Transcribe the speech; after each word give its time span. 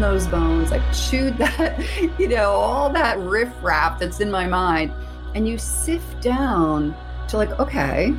those 0.00 0.26
bones. 0.26 0.72
I've 0.72 0.96
chewed 0.96 1.36
that, 1.38 1.78
you 2.18 2.28
know, 2.28 2.50
all 2.50 2.90
that 2.90 3.18
riffraff 3.18 3.98
that's 3.98 4.20
in 4.20 4.30
my 4.30 4.46
mind. 4.46 4.92
And 5.34 5.46
you 5.46 5.58
sift 5.58 6.20
down 6.20 6.96
to 7.28 7.36
like, 7.36 7.50
okay, 7.60 8.14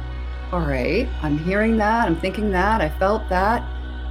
all 0.51 0.61
right, 0.61 1.07
I'm 1.21 1.37
hearing 1.37 1.77
that, 1.77 2.07
I'm 2.07 2.15
thinking 2.15 2.51
that, 2.51 2.81
I 2.81 2.89
felt 2.89 3.27
that. 3.29 3.63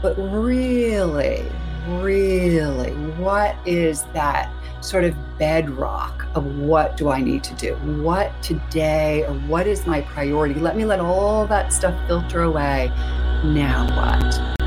But 0.03 0.15
really, 0.17 1.44
really, 1.88 2.92
what 3.17 3.56
is 3.67 4.04
that 4.14 4.53
sort 4.80 5.04
of 5.04 5.16
bedrock 5.38 6.26
of 6.35 6.44
what 6.58 6.96
do 6.96 7.10
I 7.10 7.21
need 7.21 7.42
to 7.44 7.54
do? 7.54 7.74
What 8.03 8.32
today 8.42 9.24
or 9.24 9.35
what 9.35 9.66
is 9.66 9.87
my 9.87 10.03
priority? 10.03 10.60
Let 10.60 10.76
me 10.76 10.85
let 10.85 11.00
all 11.00 11.46
that 11.48 11.72
stuff 11.72 11.94
filter 12.06 12.42
away. 12.42 12.92
Now 13.44 13.87
what? 13.96 14.58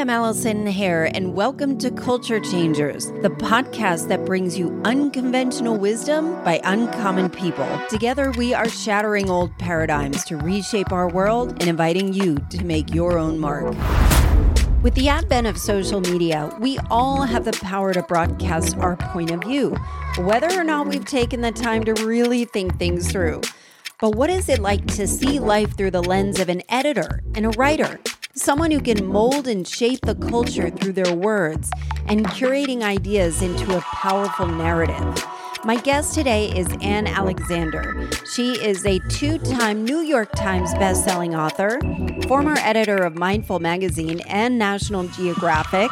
I'm 0.00 0.08
Allison 0.08 0.66
Hare, 0.66 1.14
and 1.14 1.34
welcome 1.34 1.76
to 1.76 1.90
Culture 1.90 2.40
Changers, 2.40 3.08
the 3.20 3.28
podcast 3.28 4.08
that 4.08 4.24
brings 4.24 4.58
you 4.58 4.80
unconventional 4.82 5.76
wisdom 5.76 6.42
by 6.42 6.58
uncommon 6.64 7.28
people. 7.28 7.68
Together, 7.90 8.30
we 8.30 8.54
are 8.54 8.66
shattering 8.66 9.28
old 9.28 9.50
paradigms 9.58 10.24
to 10.24 10.38
reshape 10.38 10.90
our 10.90 11.06
world 11.10 11.50
and 11.50 11.64
inviting 11.64 12.14
you 12.14 12.38
to 12.48 12.64
make 12.64 12.94
your 12.94 13.18
own 13.18 13.38
mark. 13.38 13.74
With 14.82 14.94
the 14.94 15.10
advent 15.10 15.46
of 15.46 15.58
social 15.58 16.00
media, 16.00 16.50
we 16.58 16.78
all 16.90 17.20
have 17.24 17.44
the 17.44 17.52
power 17.52 17.92
to 17.92 18.02
broadcast 18.02 18.78
our 18.78 18.96
point 18.96 19.30
of 19.30 19.42
view, 19.42 19.76
whether 20.20 20.50
or 20.58 20.64
not 20.64 20.86
we've 20.86 21.04
taken 21.04 21.42
the 21.42 21.52
time 21.52 21.84
to 21.84 21.92
really 22.06 22.46
think 22.46 22.78
things 22.78 23.12
through. 23.12 23.42
But 24.00 24.14
what 24.14 24.30
is 24.30 24.48
it 24.48 24.60
like 24.60 24.86
to 24.94 25.06
see 25.06 25.38
life 25.38 25.76
through 25.76 25.90
the 25.90 26.02
lens 26.02 26.40
of 26.40 26.48
an 26.48 26.62
editor 26.70 27.20
and 27.34 27.44
a 27.44 27.50
writer? 27.50 28.00
Someone 28.34 28.70
who 28.70 28.80
can 28.80 29.04
mold 29.06 29.48
and 29.48 29.66
shape 29.66 30.00
the 30.02 30.14
culture 30.14 30.70
through 30.70 30.92
their 30.92 31.14
words 31.14 31.70
and 32.06 32.26
curating 32.26 32.82
ideas 32.82 33.42
into 33.42 33.76
a 33.76 33.80
powerful 33.80 34.46
narrative. 34.46 35.24
My 35.64 35.76
guest 35.76 36.14
today 36.14 36.56
is 36.56 36.68
Anne 36.80 37.06
Alexander. 37.06 38.08
She 38.32 38.52
is 38.52 38.86
a 38.86 38.98
two 39.10 39.38
time 39.38 39.84
New 39.84 40.00
York 40.00 40.30
Times 40.32 40.72
bestselling 40.74 41.36
author, 41.36 41.78
former 42.28 42.56
editor 42.58 42.96
of 42.96 43.16
Mindful 43.16 43.58
Magazine 43.58 44.20
and 44.20 44.58
National 44.58 45.06
Geographic, 45.08 45.90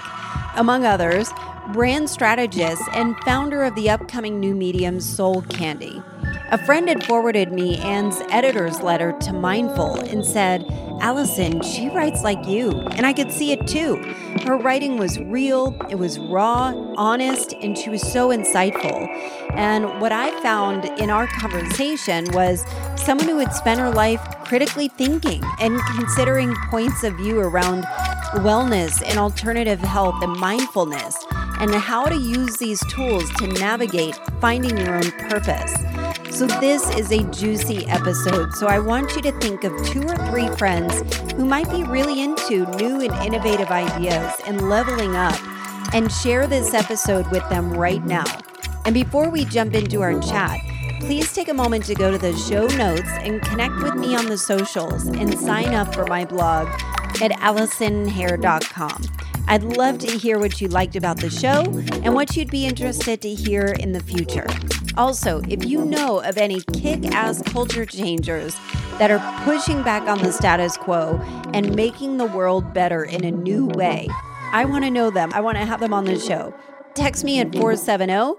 among 0.57 0.87
others, 0.87 1.31
brand 1.73 2.09
strategist, 2.09 2.83
and 2.93 3.17
founder 3.25 3.63
of 3.63 3.75
the 3.75 3.91
upcoming 3.91 4.41
new 4.41 4.55
medium 4.55 5.01
Soul 5.01 5.43
Candy. 5.43 6.03
A 6.51 6.59
friend 6.59 6.89
had 6.89 7.05
forwarded 7.05 7.53
me 7.53 7.77
Anne's 7.77 8.21
editor's 8.31 8.81
letter 8.81 9.13
to 9.21 9.33
Mindful 9.33 10.01
and 10.01 10.25
said, 10.25 10.65
Allison, 11.01 11.61
she 11.63 11.89
writes 11.91 12.23
like 12.23 12.47
you. 12.47 12.71
And 12.97 13.07
I 13.07 13.13
could 13.13 13.31
see 13.31 13.53
it 13.53 13.67
too. 13.67 13.97
Her 14.45 14.57
writing 14.57 14.97
was 14.97 15.19
real, 15.19 15.77
it 15.91 15.97
was 15.97 16.19
raw, 16.19 16.73
honest, 16.97 17.53
and 17.53 17.77
she 17.77 17.91
was 17.91 18.03
so 18.03 18.31
insightful. 18.31 19.09
And 19.55 20.01
what 20.01 20.13
I 20.13 20.31
found 20.43 20.87
in 21.01 21.11
our 21.11 21.27
conversation 21.27 22.25
was 22.33 22.65
someone 22.97 23.29
who 23.29 23.39
had 23.39 23.53
spent 23.55 23.79
her 23.79 23.91
life 23.91 24.21
critically 24.45 24.89
thinking 24.89 25.43
and 25.61 25.81
considering 25.97 26.55
points 26.71 27.05
of 27.05 27.17
view 27.17 27.41
around 27.41 27.85
wellness 28.43 29.03
and 29.07 29.19
alternative 29.19 29.81
health 29.81 30.23
and 30.23 30.33
mindfulness, 30.39 31.17
and 31.61 31.75
how 31.75 32.05
to 32.05 32.17
use 32.17 32.57
these 32.57 32.81
tools 32.87 33.29
to 33.35 33.47
navigate 33.47 34.19
finding 34.41 34.77
your 34.77 34.97
own 34.97 35.11
purpose. 35.29 35.75
So, 36.39 36.47
this 36.47 36.89
is 36.91 37.11
a 37.11 37.25
juicy 37.33 37.85
episode. 37.89 38.55
So, 38.55 38.69
I 38.69 38.79
want 38.79 39.17
you 39.17 39.23
to 39.23 39.33
think 39.41 39.65
of 39.65 39.73
two 39.89 40.03
or 40.03 40.15
three 40.31 40.47
friends 40.57 41.03
who 41.33 41.45
might 41.45 41.69
be 41.69 41.83
really 41.83 42.23
into 42.23 42.65
new 42.77 43.01
and 43.01 43.13
innovative 43.27 43.73
ideas 43.73 44.35
and 44.47 44.69
leveling 44.69 45.17
up, 45.17 45.37
and 45.93 46.13
share 46.13 46.47
this 46.47 46.75
episode 46.75 47.27
with 47.33 47.43
them 47.49 47.73
right 47.73 48.05
now. 48.05 48.23
And 48.85 48.95
before 48.95 49.29
we 49.31 49.47
jump 49.47 49.75
into 49.75 50.01
our 50.01 50.17
chat, 50.21 50.61
please 51.01 51.33
take 51.33 51.49
a 51.49 51.55
moment 51.55 51.87
to 51.87 51.97
go 51.97 52.13
to 52.13 52.19
the 52.19 52.37
show 52.37 52.69
notes 52.69 53.11
and 53.11 53.43
connect 53.43 53.75
with 53.83 53.97
me 53.97 54.15
on 54.15 54.27
the 54.27 54.39
socials 54.39 55.09
and 55.09 55.37
sign 55.37 55.75
up 55.75 55.93
for 55.93 56.07
my 56.07 56.25
blog 56.25 56.69
at 57.21 57.33
AllisonHare.com. 57.33 59.03
I'd 59.51 59.63
love 59.63 59.99
to 60.01 60.19
hear 60.19 60.39
what 60.39 60.61
you 60.61 60.69
liked 60.69 60.95
about 60.95 61.21
the 61.21 61.31
show 61.31 61.63
and 62.05 62.13
what 62.13 62.37
you'd 62.37 62.51
be 62.51 62.67
interested 62.67 63.23
to 63.23 63.35
hear 63.35 63.65
in 63.81 63.93
the 63.93 64.01
future. 64.01 64.47
Also, 64.99 65.41
if 65.49 65.65
you 65.65 65.87
know 65.87 66.21
of 66.21 66.37
any 66.37 66.61
kick 66.75 67.07
ass 67.15 67.41
culture 67.41 67.87
changers 67.87 68.55
that 68.99 69.11
are 69.11 69.45
pushing 69.45 69.83
back 69.83 70.03
on 70.03 70.19
the 70.19 70.33
status 70.33 70.77
quo 70.77 71.19
and 71.55 71.75
making 71.75 72.19
the 72.19 72.27
world 72.27 72.75
better 72.75 73.05
in 73.05 73.25
a 73.25 73.31
new 73.31 73.65
way, 73.69 74.07
I 74.53 74.67
want 74.67 74.85
to 74.85 74.91
know 74.91 75.09
them. 75.09 75.33
I 75.33 75.41
want 75.41 75.57
to 75.57 75.65
have 75.65 75.81
them 75.81 75.95
on 75.95 76.05
the 76.05 76.19
show. 76.19 76.53
Text 76.95 77.25
me 77.25 77.41
at 77.41 77.51
470 77.53 78.35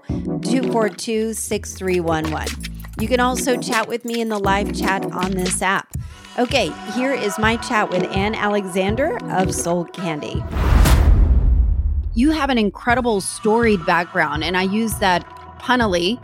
242 0.48 1.34
6311. 1.34 2.72
You 3.00 3.08
can 3.08 3.18
also 3.18 3.56
chat 3.56 3.88
with 3.88 4.04
me 4.04 4.20
in 4.20 4.28
the 4.28 4.38
live 4.38 4.78
chat 4.78 5.04
on 5.06 5.32
this 5.32 5.60
app. 5.60 5.88
Okay, 6.38 6.70
here 6.94 7.12
is 7.12 7.36
my 7.36 7.56
chat 7.56 7.90
with 7.90 8.04
Anne 8.14 8.36
Alexander 8.36 9.18
of 9.28 9.52
Soul 9.52 9.86
Candy. 9.86 10.40
You 12.20 12.32
have 12.32 12.50
an 12.50 12.58
incredible 12.58 13.22
storied 13.22 13.86
background, 13.86 14.44
and 14.44 14.54
I 14.54 14.64
use 14.64 14.92
that 14.96 15.24
punnily 15.58 16.20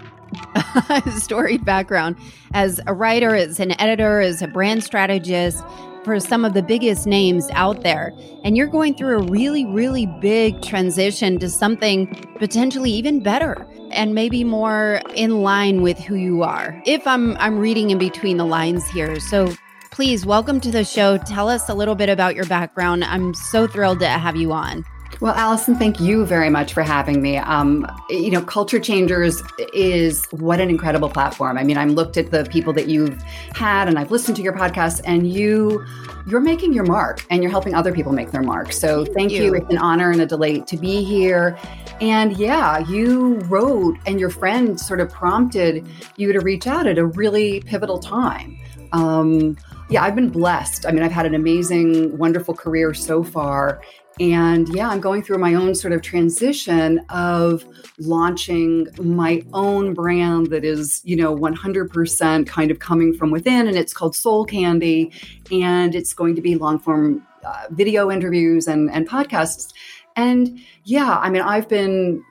storied 1.17 1.65
background 1.65 2.17
as 2.53 2.83
a 2.87 2.93
writer, 2.93 3.35
as 3.35 3.61
an 3.61 3.81
editor, 3.81 4.21
as 4.21 4.43
a 4.43 4.47
brand 4.47 4.85
strategist 4.85 5.65
for 6.05 6.21
some 6.21 6.45
of 6.45 6.53
the 6.53 6.63
biggest 6.63 7.07
names 7.07 7.49
out 7.53 7.83
there. 7.83 8.13
And 8.45 8.59
you're 8.59 8.67
going 8.67 8.95
through 8.95 9.21
a 9.21 9.23
really, 9.23 9.65
really 9.65 10.05
big 10.21 10.61
transition 10.61 11.39
to 11.39 11.49
something 11.49 12.09
potentially 12.39 12.91
even 12.91 13.23
better 13.23 13.67
and 13.91 14.15
maybe 14.15 14.45
more 14.45 15.01
in 15.15 15.41
line 15.43 15.81
with 15.81 15.99
who 15.99 16.17
you 16.17 16.43
are. 16.43 16.79
If 16.85 17.07
I'm 17.07 17.39
I'm 17.39 17.59
reading 17.59 17.89
in 17.89 17.97
between 17.97 18.37
the 18.37 18.45
lines 18.45 18.87
here. 18.89 19.19
So 19.19 19.51
please 19.93 20.27
welcome 20.27 20.61
to 20.61 20.71
the 20.71 20.85
show. 20.85 21.17
Tell 21.17 21.49
us 21.49 21.71
a 21.71 21.75
little 21.75 21.95
bit 21.95 22.11
about 22.11 22.35
your 22.35 22.45
background. 22.45 23.03
I'm 23.03 23.33
so 23.33 23.67
thrilled 23.67 24.01
to 24.01 24.09
have 24.09 24.37
you 24.37 24.53
on. 24.53 24.85
Well, 25.19 25.35
Allison, 25.35 25.77
thank 25.77 25.99
you 25.99 26.27
very 26.27 26.51
much 26.51 26.75
for 26.75 26.83
having 26.83 27.23
me. 27.23 27.39
Um, 27.39 27.87
you 28.11 28.31
know, 28.31 28.43
Culture 28.43 28.79
Changers 28.79 29.43
is 29.73 30.27
what 30.31 30.61
an 30.61 30.69
incredible 30.69 31.09
platform. 31.09 31.57
I 31.57 31.65
mean, 31.65 31.79
I've 31.79 31.91
looked 31.91 32.19
at 32.19 32.31
the 32.33 32.45
people 32.45 32.75
that 32.75 32.89
you've 32.89 33.23
had, 33.55 33.89
and 33.89 33.99
I've 33.99 34.11
listened 34.11 34.37
to 34.37 34.43
your 34.43 34.53
podcast, 34.53 35.01
and 35.07 35.33
you, 35.33 35.87
you're 36.27 36.41
making 36.41 36.75
your 36.75 36.85
mark, 36.85 37.25
and 37.31 37.43
you're 37.43 37.51
helping 37.51 37.75
other 37.75 37.95
people 37.95 38.13
make 38.13 38.31
their 38.31 38.43
mark. 38.43 38.73
So, 38.73 39.07
thank, 39.07 39.17
thank 39.17 39.33
you. 39.33 39.45
you. 39.45 39.55
It's 39.55 39.71
an 39.71 39.79
honor 39.79 40.11
and 40.11 40.21
a 40.21 40.27
delight 40.27 40.67
to 40.67 40.77
be 40.77 41.03
here. 41.03 41.57
And 42.03 42.37
yeah, 42.37 42.81
you 42.81 43.37
wrote, 43.49 43.97
and 44.05 44.21
your 44.21 44.29
friend 44.31 44.79
sort 44.79 45.01
of 45.01 45.11
prompted 45.11 45.87
you 46.17 46.31
to 46.35 46.41
reach 46.41 46.67
out 46.67 46.87
at 46.87 46.99
a 46.99 47.07
really 47.07 47.61
pivotal 47.61 47.99
time. 47.99 48.59
Um, 48.93 49.57
yeah, 49.89 50.03
I've 50.03 50.15
been 50.15 50.31
blessed. 50.31 50.85
I 50.85 50.93
mean, 50.93 51.03
I've 51.03 51.13
had 51.13 51.25
an 51.25 51.35
amazing, 51.35 52.19
wonderful 52.19 52.55
career 52.55 52.93
so 52.93 53.25
far. 53.25 53.81
And 54.19 54.69
yeah, 54.71 54.89
I'm 54.89 55.01
going 55.01 55.23
through 55.23 55.39
my 55.39 55.53
own 55.55 55.75
sort 55.75 55.93
of 55.93 56.01
transition 56.01 57.05
of 57.11 57.67
launching 57.99 58.87
my 58.99 59.43
own 59.53 59.93
brand 59.93 60.47
that 60.49 60.65
is, 60.65 61.03
you 61.05 61.17
know, 61.17 61.37
100% 61.37 62.47
kind 62.47 62.71
of 62.71 62.79
coming 62.79 63.13
from 63.13 63.31
within. 63.31 63.69
And 63.69 63.77
it's 63.77 63.93
called 63.93 64.17
Soul 64.17 64.47
Candy. 64.47 65.13
And 65.53 65.95
it's 65.95 66.15
going 66.15 66.35
to 66.35 66.41
be 66.41 66.55
long 66.55 66.79
form 66.79 67.27
uh, 67.45 67.67
video 67.71 68.11
interviews 68.11 68.67
and, 68.67 68.91
and 68.91 69.07
podcasts. 69.07 69.75
And 70.17 70.61
yeah, 70.85 71.19
I 71.19 71.29
mean, 71.29 71.43
I've 71.43 71.69
been 71.69 72.25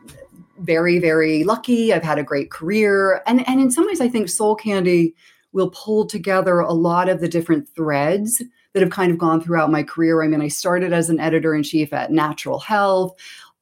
very, 0.58 0.98
very 0.98 1.44
lucky. 1.44 1.94
I've 1.94 2.04
had 2.04 2.18
a 2.18 2.24
great 2.24 2.50
career. 2.50 3.22
And, 3.28 3.48
and 3.48 3.62
in 3.62 3.70
some 3.70 3.86
ways, 3.86 4.02
I 4.02 4.10
think 4.10 4.30
Soul 4.30 4.56
Candy 4.56 5.14
will 5.54 5.70
pull 5.70 6.08
together 6.08 6.60
a 6.60 6.74
lot 6.74 7.10
of 7.10 7.22
the 7.22 7.28
different 7.28 7.70
threads 7.70 8.42
that 8.76 8.82
have 8.84 8.92
kind 8.92 9.10
of 9.10 9.18
gone 9.18 9.42
throughout 9.42 9.72
my 9.72 9.82
career. 9.82 10.22
I 10.22 10.28
mean, 10.28 10.42
I 10.42 10.50
started 10.50 10.92
as 10.92 11.10
an 11.10 11.18
editor 11.18 11.56
in 11.56 11.64
chief 11.64 11.94
at 11.94 12.12
Natural 12.12 12.60
Health, 12.60 13.18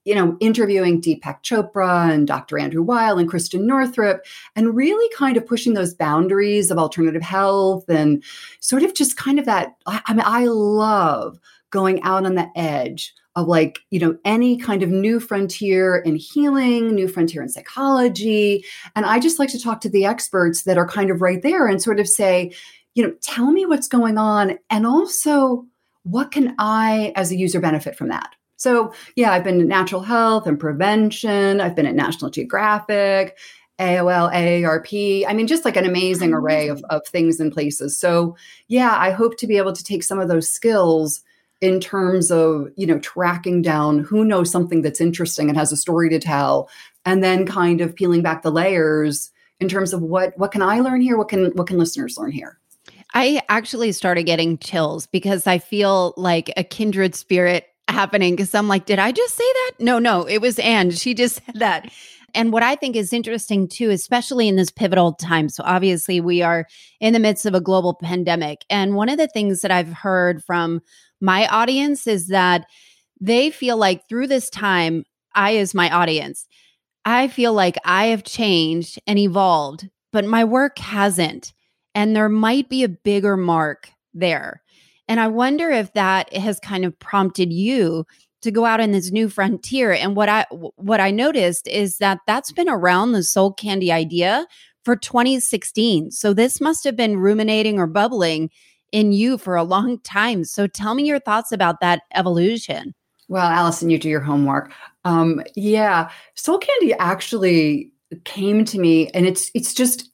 you 0.05 0.15
know, 0.15 0.35
interviewing 0.39 0.99
Deepak 0.99 1.43
Chopra 1.43 2.11
and 2.11 2.25
Dr. 2.25 2.57
Andrew 2.57 2.81
Weil 2.81 3.19
and 3.19 3.29
Christiane 3.29 3.67
Northrup, 3.67 4.25
and 4.55 4.75
really 4.75 5.07
kind 5.15 5.37
of 5.37 5.45
pushing 5.45 5.75
those 5.75 5.93
boundaries 5.93 6.71
of 6.71 6.79
alternative 6.79 7.21
health 7.21 7.87
and 7.87 8.23
sort 8.59 8.81
of 8.81 8.95
just 8.95 9.15
kind 9.15 9.37
of 9.37 9.45
that. 9.45 9.75
I, 9.85 10.01
I 10.07 10.13
mean, 10.15 10.25
I 10.25 10.45
love 10.45 11.37
going 11.69 12.01
out 12.01 12.25
on 12.25 12.33
the 12.33 12.49
edge 12.55 13.13
of 13.35 13.47
like 13.47 13.79
you 13.91 13.99
know 13.99 14.17
any 14.25 14.57
kind 14.57 14.81
of 14.81 14.89
new 14.89 15.19
frontier 15.19 15.97
in 15.97 16.15
healing 16.15 16.93
new 16.93 17.07
frontier 17.07 17.41
in 17.41 17.49
psychology 17.49 18.63
and 18.95 19.07
i 19.07 19.19
just 19.19 19.39
like 19.39 19.49
to 19.49 19.59
talk 19.59 19.81
to 19.81 19.89
the 19.89 20.05
experts 20.05 20.63
that 20.63 20.77
are 20.77 20.87
kind 20.87 21.09
of 21.09 21.19
right 21.19 21.41
there 21.41 21.65
and 21.65 21.81
sort 21.81 21.99
of 21.99 22.07
say 22.07 22.53
you 22.95 23.03
know, 23.03 23.13
tell 23.21 23.51
me 23.51 23.65
what's 23.65 23.87
going 23.87 24.17
on 24.17 24.57
and 24.69 24.85
also 24.85 25.65
what 26.03 26.31
can 26.31 26.55
I 26.59 27.13
as 27.15 27.31
a 27.31 27.37
user 27.37 27.59
benefit 27.59 27.95
from 27.95 28.09
that? 28.09 28.35
So, 28.57 28.93
yeah, 29.15 29.31
I've 29.31 29.43
been 29.43 29.61
in 29.61 29.67
natural 29.67 30.01
health 30.01 30.47
and 30.47 30.59
prevention. 30.59 31.59
I've 31.59 31.75
been 31.75 31.85
at 31.85 31.95
National 31.95 32.31
Geographic. 32.31 33.37
AOL, 33.79 34.31
AARP. 34.31 35.25
I 35.27 35.33
mean, 35.33 35.47
just 35.47 35.65
like 35.65 35.75
an 35.75 35.85
amazing 35.85 36.31
array 36.31 36.67
of, 36.67 36.83
of 36.89 37.05
things 37.07 37.39
and 37.39 37.51
places. 37.51 37.97
So, 37.97 38.37
yeah, 38.67 38.95
I 38.97 39.11
hope 39.11 39.37
to 39.37 39.47
be 39.47 39.57
able 39.57 39.73
to 39.73 39.83
take 39.83 40.03
some 40.03 40.19
of 40.19 40.29
those 40.29 40.47
skills 40.49 41.23
in 41.59 41.79
terms 41.79 42.29
of, 42.29 42.69
you 42.75 42.85
know, 42.85 42.99
tracking 42.99 43.61
down 43.61 43.99
who 43.99 44.23
knows 44.25 44.51
something 44.51 44.83
that's 44.83 45.01
interesting 45.01 45.49
and 45.49 45.57
has 45.57 45.71
a 45.71 45.77
story 45.77 46.09
to 46.09 46.19
tell, 46.19 46.69
and 47.05 47.23
then 47.23 47.45
kind 47.45 47.81
of 47.81 47.95
peeling 47.95 48.21
back 48.21 48.43
the 48.43 48.51
layers 48.51 49.31
in 49.59 49.69
terms 49.69 49.91
of 49.91 50.01
what 50.01 50.37
what 50.37 50.51
can 50.51 50.61
I 50.61 50.79
learn 50.79 51.01
here? 51.01 51.17
What 51.17 51.29
can 51.29 51.45
what 51.53 51.67
can 51.67 51.77
listeners 51.77 52.17
learn 52.17 52.31
here? 52.31 52.59
I 53.13 53.41
actually 53.49 53.91
started 53.91 54.23
getting 54.23 54.57
chills 54.57 55.05
because 55.07 55.45
I 55.45 55.59
feel 55.59 56.13
like 56.17 56.51
a 56.57 56.63
kindred 56.63 57.15
spirit 57.15 57.67
happening 57.87 58.35
because 58.35 58.55
I'm 58.55 58.67
like, 58.67 58.85
did 58.85 58.99
I 58.99 59.11
just 59.11 59.35
say 59.35 59.43
that? 59.43 59.71
No, 59.79 59.99
no, 59.99 60.27
it 60.27 60.39
was 60.39 60.57
Anne. 60.59 60.91
She 60.91 61.13
just 61.13 61.41
said 61.45 61.55
that. 61.55 61.91
And 62.35 62.51
what 62.51 62.63
I 62.63 62.75
think 62.75 62.95
is 62.95 63.13
interesting 63.13 63.67
too, 63.67 63.91
especially 63.91 64.47
in 64.47 64.55
this 64.55 64.71
pivotal 64.71 65.13
time. 65.13 65.49
So, 65.49 65.63
obviously, 65.65 66.19
we 66.19 66.41
are 66.41 66.65
in 66.99 67.13
the 67.13 67.19
midst 67.19 67.45
of 67.45 67.53
a 67.53 67.61
global 67.61 67.93
pandemic. 67.93 68.65
And 68.69 68.95
one 68.95 69.09
of 69.09 69.17
the 69.17 69.27
things 69.27 69.61
that 69.61 69.69
I've 69.69 69.93
heard 69.93 70.43
from 70.43 70.81
my 71.21 71.47
audience 71.47 72.07
is 72.07 72.27
that 72.27 72.65
they 73.21 73.51
feel 73.51 73.77
like 73.77 74.07
through 74.09 74.27
this 74.27 74.49
time, 74.49 75.03
I, 75.35 75.57
as 75.57 75.75
my 75.75 75.89
audience, 75.91 76.47
I 77.05 77.27
feel 77.27 77.53
like 77.53 77.77
I 77.85 78.07
have 78.07 78.23
changed 78.23 78.99
and 79.05 79.19
evolved, 79.19 79.89
but 80.11 80.25
my 80.25 80.43
work 80.43 80.79
hasn't. 80.79 81.53
And 81.95 82.15
there 82.15 82.29
might 82.29 82.69
be 82.69 82.83
a 82.83 82.89
bigger 82.89 83.37
mark 83.37 83.89
there. 84.13 84.61
And 85.07 85.19
I 85.19 85.27
wonder 85.27 85.69
if 85.69 85.93
that 85.93 86.33
has 86.33 86.59
kind 86.59 86.85
of 86.85 86.97
prompted 86.99 87.51
you 87.51 88.05
to 88.41 88.51
go 88.51 88.65
out 88.65 88.79
in 88.79 88.91
this 88.91 89.11
new 89.11 89.29
frontier. 89.29 89.93
And 89.93 90.15
what 90.15 90.29
I 90.29 90.45
what 90.49 90.99
I 90.99 91.11
noticed 91.11 91.67
is 91.67 91.97
that 91.97 92.19
that's 92.27 92.51
been 92.51 92.69
around 92.69 93.11
the 93.11 93.23
soul 93.23 93.53
candy 93.53 93.91
idea 93.91 94.45
for 94.83 94.95
2016. 94.95 96.11
So 96.11 96.33
this 96.33 96.59
must 96.59 96.83
have 96.83 96.95
been 96.95 97.17
ruminating 97.17 97.79
or 97.79 97.87
bubbling 97.87 98.49
in 98.91 99.11
you 99.11 99.37
for 99.37 99.55
a 99.55 99.63
long 99.63 99.99
time. 100.01 100.43
So 100.43 100.67
tell 100.67 100.93
me 100.93 101.03
your 101.03 101.19
thoughts 101.19 101.51
about 101.51 101.79
that 101.81 102.01
evolution. 102.13 102.93
Well, 103.29 103.47
Allison, 103.47 103.89
you 103.89 103.97
do 103.97 104.09
your 104.09 104.21
homework. 104.21 104.71
Um, 105.05 105.41
yeah, 105.55 106.11
soul 106.35 106.59
candy 106.59 106.93
actually 106.93 107.91
came 108.25 108.63
to 108.65 108.77
me, 108.77 109.09
and 109.09 109.25
it's 109.25 109.49
it's 109.55 109.73
just 109.73 110.09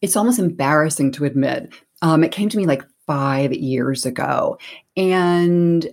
it's 0.00 0.16
almost 0.16 0.38
embarrassing 0.38 1.12
to 1.12 1.24
admit. 1.24 1.72
Um, 2.02 2.24
it 2.24 2.32
came 2.32 2.48
to 2.48 2.56
me 2.56 2.66
like 2.66 2.84
five 3.06 3.52
years 3.52 4.04
ago, 4.04 4.58
and 4.96 5.86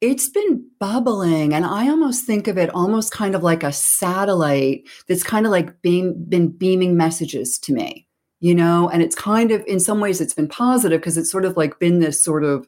it's 0.00 0.28
been 0.28 0.66
bubbling. 0.78 1.52
And 1.52 1.64
I 1.64 1.88
almost 1.88 2.24
think 2.24 2.48
of 2.48 2.56
it 2.56 2.70
almost 2.70 3.12
kind 3.12 3.34
of 3.34 3.42
like 3.42 3.62
a 3.62 3.72
satellite 3.72 4.88
that's 5.08 5.22
kind 5.22 5.46
of 5.46 5.52
like 5.52 5.82
being 5.82 6.24
been 6.28 6.48
beaming 6.48 6.96
messages 6.96 7.58
to 7.60 7.72
me, 7.72 8.06
you 8.40 8.54
know. 8.54 8.88
And 8.88 9.02
it's 9.02 9.16
kind 9.16 9.50
of 9.50 9.64
in 9.66 9.80
some 9.80 10.00
ways 10.00 10.20
it's 10.20 10.34
been 10.34 10.48
positive 10.48 11.00
because 11.00 11.18
it's 11.18 11.30
sort 11.30 11.44
of 11.44 11.56
like 11.56 11.78
been 11.78 12.00
this 12.00 12.22
sort 12.22 12.44
of 12.44 12.66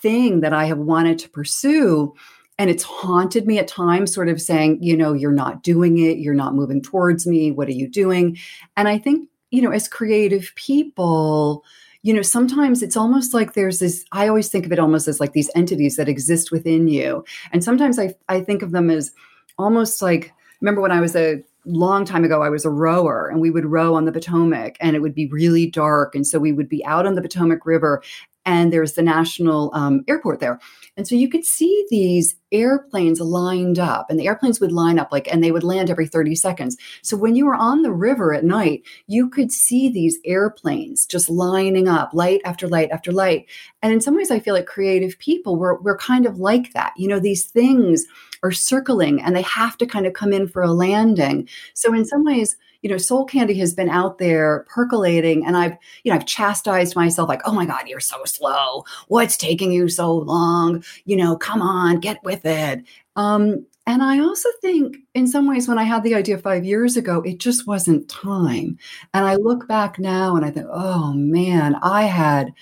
thing 0.00 0.40
that 0.40 0.52
I 0.52 0.66
have 0.66 0.78
wanted 0.78 1.18
to 1.20 1.28
pursue 1.28 2.14
and 2.58 2.70
it's 2.70 2.84
haunted 2.84 3.46
me 3.46 3.58
at 3.58 3.68
times 3.68 4.14
sort 4.14 4.28
of 4.28 4.40
saying 4.40 4.78
you 4.80 4.96
know 4.96 5.12
you're 5.12 5.32
not 5.32 5.62
doing 5.62 5.98
it 5.98 6.18
you're 6.18 6.34
not 6.34 6.54
moving 6.54 6.82
towards 6.82 7.26
me 7.26 7.50
what 7.50 7.68
are 7.68 7.72
you 7.72 7.88
doing 7.88 8.36
and 8.76 8.88
i 8.88 8.98
think 8.98 9.28
you 9.54 9.62
know 9.62 9.70
as 9.70 9.86
creative 9.86 10.52
people 10.56 11.64
you 12.02 12.12
know 12.12 12.22
sometimes 12.22 12.82
it's 12.82 12.96
almost 12.96 13.32
like 13.32 13.54
there's 13.54 13.78
this 13.78 14.04
i 14.10 14.26
always 14.26 14.48
think 14.48 14.66
of 14.66 14.72
it 14.72 14.80
almost 14.80 15.06
as 15.06 15.20
like 15.20 15.32
these 15.32 15.50
entities 15.54 15.96
that 15.96 16.08
exist 16.08 16.50
within 16.50 16.88
you. 16.88 17.24
And 17.52 17.62
sometimes 17.62 17.98
i 17.98 18.14
i 18.28 18.40
think 18.40 18.62
of 18.62 18.72
them 18.72 18.90
as 18.90 19.12
almost 19.56 20.02
like 20.02 20.32
remember 20.60 20.80
when 20.80 20.90
i 20.90 21.00
was 21.00 21.14
a 21.14 21.40
long 21.66 22.04
time 22.04 22.24
ago 22.24 22.42
i 22.42 22.50
was 22.50 22.64
a 22.64 22.70
rower 22.70 23.28
and 23.28 23.40
we 23.40 23.50
would 23.50 23.64
row 23.64 23.94
on 23.94 24.04
the 24.04 24.12
potomac 24.12 24.76
and 24.80 24.96
it 24.96 25.00
would 25.00 25.14
be 25.14 25.28
really 25.28 25.66
dark. 25.66 26.14
And 26.14 26.26
so 26.26 26.38
we 26.38 26.52
would 26.52 26.68
be 26.68 26.84
out 26.84 27.06
on 27.06 27.14
the 27.14 27.22
potomac 27.22 27.64
river 27.64 28.02
and 28.46 28.72
there's 28.72 28.94
the 28.94 29.02
national 29.02 29.70
um, 29.74 30.04
airport 30.08 30.40
there. 30.40 30.58
And 30.96 31.08
so 31.08 31.14
you 31.14 31.28
could 31.28 31.44
see 31.44 31.86
these 31.90 32.36
airplanes 32.52 33.20
lined 33.20 33.78
up, 33.78 34.06
and 34.08 34.18
the 34.18 34.26
airplanes 34.26 34.60
would 34.60 34.70
line 34.70 34.98
up 34.98 35.10
like, 35.10 35.26
and 35.32 35.42
they 35.42 35.50
would 35.50 35.64
land 35.64 35.90
every 35.90 36.06
30 36.06 36.36
seconds. 36.36 36.76
So 37.02 37.16
when 37.16 37.34
you 37.34 37.46
were 37.46 37.56
on 37.56 37.82
the 37.82 37.92
river 37.92 38.32
at 38.32 38.44
night, 38.44 38.82
you 39.06 39.28
could 39.28 39.50
see 39.50 39.88
these 39.88 40.18
airplanes 40.24 41.04
just 41.06 41.28
lining 41.28 41.88
up, 41.88 42.10
light 42.12 42.40
after 42.44 42.68
light 42.68 42.90
after 42.90 43.10
light. 43.10 43.46
And 43.82 43.92
in 43.92 44.00
some 44.00 44.16
ways, 44.16 44.30
I 44.30 44.38
feel 44.38 44.54
like 44.54 44.66
creative 44.66 45.18
people, 45.18 45.56
we're, 45.56 45.80
we're 45.80 45.98
kind 45.98 46.26
of 46.26 46.38
like 46.38 46.72
that. 46.74 46.92
You 46.96 47.08
know, 47.08 47.18
these 47.18 47.46
things 47.46 48.04
are 48.44 48.52
circling 48.52 49.20
and 49.20 49.34
they 49.34 49.42
have 49.42 49.76
to 49.78 49.86
kind 49.86 50.06
of 50.06 50.12
come 50.12 50.32
in 50.32 50.46
for 50.46 50.62
a 50.62 50.72
landing. 50.72 51.48
So 51.72 51.92
in 51.92 52.04
some 52.04 52.24
ways, 52.24 52.56
you 52.82 52.90
know, 52.90 52.98
soul 52.98 53.24
candy 53.24 53.54
has 53.54 53.74
been 53.74 53.88
out 53.88 54.18
there 54.18 54.66
percolating 54.68 55.46
and 55.46 55.56
I've, 55.56 55.76
you 56.04 56.12
know, 56.12 56.16
I've 56.16 56.26
chastised 56.26 56.94
myself 56.94 57.28
like, 57.28 57.40
oh 57.46 57.52
my 57.52 57.64
God, 57.64 57.88
you're 57.88 57.98
so 57.98 58.22
slow. 58.26 58.84
What's 59.08 59.38
taking 59.38 59.72
you 59.72 59.88
so 59.88 60.14
long? 60.14 60.84
You 61.06 61.16
know, 61.16 61.34
come 61.36 61.62
on, 61.62 61.98
get 62.00 62.22
with 62.22 62.44
it. 62.44 62.84
Um, 63.16 63.64
and 63.86 64.02
I 64.02 64.18
also 64.18 64.48
think 64.60 64.98
in 65.14 65.26
some 65.26 65.48
ways, 65.48 65.68
when 65.68 65.78
I 65.78 65.84
had 65.84 66.02
the 66.02 66.14
idea 66.14 66.38
five 66.38 66.64
years 66.64 66.96
ago, 66.96 67.22
it 67.22 67.38
just 67.38 67.66
wasn't 67.66 68.08
time. 68.08 68.78
And 69.12 69.26
I 69.26 69.36
look 69.36 69.66
back 69.66 69.98
now 69.98 70.36
and 70.36 70.44
I 70.44 70.50
think, 70.50 70.66
oh 70.70 71.12
man, 71.14 71.76
I 71.82 72.04
had, 72.04 72.52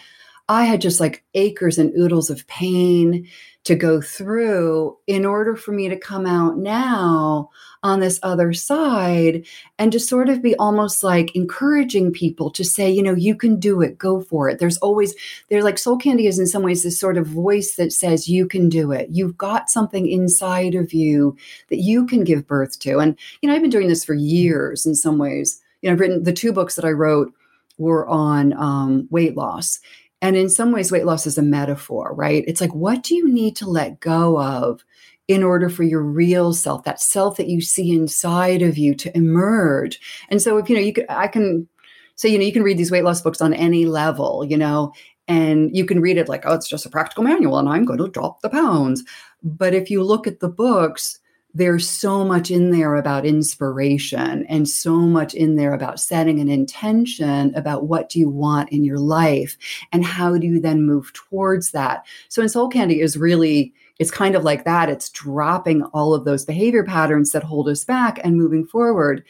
I 0.53 0.65
had 0.65 0.83
just 0.83 1.01
like 1.01 1.25
acres 1.33 1.79
and 1.79 1.97
oodles 1.99 2.29
of 2.29 2.47
pain 2.47 3.27
to 3.65 3.75
go 3.75 4.03
through 4.03 4.99
in 5.07 5.25
order 5.25 5.57
for 5.57 5.73
me 5.73 5.89
to 5.89 5.97
come 5.97 6.27
out 6.27 6.59
now 6.59 7.49
on 7.83 8.01
this 8.01 8.21
other 8.23 8.53
side 8.53 9.47
and 9.79 9.91
to 9.93 9.99
sort 9.99 10.29
of 10.29 10.43
be 10.43 10.55
almost 10.57 11.03
like 11.03 11.35
encouraging 11.35 12.13
people 12.13 12.51
to 12.51 12.65
say, 12.65 12.91
you 12.91 13.03
know, 13.03 13.15
you 13.15 13.35
can 13.35 13.59
do 13.59 13.81
it, 13.81 13.97
go 13.97 14.21
for 14.21 14.51
it. 14.51 14.59
There's 14.59 14.77
always, 14.79 15.15
there's 15.49 15.65
like 15.65 15.79
soul 15.79 15.97
candy 15.97 16.27
is 16.27 16.39
in 16.39 16.47
some 16.47 16.63
ways 16.63 16.83
this 16.83 17.01
sort 17.01 17.17
of 17.17 17.27
voice 17.27 17.77
that 17.77 17.93
says, 17.93 18.29
you 18.29 18.47
can 18.47 18.69
do 18.69 18.93
it. 18.93 19.09
You've 19.11 19.39
got 19.39 19.71
something 19.71 20.07
inside 20.07 20.75
of 20.75 20.93
you 20.93 21.35
that 21.71 21.79
you 21.79 22.05
can 22.05 22.25
give 22.25 22.47
birth 22.47 22.79
to. 22.81 22.99
And, 22.99 23.19
you 23.41 23.49
know, 23.49 23.55
I've 23.55 23.63
been 23.63 23.71
doing 23.71 23.89
this 23.89 24.05
for 24.05 24.15
years 24.15 24.85
in 24.85 24.95
some 24.95 25.17
ways. 25.17 25.63
You 25.81 25.89
know, 25.89 25.95
I've 25.95 26.01
written 26.01 26.25
the 26.25 26.33
two 26.33 26.53
books 26.53 26.75
that 26.75 26.85
I 26.85 26.91
wrote 26.91 27.33
were 27.79 28.07
on 28.09 28.53
um, 28.55 29.09
weight 29.11 29.37
loss. 29.37 29.81
And 30.23 30.37
in 30.37 30.49
some 30.49 30.73
ways, 30.73 30.91
weight 30.91 31.05
loss 31.05 31.27
is 31.27 31.37
a 31.37 31.43
metaphor, 31.43 32.15
right? 32.15 32.45
It's 32.47 32.61
like, 32.61 32.75
what 32.75 33.03
do 33.03 33.15
you 33.15 33.31
need 33.31 33.57
to 33.57 33.69
let 33.69 34.01
go 34.01 34.41
of 34.41 34.83
in 35.29 35.43
order 35.43 35.69
for 35.69 35.83
your 35.83 36.03
real 36.03 36.53
self, 36.53 36.85
that 36.85 37.01
self 37.01 37.37
that 37.37 37.49
you 37.49 37.61
see 37.61 37.93
inside 37.93 38.63
of 38.63 38.77
you 38.77 38.95
to 38.95 39.17
emerge. 39.17 40.01
And 40.29 40.43
so 40.43 40.59
if 40.59 40.69
you 40.69 40.77
know, 40.77 40.83
you 40.83 40.93
could 40.93 41.07
I 41.09 41.29
can 41.29 41.69
say, 42.17 42.29
you 42.29 42.39
know, 42.39 42.45
you 42.45 42.53
can 42.53 42.63
read 42.63 42.79
these 42.79 42.91
weight 42.91 43.05
loss 43.05 43.23
books 43.23 43.41
on 43.41 43.55
any 43.55 43.87
level, 43.87 44.45
you 44.45 44.57
know, 44.57 44.93
and 45.29 45.75
you 45.75 45.85
can 45.87 46.01
read 46.01 46.19
it 46.19 46.29
like, 46.29 46.43
oh, 46.45 46.55
it's 46.55 46.69
just 46.69 46.87
a 46.87 46.91
practical 46.91 47.25
manual 47.25 47.59
and 47.59 47.69
I'm 47.69 47.85
going 47.85 47.99
to 47.99 48.09
drop 48.09 48.43
the 48.43 48.51
pounds. 48.51 49.05
But 49.43 49.75
if 49.75 49.91
you 49.91 50.03
look 50.03 50.27
at 50.27 50.41
the 50.41 50.49
books, 50.49 51.19
there's 51.55 51.89
so 51.89 52.25
much 52.25 52.51
in 52.51 52.71
there 52.71 52.97
about 52.97 53.27
inspiration 53.27 54.47
and 54.49 54.69
so 54.69 54.97
much 55.01 55.35
in 55.35 55.57
there 55.57 55.75
about 55.75 56.01
setting 56.01 56.41
an 56.41 56.49
intention 56.49 57.55
about 57.55 57.87
what 57.87 58.09
do 58.09 58.19
you 58.19 58.31
want 58.31 58.71
in 58.71 58.85
your 58.85 58.99
life 58.99 59.59
and 59.93 60.05
how 60.05 60.39
do 60.39 60.47
you 60.47 60.61
then 60.61 60.83
move 60.83 61.13
towards 61.13 61.73
that 61.73 62.07
so 62.29 62.41
in 62.41 62.49
soul 62.49 62.69
candy 62.69 63.01
is 63.01 63.17
really 63.17 63.75
it's 64.03 64.11
kind 64.11 64.35
of 64.35 64.43
like 64.43 64.65
that. 64.65 64.89
It's 64.89 65.11
dropping 65.11 65.85
all 65.95 66.13
of 66.13 66.25
those 66.25 66.45
behavior 66.45 66.83
patterns 66.83 67.31
that 67.31 67.45
hold 67.45 67.69
us 67.69 67.85
back 67.85 68.19
and 68.25 68.37
moving 68.37 68.67
forward. 68.67 69.25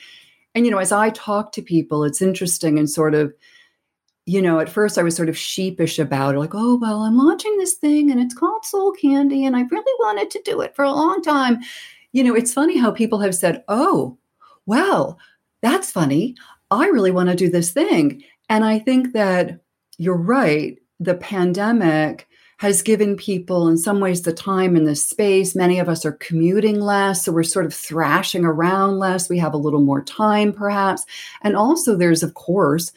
And, 0.54 0.64
you 0.64 0.70
know, 0.70 0.78
as 0.78 0.92
I 0.92 1.10
talk 1.10 1.52
to 1.52 1.62
people, 1.62 2.04
it's 2.04 2.22
interesting 2.22 2.78
and 2.78 2.88
sort 2.88 3.14
of, 3.14 3.34
you 4.24 4.40
know, 4.40 4.60
at 4.60 4.70
first 4.70 4.96
I 4.96 5.02
was 5.02 5.14
sort 5.14 5.28
of 5.28 5.36
sheepish 5.36 5.98
about 5.98 6.34
it, 6.34 6.38
like, 6.38 6.54
oh, 6.54 6.78
well, 6.80 7.02
I'm 7.02 7.18
launching 7.18 7.56
this 7.58 7.74
thing 7.74 8.10
and 8.10 8.18
it's 8.18 8.34
called 8.34 8.64
Soul 8.64 8.92
Candy 8.92 9.44
and 9.44 9.56
I've 9.56 9.70
really 9.70 9.94
wanted 9.98 10.30
to 10.30 10.42
do 10.42 10.62
it 10.62 10.74
for 10.74 10.84
a 10.84 10.92
long 10.92 11.20
time. 11.20 11.60
You 12.12 12.24
know, 12.24 12.34
it's 12.34 12.52
funny 12.52 12.78
how 12.78 12.90
people 12.90 13.20
have 13.20 13.34
said, 13.34 13.64
oh, 13.68 14.18
well, 14.66 15.18
that's 15.62 15.90
funny. 15.90 16.36
I 16.70 16.86
really 16.86 17.10
want 17.10 17.28
to 17.30 17.36
do 17.36 17.50
this 17.50 17.72
thing. 17.72 18.22
And 18.48 18.64
I 18.64 18.78
think 18.78 19.12
that 19.12 19.60
you're 19.98 20.16
right. 20.16 20.78
The 21.00 21.14
pandemic 21.14 22.28
has 22.58 22.80
given 22.80 23.16
people, 23.16 23.66
in 23.66 23.76
some 23.76 23.98
ways, 23.98 24.22
the 24.22 24.32
time 24.32 24.76
and 24.76 24.86
the 24.86 24.94
space. 24.94 25.56
Many 25.56 25.80
of 25.80 25.88
us 25.88 26.04
are 26.04 26.12
commuting 26.12 26.80
less, 26.80 27.24
so 27.24 27.32
we're 27.32 27.42
sort 27.42 27.66
of 27.66 27.74
thrashing 27.74 28.44
around 28.44 29.00
less. 29.00 29.28
We 29.28 29.38
have 29.38 29.52
a 29.52 29.58
little 29.58 29.80
more 29.80 30.04
time, 30.04 30.52
perhaps. 30.52 31.04
And 31.42 31.56
also, 31.56 31.96
there's, 31.96 32.22
of 32.22 32.34
course, 32.34 32.92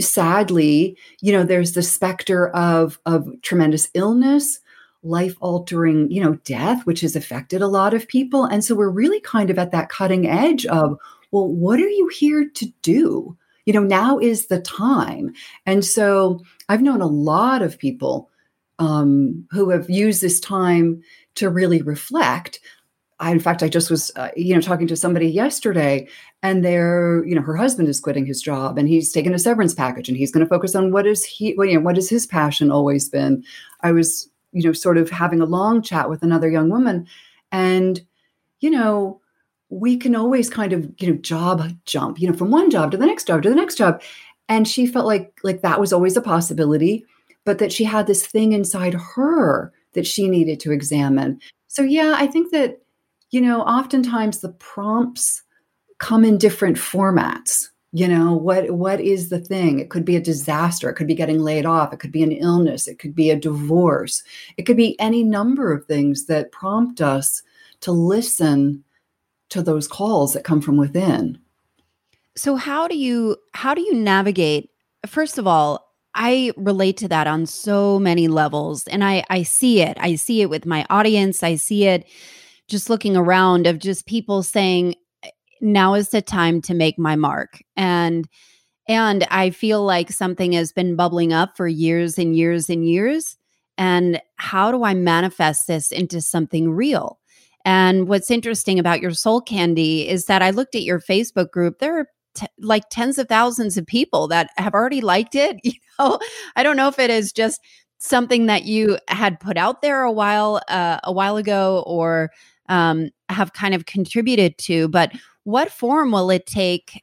sadly, 0.00 0.98
you 1.22 1.32
know, 1.32 1.44
there's 1.44 1.72
the 1.72 1.82
specter 1.82 2.48
of, 2.48 2.98
of 3.06 3.26
tremendous 3.40 3.88
illness 3.94 4.60
life 5.02 5.34
altering, 5.40 6.10
you 6.10 6.22
know, 6.22 6.34
death, 6.44 6.84
which 6.84 7.00
has 7.00 7.16
affected 7.16 7.62
a 7.62 7.68
lot 7.68 7.94
of 7.94 8.08
people. 8.08 8.44
And 8.44 8.64
so 8.64 8.74
we're 8.74 8.90
really 8.90 9.20
kind 9.20 9.50
of 9.50 9.58
at 9.58 9.72
that 9.72 9.88
cutting 9.88 10.26
edge 10.26 10.66
of, 10.66 10.98
well, 11.30 11.48
what 11.48 11.80
are 11.80 11.88
you 11.88 12.08
here 12.08 12.48
to 12.48 12.66
do? 12.82 13.36
You 13.64 13.72
know, 13.72 13.82
now 13.82 14.18
is 14.18 14.46
the 14.46 14.60
time. 14.60 15.32
And 15.64 15.84
so 15.84 16.40
I've 16.68 16.82
known 16.82 17.00
a 17.00 17.06
lot 17.06 17.62
of 17.62 17.78
people 17.78 18.30
um, 18.78 19.46
who 19.50 19.70
have 19.70 19.88
used 19.88 20.22
this 20.22 20.40
time 20.40 21.02
to 21.36 21.48
really 21.50 21.82
reflect. 21.82 22.60
I, 23.20 23.30
in 23.30 23.38
fact, 23.38 23.62
I 23.62 23.68
just 23.68 23.90
was, 23.90 24.10
uh, 24.16 24.30
you 24.34 24.54
know, 24.54 24.62
talking 24.62 24.86
to 24.88 24.96
somebody 24.96 25.28
yesterday, 25.28 26.08
and 26.42 26.64
they're, 26.64 27.22
you 27.26 27.34
know, 27.34 27.42
her 27.42 27.56
husband 27.56 27.88
is 27.88 28.00
quitting 28.00 28.24
his 28.24 28.40
job, 28.40 28.78
and 28.78 28.88
he's 28.88 29.12
taken 29.12 29.34
a 29.34 29.38
severance 29.38 29.74
package, 29.74 30.08
and 30.08 30.16
he's 30.16 30.32
going 30.32 30.44
to 30.44 30.48
focus 30.48 30.74
on 30.74 30.90
what 30.90 31.06
is 31.06 31.24
he, 31.24 31.52
what, 31.52 31.68
you 31.68 31.78
know, 31.78 31.90
his 31.94 32.26
passion 32.26 32.70
always 32.70 33.10
been. 33.10 33.44
I 33.82 33.92
was, 33.92 34.28
you 34.52 34.62
know, 34.62 34.72
sort 34.72 34.98
of 34.98 35.10
having 35.10 35.40
a 35.40 35.46
long 35.46 35.82
chat 35.82 36.08
with 36.08 36.22
another 36.22 36.48
young 36.48 36.70
woman, 36.70 37.06
and, 37.52 38.00
you 38.60 38.70
know, 38.70 39.20
we 39.70 39.96
can 39.96 40.16
always 40.16 40.50
kind 40.50 40.72
of, 40.72 40.90
you 40.98 41.12
know, 41.12 41.18
job 41.18 41.70
jump, 41.84 42.20
you 42.20 42.28
know, 42.28 42.36
from 42.36 42.50
one 42.50 42.70
job 42.70 42.90
to 42.90 42.96
the 42.96 43.06
next 43.06 43.26
job 43.26 43.42
to 43.42 43.48
the 43.48 43.54
next 43.54 43.76
job, 43.76 44.02
and 44.48 44.66
she 44.66 44.86
felt 44.86 45.06
like 45.06 45.38
like 45.44 45.62
that 45.62 45.80
was 45.80 45.92
always 45.92 46.16
a 46.16 46.22
possibility, 46.22 47.04
but 47.44 47.58
that 47.58 47.72
she 47.72 47.84
had 47.84 48.06
this 48.06 48.26
thing 48.26 48.52
inside 48.52 48.94
her 48.94 49.72
that 49.92 50.06
she 50.06 50.28
needed 50.28 50.60
to 50.60 50.72
examine. 50.72 51.40
So 51.68 51.82
yeah, 51.82 52.14
I 52.16 52.26
think 52.26 52.50
that 52.52 52.80
you 53.30 53.40
know, 53.40 53.62
oftentimes 53.62 54.40
the 54.40 54.48
prompts 54.48 55.42
come 55.98 56.24
in 56.24 56.38
different 56.38 56.76
formats. 56.76 57.69
You 57.92 58.06
know, 58.06 58.34
what 58.34 58.70
what 58.70 59.00
is 59.00 59.30
the 59.30 59.40
thing? 59.40 59.80
It 59.80 59.90
could 59.90 60.04
be 60.04 60.14
a 60.14 60.20
disaster, 60.20 60.88
it 60.88 60.94
could 60.94 61.08
be 61.08 61.14
getting 61.14 61.40
laid 61.40 61.66
off, 61.66 61.92
it 61.92 61.98
could 61.98 62.12
be 62.12 62.22
an 62.22 62.30
illness, 62.30 62.86
it 62.86 63.00
could 63.00 63.16
be 63.16 63.30
a 63.30 63.36
divorce. 63.36 64.22
It 64.56 64.62
could 64.62 64.76
be 64.76 64.98
any 65.00 65.24
number 65.24 65.72
of 65.72 65.86
things 65.86 66.26
that 66.26 66.52
prompt 66.52 67.00
us 67.00 67.42
to 67.80 67.90
listen 67.90 68.84
to 69.48 69.62
those 69.62 69.88
calls 69.88 70.32
that 70.32 70.44
come 70.44 70.60
from 70.60 70.76
within. 70.76 71.38
So 72.36 72.54
how 72.54 72.86
do 72.86 72.96
you 72.96 73.36
how 73.54 73.74
do 73.74 73.82
you 73.82 73.94
navigate 73.94 74.70
first 75.06 75.36
of 75.36 75.46
all 75.46 75.90
I 76.14 76.52
relate 76.56 76.96
to 76.98 77.08
that 77.08 77.26
on 77.26 77.46
so 77.46 77.98
many 77.98 78.28
levels 78.28 78.86
and 78.86 79.04
I 79.04 79.24
I 79.30 79.42
see 79.42 79.80
it. 79.80 79.96
I 80.00 80.14
see 80.14 80.42
it 80.42 80.50
with 80.50 80.64
my 80.64 80.86
audience. 80.90 81.42
I 81.42 81.56
see 81.56 81.86
it 81.86 82.06
just 82.68 82.88
looking 82.88 83.16
around 83.16 83.66
of 83.66 83.80
just 83.80 84.06
people 84.06 84.44
saying 84.44 84.94
now 85.60 85.94
is 85.94 86.10
the 86.10 86.22
time 86.22 86.60
to 86.62 86.74
make 86.74 86.98
my 86.98 87.16
mark. 87.16 87.62
And 87.76 88.28
and 88.88 89.26
i 89.30 89.50
feel 89.50 89.84
like 89.84 90.10
something 90.10 90.52
has 90.52 90.72
been 90.72 90.96
bubbling 90.96 91.32
up 91.32 91.56
for 91.56 91.68
years 91.68 92.18
and 92.18 92.36
years 92.36 92.68
and 92.68 92.88
years. 92.88 93.36
And 93.78 94.20
how 94.36 94.70
do 94.70 94.84
i 94.84 94.94
manifest 94.94 95.66
this 95.66 95.92
into 95.92 96.20
something 96.20 96.70
real? 96.70 97.18
And 97.64 98.08
what's 98.08 98.30
interesting 98.30 98.78
about 98.78 99.00
your 99.00 99.12
soul 99.12 99.40
candy 99.40 100.08
is 100.08 100.26
that 100.26 100.42
i 100.42 100.50
looked 100.50 100.74
at 100.74 100.82
your 100.82 101.00
facebook 101.00 101.50
group. 101.50 101.78
There 101.78 102.00
are 102.00 102.06
t- 102.34 102.46
like 102.58 102.84
tens 102.90 103.18
of 103.18 103.28
thousands 103.28 103.76
of 103.76 103.86
people 103.86 104.28
that 104.28 104.50
have 104.56 104.74
already 104.74 105.00
liked 105.00 105.34
it 105.34 105.60
you 105.64 105.72
know? 105.98 106.18
I 106.56 106.62
don't 106.62 106.76
know 106.76 106.88
if 106.88 106.98
it 106.98 107.10
is 107.10 107.32
just 107.32 107.60
something 107.98 108.46
that 108.46 108.64
you 108.64 108.98
had 109.08 109.38
put 109.38 109.56
out 109.58 109.82
there 109.82 110.02
a 110.02 110.12
while 110.12 110.60
uh, 110.68 110.98
a 111.04 111.12
while 111.12 111.36
ago 111.36 111.84
or 111.86 112.30
um, 112.70 113.10
have 113.28 113.52
kind 113.52 113.74
of 113.74 113.84
contributed 113.86 114.56
to. 114.58 114.88
But 114.88 115.12
what 115.44 115.70
form 115.70 116.12
will 116.12 116.30
it 116.30 116.46
take 116.46 117.02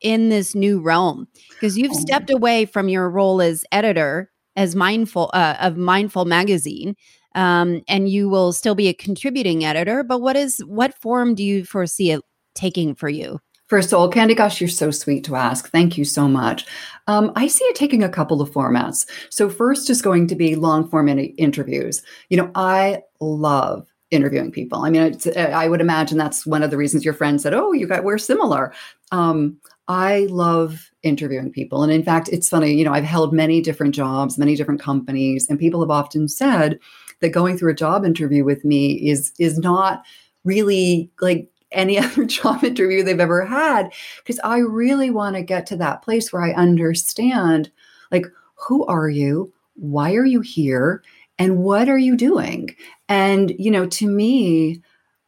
in 0.00 0.28
this 0.28 0.54
new 0.54 0.80
realm? 0.80 1.26
Because 1.50 1.76
you've 1.76 1.92
oh. 1.92 2.00
stepped 2.00 2.30
away 2.30 2.64
from 2.64 2.88
your 2.88 3.10
role 3.10 3.40
as 3.40 3.64
editor, 3.72 4.30
as 4.56 4.74
mindful 4.74 5.30
uh, 5.34 5.56
of 5.60 5.76
Mindful 5.76 6.24
Magazine. 6.24 6.94
Um, 7.34 7.82
and 7.88 8.10
you 8.10 8.28
will 8.28 8.52
still 8.52 8.74
be 8.74 8.88
a 8.88 8.94
contributing 8.94 9.64
editor, 9.64 10.04
but 10.04 10.20
what 10.20 10.36
is 10.36 10.58
what 10.66 10.94
form 11.00 11.34
do 11.34 11.42
you 11.42 11.64
foresee 11.64 12.10
it 12.10 12.20
taking 12.54 12.94
for 12.94 13.08
you? 13.08 13.40
First 13.68 13.90
of 13.90 13.98
all, 13.98 14.10
Candy 14.10 14.34
Gosh, 14.34 14.60
you're 14.60 14.68
so 14.68 14.90
sweet 14.90 15.24
to 15.24 15.34
ask. 15.34 15.70
Thank 15.70 15.96
you 15.96 16.04
so 16.04 16.28
much. 16.28 16.66
Um, 17.06 17.32
I 17.36 17.46
see 17.46 17.64
it 17.64 17.74
taking 17.74 18.02
a 18.02 18.08
couple 18.08 18.42
of 18.42 18.50
formats. 18.50 19.06
So, 19.30 19.48
first 19.48 19.88
is 19.88 20.02
going 20.02 20.26
to 20.26 20.34
be 20.34 20.56
long 20.56 20.86
form 20.90 21.08
in- 21.08 21.18
interviews. 21.18 22.02
You 22.28 22.36
know, 22.36 22.50
I 22.54 23.00
love 23.18 23.91
interviewing 24.12 24.52
people. 24.52 24.82
I 24.82 24.90
mean, 24.90 25.16
I 25.36 25.68
would 25.68 25.80
imagine 25.80 26.18
that's 26.18 26.46
one 26.46 26.62
of 26.62 26.70
the 26.70 26.76
reasons 26.76 27.04
your 27.04 27.14
friend 27.14 27.40
said, 27.40 27.54
"Oh, 27.54 27.72
you 27.72 27.86
got 27.86 28.04
we're 28.04 28.18
similar." 28.18 28.72
Um, 29.10 29.56
I 29.88 30.26
love 30.30 30.90
interviewing 31.02 31.50
people, 31.50 31.82
and 31.82 31.90
in 31.90 32.04
fact, 32.04 32.28
it's 32.30 32.48
funny. 32.48 32.74
You 32.74 32.84
know, 32.84 32.92
I've 32.92 33.04
held 33.04 33.32
many 33.32 33.60
different 33.60 33.94
jobs, 33.94 34.38
many 34.38 34.54
different 34.54 34.80
companies, 34.80 35.48
and 35.48 35.58
people 35.58 35.80
have 35.80 35.90
often 35.90 36.28
said 36.28 36.78
that 37.20 37.30
going 37.30 37.56
through 37.56 37.72
a 37.72 37.74
job 37.74 38.04
interview 38.04 38.44
with 38.44 38.64
me 38.64 38.92
is 39.10 39.32
is 39.38 39.58
not 39.58 40.04
really 40.44 41.10
like 41.20 41.48
any 41.72 41.98
other 42.04 42.24
job 42.24 42.62
interview 42.62 43.02
they've 43.02 43.18
ever 43.18 43.44
had 43.44 43.90
because 44.18 44.38
I 44.44 44.58
really 44.58 45.10
want 45.10 45.36
to 45.36 45.42
get 45.42 45.66
to 45.66 45.76
that 45.76 46.02
place 46.02 46.32
where 46.32 46.42
I 46.42 46.52
understand 46.52 47.70
like 48.10 48.26
who 48.54 48.84
are 48.86 49.08
you? 49.08 49.52
Why 49.74 50.14
are 50.14 50.24
you 50.24 50.40
here? 50.40 51.02
And 51.38 51.58
what 51.58 51.88
are 51.88 51.98
you 51.98 52.16
doing? 52.16 52.74
And 53.08 53.52
you 53.58 53.70
know 53.70 53.86
to 53.86 54.08
me 54.08 54.82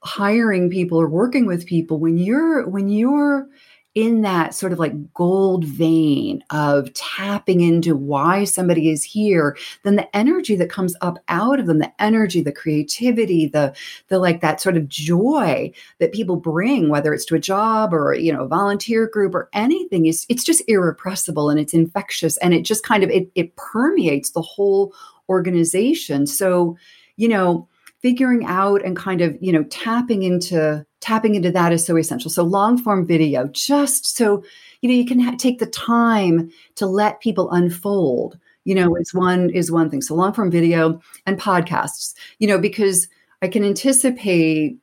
hiring 0.05 0.69
people 0.69 1.01
or 1.01 1.09
working 1.09 1.47
with 1.47 1.67
people 1.67 1.99
when 1.99 2.19
you're 2.19 2.69
when 2.69 2.89
you're 2.89 3.49
in 3.95 4.23
that 4.23 4.53
sort 4.55 4.73
of 4.73 4.79
like 4.79 5.13
gold 5.15 5.65
vein 5.65 6.43
of 6.51 6.93
tapping 6.95 7.61
into 7.61 7.95
why 7.95 8.43
somebody 8.43 8.91
is 8.91 9.05
here 9.05 9.57
then 9.85 9.95
the 9.95 10.17
energy 10.17 10.57
that 10.57 10.69
comes 10.69 10.97
up 11.01 11.17
out 11.29 11.61
of 11.61 11.67
them 11.67 11.79
the 11.79 12.03
energy 12.03 12.43
the 12.43 12.53
creativity 12.53 13.47
the 13.47 13.75
the 14.09 14.19
like 14.19 14.41
that 14.41 14.61
sort 14.61 14.77
of 14.77 14.89
joy 14.89 15.73
that 16.01 16.13
people 16.13 16.37
bring 16.37 16.89
whether 16.89 17.15
it's 17.15 17.25
to 17.25 17.37
a 17.37 17.41
job 17.41 17.95
or 17.95 18.15
you 18.15 18.33
know 18.33 18.43
a 18.43 18.49
volunteer 18.49 19.07
group 19.07 19.35
or 19.35 19.49
anything 19.55 20.07
is 20.07 20.27
it's 20.29 20.45
just 20.45 20.63
irrepressible 20.67 21.49
and 21.49 21.61
it's 21.61 21.73
infectious 21.73 22.37
and 22.39 22.53
it 22.53 22.63
just 22.63 22.85
kind 22.85 23.05
of 23.05 23.11
it, 23.11 23.31
it 23.35 23.55
permeates 23.57 24.31
the 24.31 24.43
whole 24.43 24.93
organization. 25.29 26.27
So, 26.27 26.77
you 27.17 27.29
know, 27.29 27.69
figuring 28.01 28.45
out 28.45 28.85
and 28.85 28.97
kind 28.97 29.23
of, 29.23 29.37
you 29.41 29.51
know, 29.53 29.65
tapping 29.65 30.23
into 30.23 30.85
tapping 31.01 31.35
into 31.35 31.51
that 31.51 31.73
is 31.73 31.85
so 31.85 31.97
essential. 31.97 32.31
So 32.31 32.43
long 32.43 32.79
form 32.79 33.07
video, 33.07 33.47
just 33.49 34.17
so 34.17 34.43
you 34.81 34.89
know, 34.89 34.95
you 34.95 35.07
can 35.07 35.21
ha- 35.21 35.37
take 35.39 35.59
the 35.59 35.67
time 35.67 36.51
to 36.77 36.87
let 36.87 37.21
people 37.21 37.51
unfold. 37.51 38.39
You 38.65 38.75
know, 38.75 38.95
is 38.97 39.13
one 39.15 39.51
is 39.51 39.71
one 39.71 39.91
thing. 39.91 40.03
So 40.03 40.15
long 40.15 40.33
form 40.33 40.51
video 40.51 41.01
and 41.27 41.41
podcasts. 41.41 42.15
You 42.39 42.49
know, 42.49 42.59
because 42.59 43.09
I 43.43 43.49
can 43.49 43.65
anticipate. 43.65 44.77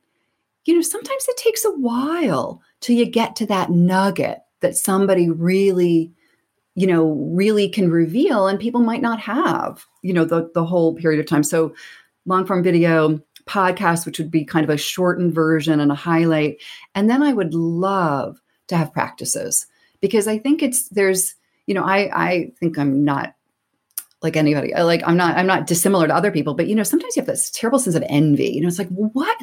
You 0.64 0.74
know, 0.74 0.80
sometimes 0.80 1.26
it 1.28 1.36
takes 1.36 1.64
a 1.64 1.72
while 1.72 2.62
till 2.80 2.96
you 2.96 3.06
get 3.06 3.34
to 3.36 3.46
that 3.46 3.70
nugget 3.70 4.38
that 4.60 4.76
somebody 4.76 5.28
really 5.28 6.12
you 6.74 6.86
know 6.86 7.12
really 7.34 7.68
can 7.68 7.90
reveal 7.90 8.46
and 8.46 8.58
people 8.58 8.80
might 8.80 9.02
not 9.02 9.20
have 9.20 9.84
you 10.02 10.12
know 10.12 10.24
the, 10.24 10.50
the 10.54 10.64
whole 10.64 10.94
period 10.94 11.20
of 11.20 11.26
time. 11.26 11.42
So 11.42 11.74
long 12.26 12.46
form 12.46 12.62
video 12.62 13.20
podcast 13.46 14.06
which 14.06 14.18
would 14.18 14.30
be 14.30 14.44
kind 14.44 14.64
of 14.64 14.70
a 14.70 14.76
shortened 14.76 15.34
version 15.34 15.80
and 15.80 15.90
a 15.90 15.96
highlight. 15.96 16.58
And 16.94 17.10
then 17.10 17.22
i 17.22 17.32
would 17.32 17.54
love 17.54 18.40
to 18.68 18.76
have 18.76 18.92
practices 18.92 19.66
because 20.00 20.28
i 20.28 20.38
think 20.38 20.62
it's 20.62 20.88
there's 20.90 21.34
you 21.66 21.74
know 21.74 21.84
i 21.84 22.10
i 22.14 22.52
think 22.60 22.78
i'm 22.78 23.04
not 23.04 23.34
like 24.22 24.36
anybody. 24.36 24.72
Uh, 24.74 24.84
like 24.84 25.02
I'm 25.06 25.16
not 25.16 25.36
I'm 25.36 25.46
not 25.46 25.66
dissimilar 25.66 26.06
to 26.06 26.14
other 26.14 26.30
people, 26.30 26.54
but 26.54 26.66
you 26.68 26.74
know, 26.74 26.82
sometimes 26.82 27.16
you 27.16 27.20
have 27.20 27.26
this 27.26 27.50
terrible 27.50 27.78
sense 27.78 27.96
of 27.96 28.04
envy. 28.08 28.50
You 28.50 28.60
know, 28.60 28.68
it's 28.68 28.78
like, 28.78 28.88
what? 28.88 29.36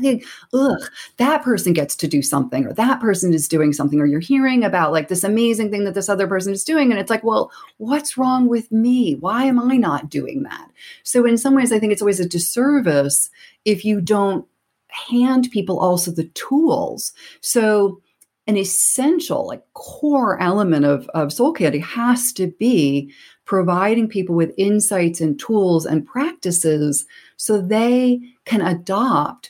ugh, 0.54 0.92
that 1.18 1.44
person 1.44 1.74
gets 1.74 1.96
to 1.98 2.08
do 2.08 2.22
something, 2.22 2.66
or 2.66 2.74
that 2.74 3.00
person 3.00 3.34
is 3.34 3.48
doing 3.48 3.74
something, 3.74 4.00
or 4.00 4.06
you're 4.06 4.20
hearing 4.20 4.64
about 4.64 4.92
like 4.92 5.08
this 5.08 5.24
amazing 5.24 5.72
thing 5.72 5.84
that 5.84 5.94
this 5.94 6.10
other 6.10 6.28
person 6.28 6.54
is 6.54 6.64
doing, 6.64 6.92
and 6.92 7.00
it's 7.00 7.10
like, 7.10 7.24
well, 7.24 7.52
what's 7.78 8.18
wrong 8.18 8.48
with 8.48 8.72
me? 8.72 9.16
Why 9.16 9.46
am 9.46 9.60
I 9.60 9.78
not 9.78 10.10
doing 10.10 10.44
that? 10.44 10.70
So 11.04 11.26
in 11.26 11.38
some 11.38 11.56
ways, 11.56 11.72
I 11.72 11.80
think 11.80 11.92
it's 11.92 12.02
always 12.02 12.20
a 12.20 12.28
disservice 12.28 13.30
if 13.66 13.86
you 13.86 14.02
don't 14.02 14.46
hand 14.90 15.50
people 15.52 15.80
also 15.80 16.12
the 16.12 16.26
tools. 16.30 17.14
So 17.42 18.02
an 18.48 18.58
essential, 18.58 19.46
like 19.46 19.64
core 19.74 20.42
element 20.42 20.84
of, 20.84 21.08
of 21.10 21.32
soul 21.32 21.54
candy 21.54 21.78
has 21.80 22.34
to 22.34 22.48
be 22.48 23.14
providing 23.50 24.08
people 24.08 24.36
with 24.36 24.54
insights 24.58 25.20
and 25.20 25.40
tools 25.40 25.84
and 25.84 26.06
practices 26.06 27.08
so 27.38 27.60
they 27.60 28.22
can 28.46 28.62
adopt 28.62 29.50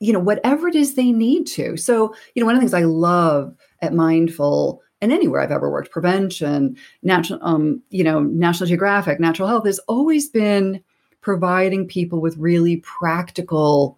you 0.00 0.12
know 0.12 0.18
whatever 0.18 0.66
it 0.66 0.74
is 0.74 0.94
they 0.94 1.12
need 1.12 1.46
to. 1.46 1.76
So 1.76 2.12
you 2.34 2.42
know 2.42 2.46
one 2.46 2.56
of 2.56 2.60
the 2.60 2.64
things 2.64 2.74
i 2.74 2.84
love 2.84 3.54
at 3.82 3.94
mindful 3.94 4.82
and 5.00 5.12
anywhere 5.12 5.40
i've 5.40 5.52
ever 5.52 5.70
worked 5.70 5.92
prevention 5.92 6.76
natural 7.04 7.38
um 7.42 7.80
you 7.90 8.02
know 8.02 8.20
national 8.20 8.66
geographic 8.66 9.20
natural 9.20 9.48
health 9.48 9.64
has 9.64 9.78
always 9.86 10.28
been 10.28 10.82
providing 11.20 11.86
people 11.86 12.20
with 12.20 12.36
really 12.36 12.78
practical 12.78 13.96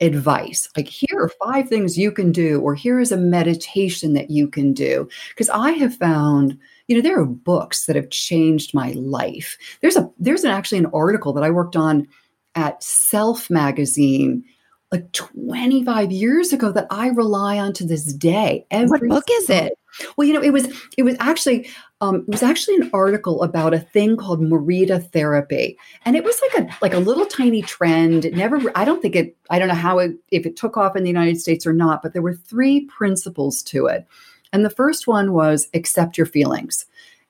advice. 0.00 0.68
Like 0.76 0.86
here 0.86 1.20
are 1.20 1.32
five 1.44 1.68
things 1.68 1.98
you 1.98 2.12
can 2.12 2.30
do 2.30 2.60
or 2.60 2.74
here 2.74 3.00
is 3.00 3.10
a 3.10 3.16
meditation 3.16 4.14
that 4.14 4.30
you 4.30 4.48
can 4.48 4.72
do. 4.72 5.08
Because 5.30 5.50
i 5.50 5.70
have 5.72 5.94
found 5.96 6.58
you 6.88 6.96
know 6.96 7.02
there 7.02 7.20
are 7.20 7.26
books 7.26 7.86
that 7.86 7.96
have 7.96 8.10
changed 8.10 8.74
my 8.74 8.92
life. 8.92 9.56
There's 9.80 9.96
a 9.96 10.10
there's 10.18 10.42
an, 10.42 10.50
actually 10.50 10.78
an 10.78 10.90
article 10.92 11.32
that 11.34 11.44
i 11.44 11.50
worked 11.50 11.76
on 11.76 12.08
at 12.54 12.82
self 12.82 13.48
magazine 13.50 14.42
like 14.90 15.12
25 15.12 16.10
years 16.10 16.52
ago 16.52 16.72
that 16.72 16.86
i 16.90 17.08
rely 17.08 17.58
on 17.58 17.74
to 17.74 17.86
this 17.86 18.12
day 18.14 18.66
Every 18.70 19.06
what 19.06 19.16
book 19.16 19.24
is 19.30 19.50
it? 19.50 19.78
well 20.16 20.26
you 20.26 20.32
know 20.32 20.42
it 20.42 20.50
was 20.50 20.66
it 20.96 21.02
was 21.02 21.14
actually 21.20 21.68
um, 22.00 22.16
it 22.16 22.28
was 22.28 22.44
actually 22.44 22.76
an 22.76 22.90
article 22.92 23.42
about 23.42 23.74
a 23.74 23.80
thing 23.80 24.16
called 24.16 24.40
Morita 24.40 25.04
therapy, 25.10 25.76
and 26.04 26.14
it 26.14 26.22
was 26.22 26.40
like 26.40 26.62
a 26.62 26.76
like 26.80 26.94
a 26.94 27.00
little 27.00 27.26
tiny 27.26 27.60
trend. 27.60 28.24
It 28.24 28.36
never, 28.36 28.60
I 28.76 28.84
don't 28.84 29.02
think 29.02 29.16
it, 29.16 29.36
I 29.50 29.58
don't 29.58 29.66
know 29.66 29.74
how 29.74 29.98
it 29.98 30.12
if 30.30 30.46
it 30.46 30.56
took 30.56 30.76
off 30.76 30.94
in 30.94 31.02
the 31.02 31.10
United 31.10 31.40
States 31.40 31.66
or 31.66 31.72
not, 31.72 32.02
but 32.02 32.12
there 32.12 32.22
were 32.22 32.34
three 32.34 32.86
principles 32.86 33.64
to 33.64 33.86
it, 33.86 34.06
and 34.52 34.64
the 34.64 34.70
first 34.70 35.06
one 35.06 35.32
was 35.32 35.68
accept 35.74 36.16
your 36.16 36.26
feelings, 36.26 36.86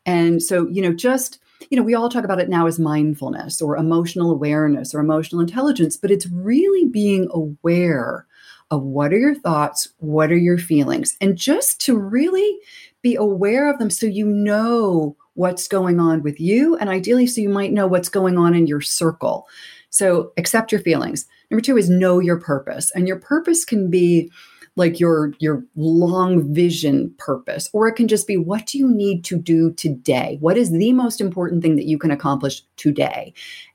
and 0.07 0.43
so 0.43 0.69
you 0.69 0.83
know 0.83 0.93
just 0.93 1.39
you 1.71 1.77
know 1.77 1.83
we 1.83 1.95
all 1.95 2.09
talk 2.09 2.25
about 2.25 2.41
it 2.41 2.49
now 2.49 2.67
as 2.67 2.79
mindfulness 2.79 3.61
or 3.61 3.77
emotional 3.77 4.31
awareness 4.31 4.95
or 4.95 5.01
emotional 5.01 5.41
intelligence, 5.41 5.97
but 5.97 6.11
it's 6.11 6.27
really 6.29 6.87
being 6.87 7.29
aware 7.33 8.27
of 8.71 8.83
what 8.83 9.13
are 9.13 9.19
your 9.19 9.35
thoughts, 9.35 9.89
what 9.99 10.31
are 10.31 10.37
your 10.37 10.59
feelings, 10.59 11.17
and 11.21 11.37
just 11.37 11.81
to 11.81 11.97
really 11.97 12.59
be 13.03 13.15
aware 13.15 13.71
of 13.71 13.79
them 13.79 13.91
so 13.91 14.07
you 14.07 14.27
know 14.27 15.17
what's 15.35 15.69
going 15.69 16.01
on 16.01 16.23
with 16.23 16.41
you 16.41 16.77
and 16.79 16.91
ideally 16.91 17.27
so 17.27 17.41
you 17.41 17.49
might 17.49 17.73
know 17.73 17.87
what's 17.87 18.09
going 18.09 18.37
on 18.37 18.55
in 18.55 18.67
your 18.67 18.81
circle. 18.81 19.47
So 19.91 20.33
accept 20.37 20.73
your 20.73 20.81
feelings. 20.81 21.27
Number 21.51 21.63
two 21.63 21.77
is 21.77 21.89
know 21.89 22.19
your 22.19 22.41
purpose 22.41 22.91
and 22.91 23.07
your 23.07 23.21
purpose 23.21 23.65
can 23.65 23.89
be 23.89 24.31
like 24.79 24.99
your 24.99 25.33
your 25.39 25.65
long 25.77 26.53
vision 26.55 27.15
purpose 27.19 27.69
or 27.73 27.89
it 27.89 27.95
can 27.95 28.09
just 28.09 28.27
be 28.27 28.37
what 28.37 28.67
do 28.67 28.79
you 28.79 28.89
need 28.91 29.25
to 29.25 29.37
do 29.37 29.73
today 29.73 30.39
what 30.41 30.57
is 30.57 30.71
the 30.71 30.93
most 30.93 31.21
important 31.21 31.63
thing 31.63 31.77
that 31.77 31.87
you 31.87 31.99
can 31.99 32.11
accomplish 32.11 32.63
today 32.77 33.35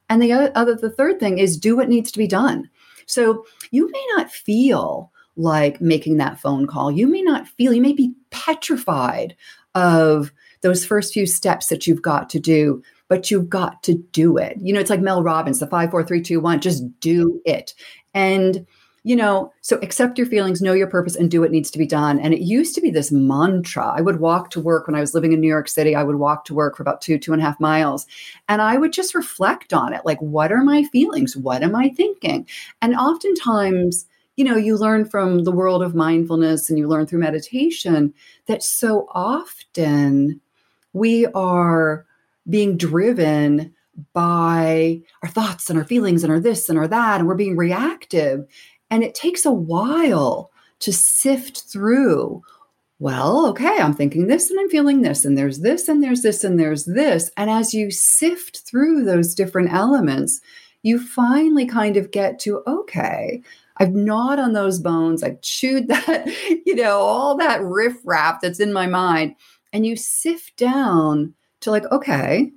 and 0.10 0.22
the 0.22 0.31
other 0.31 0.75
the 0.75 0.89
third 0.89 1.19
thing 1.19 1.38
is 1.38 1.57
do 1.57 1.75
what 1.75 1.89
needs 1.89 2.12
to 2.12 2.19
be 2.19 2.27
done 2.27 2.69
so 3.05 3.45
you 3.72 3.89
may 3.91 4.05
not 4.15 4.31
feel 4.31 5.12
like 5.36 5.81
making 5.81 6.17
that 6.17 6.39
phone 6.39 6.67
call. 6.67 6.91
You 6.91 7.07
may 7.07 7.22
not 7.22 7.48
feel, 7.48 7.74
you 7.74 7.81
may 7.81 7.93
be 7.93 8.13
petrified 8.29 9.36
of 9.75 10.31
those 10.62 10.86
first 10.86 11.13
few 11.13 11.25
steps 11.25 11.67
that 11.67 11.88
you've 11.88 12.01
got 12.01 12.29
to 12.29 12.39
do, 12.39 12.81
but 13.10 13.31
you've 13.31 13.50
got 13.50 13.83
to 13.83 13.95
do 14.12 14.38
it. 14.38 14.57
You 14.62 14.74
know, 14.74 14.79
it's 14.79 14.89
like 14.89 15.01
Mel 15.01 15.24
Robbins, 15.24 15.60
the 15.60 15.67
five, 15.67 15.91
four, 15.91 16.03
three, 16.03 16.22
two, 16.22 16.39
one, 16.39 16.62
just 16.62 16.83
do 17.00 17.41
it. 17.45 17.74
And, 18.13 18.65
you 19.03 19.15
know, 19.17 19.51
so 19.62 19.77
accept 19.79 20.17
your 20.17 20.27
feelings, 20.27 20.62
know 20.62 20.74
your 20.74 20.88
purpose, 20.88 21.15
and 21.15 21.29
do 21.29 21.41
what 21.41 21.51
needs 21.51 21.69
to 21.72 21.77
be 21.77 21.86
done. 21.86 22.19
And 22.19 22.33
it 22.33 22.41
used 22.41 22.74
to 22.75 22.81
be 22.81 22.89
this 22.89 23.12
mantra. 23.12 23.93
I 23.95 24.01
would 24.01 24.19
walk 24.19 24.50
to 24.51 24.62
work 24.62 24.88
when 24.88 24.95
I 24.95 25.01
was 25.01 25.13
living 25.13 25.33
in 25.33 25.41
New 25.41 25.48
York 25.48 25.67
City. 25.67 25.93
I 25.93 26.03
would 26.03 26.15
walk 26.15 26.45
to 26.45 26.53
work 26.53 26.77
for 26.77 26.83
about 26.83 27.01
two, 27.01 27.17
two 27.17 27.33
and 27.33 27.41
a 27.41 27.45
half 27.45 27.60
miles. 27.60 28.07
And 28.48 28.62
I 28.62 28.77
would 28.77 28.93
just 28.93 29.13
reflect 29.13 29.74
on 29.74 29.93
it 29.93 30.05
like, 30.05 30.22
what 30.22 30.53
are 30.53 30.63
my 30.63 30.83
feelings? 30.86 31.36
What 31.36 31.63
am 31.63 31.75
I 31.75 31.89
thinking? 31.89 32.48
And 32.81 32.95
oftentimes, 32.95 34.05
you 34.38 34.45
know, 34.45 34.55
you 34.55 34.77
learn 34.77 35.03
from 35.05 35.43
the 35.43 35.51
world 35.51 35.83
of 35.83 35.95
mindfulness 35.95 36.69
and 36.69 36.79
you 36.79 36.88
learn 36.88 37.05
through 37.05 37.19
meditation 37.19 38.13
that 38.45 38.63
so 38.63 39.07
often 39.12 40.39
we 40.93 41.25
are 41.27 42.05
being 42.50 42.77
driven 42.77 43.74
by 44.13 45.00
our 45.22 45.29
thoughts 45.29 45.69
and 45.69 45.77
our 45.77 45.86
feelings 45.86 46.24
and 46.24 46.33
our 46.33 46.39
this 46.39 46.67
and 46.67 46.79
our 46.79 46.88
that, 46.88 47.19
and 47.19 47.27
we're 47.27 47.36
being 47.36 47.55
reactive. 47.55 48.48
And 48.93 49.03
it 49.03 49.15
takes 49.15 49.43
a 49.43 49.51
while 49.51 50.51
to 50.77 50.93
sift 50.93 51.63
through. 51.63 52.43
Well, 53.00 53.47
okay, 53.47 53.79
I'm 53.79 53.95
thinking 53.95 54.27
this 54.27 54.51
and 54.51 54.59
I'm 54.59 54.69
feeling 54.69 55.01
this, 55.01 55.25
and 55.25 55.35
there's 55.35 55.62
this 55.62 55.88
and 55.88 56.03
there's 56.03 56.21
this 56.21 56.43
and 56.43 56.59
there's 56.59 56.85
this. 56.85 57.31
And 57.35 57.50
as 57.50 57.73
you 57.73 57.89
sift 57.89 58.59
through 58.59 59.03
those 59.03 59.33
different 59.33 59.73
elements, 59.73 60.41
you 60.83 61.00
finally 61.00 61.65
kind 61.65 61.97
of 61.97 62.12
get 62.12 62.38
to, 62.41 62.62
okay, 62.67 63.41
I've 63.77 63.95
gnawed 63.95 64.38
on 64.38 64.53
those 64.53 64.77
bones. 64.77 65.23
I've 65.23 65.41
chewed 65.41 65.88
that, 65.88 66.27
you 66.63 66.75
know, 66.75 67.00
all 67.00 67.35
that 67.38 67.63
riffraff 67.63 68.41
that's 68.41 68.59
in 68.59 68.71
my 68.71 68.85
mind. 68.85 69.35
And 69.73 69.88
you 69.88 69.95
sift 69.95 70.55
down 70.55 71.33
to 71.62 71.71
like, 71.71 71.91
okay, 71.91 72.51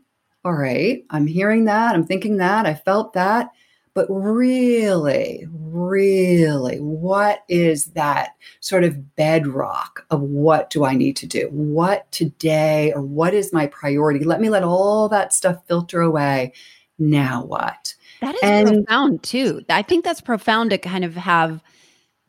all 0.44 0.52
right, 0.52 1.02
I'm 1.08 1.26
hearing 1.26 1.64
that. 1.64 1.94
I'm 1.94 2.04
thinking 2.04 2.36
that. 2.36 2.66
I 2.66 2.74
felt 2.74 3.14
that. 3.14 3.52
But 3.96 4.08
really, 4.10 5.46
really, 5.50 6.76
what 6.80 7.44
is 7.48 7.86
that 7.86 8.36
sort 8.60 8.84
of 8.84 9.16
bedrock 9.16 10.04
of 10.10 10.20
what 10.20 10.68
do 10.68 10.84
I 10.84 10.94
need 10.94 11.16
to 11.16 11.26
do? 11.26 11.48
What 11.50 12.12
today 12.12 12.92
or 12.92 13.00
what 13.00 13.32
is 13.32 13.54
my 13.54 13.68
priority? 13.68 14.22
Let 14.22 14.42
me 14.42 14.50
let 14.50 14.64
all 14.64 15.08
that 15.08 15.32
stuff 15.32 15.66
filter 15.66 16.02
away. 16.02 16.52
Now 16.98 17.42
what? 17.42 17.94
That 18.20 18.34
is 18.34 18.40
and, 18.42 18.84
profound 18.84 19.22
too. 19.22 19.64
I 19.70 19.80
think 19.80 20.04
that's 20.04 20.20
profound 20.20 20.70
to 20.70 20.78
kind 20.78 21.02
of 21.02 21.14
have 21.14 21.62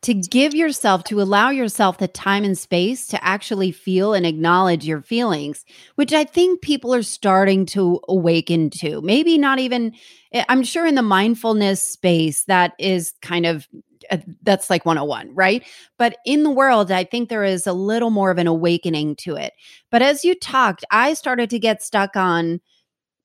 to 0.01 0.13
give 0.13 0.53
yourself 0.53 1.03
to 1.05 1.21
allow 1.21 1.49
yourself 1.49 1.97
the 1.97 2.07
time 2.07 2.43
and 2.43 2.57
space 2.57 3.07
to 3.07 3.23
actually 3.23 3.71
feel 3.71 4.13
and 4.13 4.25
acknowledge 4.25 4.86
your 4.86 5.01
feelings 5.01 5.65
which 5.95 6.13
i 6.13 6.23
think 6.23 6.62
people 6.62 6.93
are 6.93 7.03
starting 7.03 7.65
to 7.65 7.99
awaken 8.07 8.69
to. 8.69 9.01
Maybe 9.01 9.38
not 9.38 9.60
even 9.60 9.93
eh, 10.31 10.43
i'm 10.49 10.63
sure 10.63 10.86
in 10.86 10.95
the 10.95 11.01
mindfulness 11.01 11.83
space 11.83 12.43
that 12.43 12.73
is 12.79 13.13
kind 13.21 13.45
of 13.45 13.67
uh, 14.12 14.17
that's 14.43 14.69
like 14.69 14.86
101 14.86 15.33
right? 15.33 15.63
But 15.97 16.17
in 16.25 16.43
the 16.43 16.51
world 16.51 16.91
i 16.91 17.03
think 17.03 17.29
there 17.29 17.43
is 17.43 17.65
a 17.67 17.73
little 17.73 18.12
more 18.12 18.31
of 18.31 18.38
an 18.38 18.47
awakening 18.47 19.15
to 19.17 19.36
it. 19.36 19.53
But 19.89 20.01
as 20.01 20.23
you 20.23 20.36
talked 20.36 20.86
i 20.91 21.13
started 21.13 21.49
to 21.49 21.60
get 21.60 21.81
stuck 21.81 22.15
on 22.15 22.62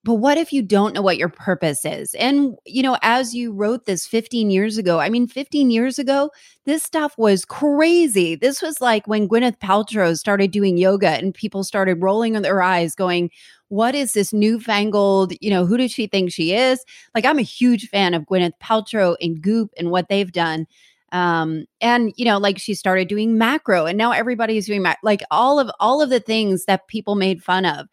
but 0.05 0.15
what 0.15 0.37
if 0.37 0.53
you 0.53 0.63
don't 0.63 0.95
know 0.95 1.03
what 1.03 1.17
your 1.17 1.29
purpose 1.29 1.85
is? 1.85 2.15
And, 2.15 2.57
you 2.67 2.83
know, 2.83 2.99
as 3.03 3.35
you 3.35 3.53
wrote 3.53 3.87
this 3.87 4.05
15 4.05 4.51
years 4.51 4.77
ago, 4.77 4.99
I 4.99 5.09
mean, 5.09 5.29
15 5.29 5.71
years 5.71 5.99
ago, 5.99 6.31
this 6.65 6.83
stuff 6.83 7.17
was 7.17 7.45
crazy. 7.45 8.35
This 8.35 8.61
was 8.61 8.81
like 8.81 9.07
when 9.07 9.29
Gwyneth 9.29 9.59
Paltrow 9.59 10.19
started 10.19 10.51
doing 10.51 10.77
yoga 10.77 11.11
and 11.11 11.33
people 11.33 11.63
started 11.63 12.03
rolling 12.03 12.33
their 12.33 12.63
eyes, 12.63 12.97
going, 12.97 13.31
what 13.69 13.95
is 13.95 14.13
this 14.13 14.33
newfangled, 14.33 15.35
you 15.41 15.51
know, 15.51 15.67
who 15.67 15.77
does 15.77 15.93
she 15.93 16.09
think 16.09 16.33
she 16.33 16.53
is? 16.53 16.85
Like, 17.15 17.25
I'm 17.25 17.39
a 17.39 17.43
huge 17.43 17.89
fan 17.89 18.13
of 18.13 18.25
Gwyneth 18.25 18.59
Paltrow 18.61 19.17
and 19.21 19.41
Goop 19.41 19.71
and 19.79 19.91
what 19.91 20.09
they've 20.09 20.33
done. 20.33 20.67
Um, 21.13 21.67
and 21.83 22.13
you 22.17 22.25
know, 22.25 22.39
like 22.39 22.59
she 22.59 22.75
started 22.75 23.07
doing 23.07 23.37
macro, 23.37 23.85
and 23.85 23.99
now 23.99 24.13
everybody's 24.13 24.67
doing 24.67 24.83
like 25.03 25.23
all 25.31 25.61
of 25.61 25.71
all 25.79 26.01
of 26.01 26.09
the 26.09 26.21
things 26.21 26.65
that 26.65 26.89
people 26.89 27.15
made 27.17 27.43
fun 27.43 27.67
of 27.67 27.87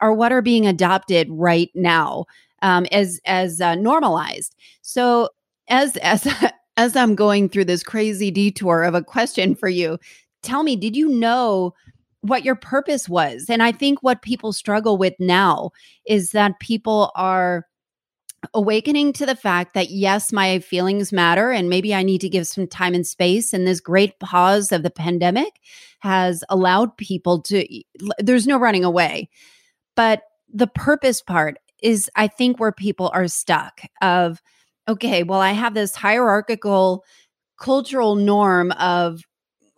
are 0.00 0.12
what 0.12 0.32
are 0.32 0.42
being 0.42 0.66
adopted 0.66 1.28
right 1.30 1.70
now 1.74 2.24
um, 2.62 2.86
as 2.92 3.20
as 3.24 3.60
uh, 3.60 3.74
normalized. 3.74 4.54
So 4.82 5.30
as 5.68 5.96
as 6.02 6.26
as 6.76 6.96
I'm 6.96 7.14
going 7.14 7.48
through 7.48 7.64
this 7.66 7.82
crazy 7.82 8.30
detour 8.30 8.82
of 8.82 8.94
a 8.94 9.02
question 9.02 9.54
for 9.54 9.68
you, 9.68 9.98
tell 10.42 10.62
me, 10.62 10.76
did 10.76 10.94
you 10.94 11.08
know 11.08 11.74
what 12.20 12.44
your 12.44 12.56
purpose 12.56 13.08
was? 13.08 13.46
And 13.48 13.62
I 13.62 13.72
think 13.72 14.02
what 14.02 14.22
people 14.22 14.52
struggle 14.52 14.98
with 14.98 15.14
now 15.18 15.70
is 16.06 16.30
that 16.32 16.60
people 16.60 17.12
are 17.14 17.66
awakening 18.54 19.12
to 19.14 19.26
the 19.26 19.36
fact 19.36 19.74
that 19.74 19.90
yes, 19.90 20.32
my 20.32 20.58
feelings 20.58 21.12
matter 21.12 21.50
and 21.50 21.68
maybe 21.68 21.94
I 21.94 22.02
need 22.02 22.20
to 22.20 22.28
give 22.28 22.46
some 22.46 22.66
time 22.66 22.94
and 22.94 23.06
space. 23.06 23.52
And 23.52 23.66
this 23.66 23.80
great 23.80 24.18
pause 24.20 24.72
of 24.72 24.82
the 24.82 24.90
pandemic 24.90 25.60
has 26.00 26.44
allowed 26.48 26.96
people 26.96 27.40
to, 27.42 27.66
there's 28.18 28.46
no 28.46 28.58
running 28.58 28.84
away. 28.84 29.28
But 29.96 30.22
the 30.52 30.66
purpose 30.66 31.20
part 31.20 31.58
is, 31.82 32.08
I 32.16 32.28
think, 32.28 32.60
where 32.60 32.72
people 32.72 33.10
are 33.12 33.28
stuck 33.28 33.80
of, 34.00 34.40
okay, 34.88 35.22
well, 35.22 35.40
I 35.40 35.52
have 35.52 35.74
this 35.74 35.96
hierarchical 35.96 37.04
cultural 37.58 38.14
norm 38.14 38.72
of 38.72 39.22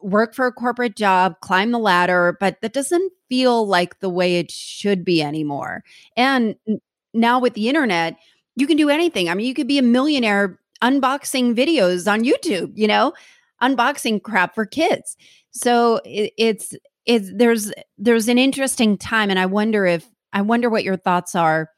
work 0.03 0.35
for 0.35 0.47
a 0.47 0.53
corporate 0.53 0.97
job, 0.97 1.41
climb 1.41 1.71
the 1.71 1.79
ladder, 1.79 2.37
but 2.39 2.61
that 2.61 2.73
doesn't 2.73 3.13
feel 3.29 3.67
like 3.67 4.01
the 4.01 4.09
way 4.09 4.39
it 4.39 4.51
should 4.51 5.05
be 5.05 5.23
anymore. 5.23 5.83
And 6.17 6.57
now 7.15 7.41
with 7.41 7.55
the 7.55 7.69
internet, 7.69 8.17
you 8.57 8.67
can 8.67 8.77
do 8.77 8.89
anything. 8.91 9.29
I 9.29 9.35
mean, 9.35 9.47
you 9.47 9.55
could 9.55 9.69
be 9.69 9.79
a 9.79 9.83
millionaire 9.83 10.59
unboxing 10.83 11.55
videos 11.55 12.11
on 12.11 12.25
YouTube, 12.25 12.73
you 12.77 12.87
know, 12.87 13.13
unboxing 13.63 14.23
crap 14.23 14.55
for 14.55 14.65
kids. 14.65 15.17
So 15.51 16.01
it, 16.05 16.33
it's 16.37 16.75
is 17.09 17.33
there's 17.35 17.73
there's 17.97 18.29
an 18.29 18.38
interesting 18.38 18.97
time 18.97 19.31
and 19.31 19.38
i 19.38 19.47
wonder 19.47 19.85
if 19.87 20.07
i 20.33 20.40
wonder 20.40 20.71
what 20.71 20.85
your 20.85 20.97
thoughts 20.97 21.35
are 21.35 21.71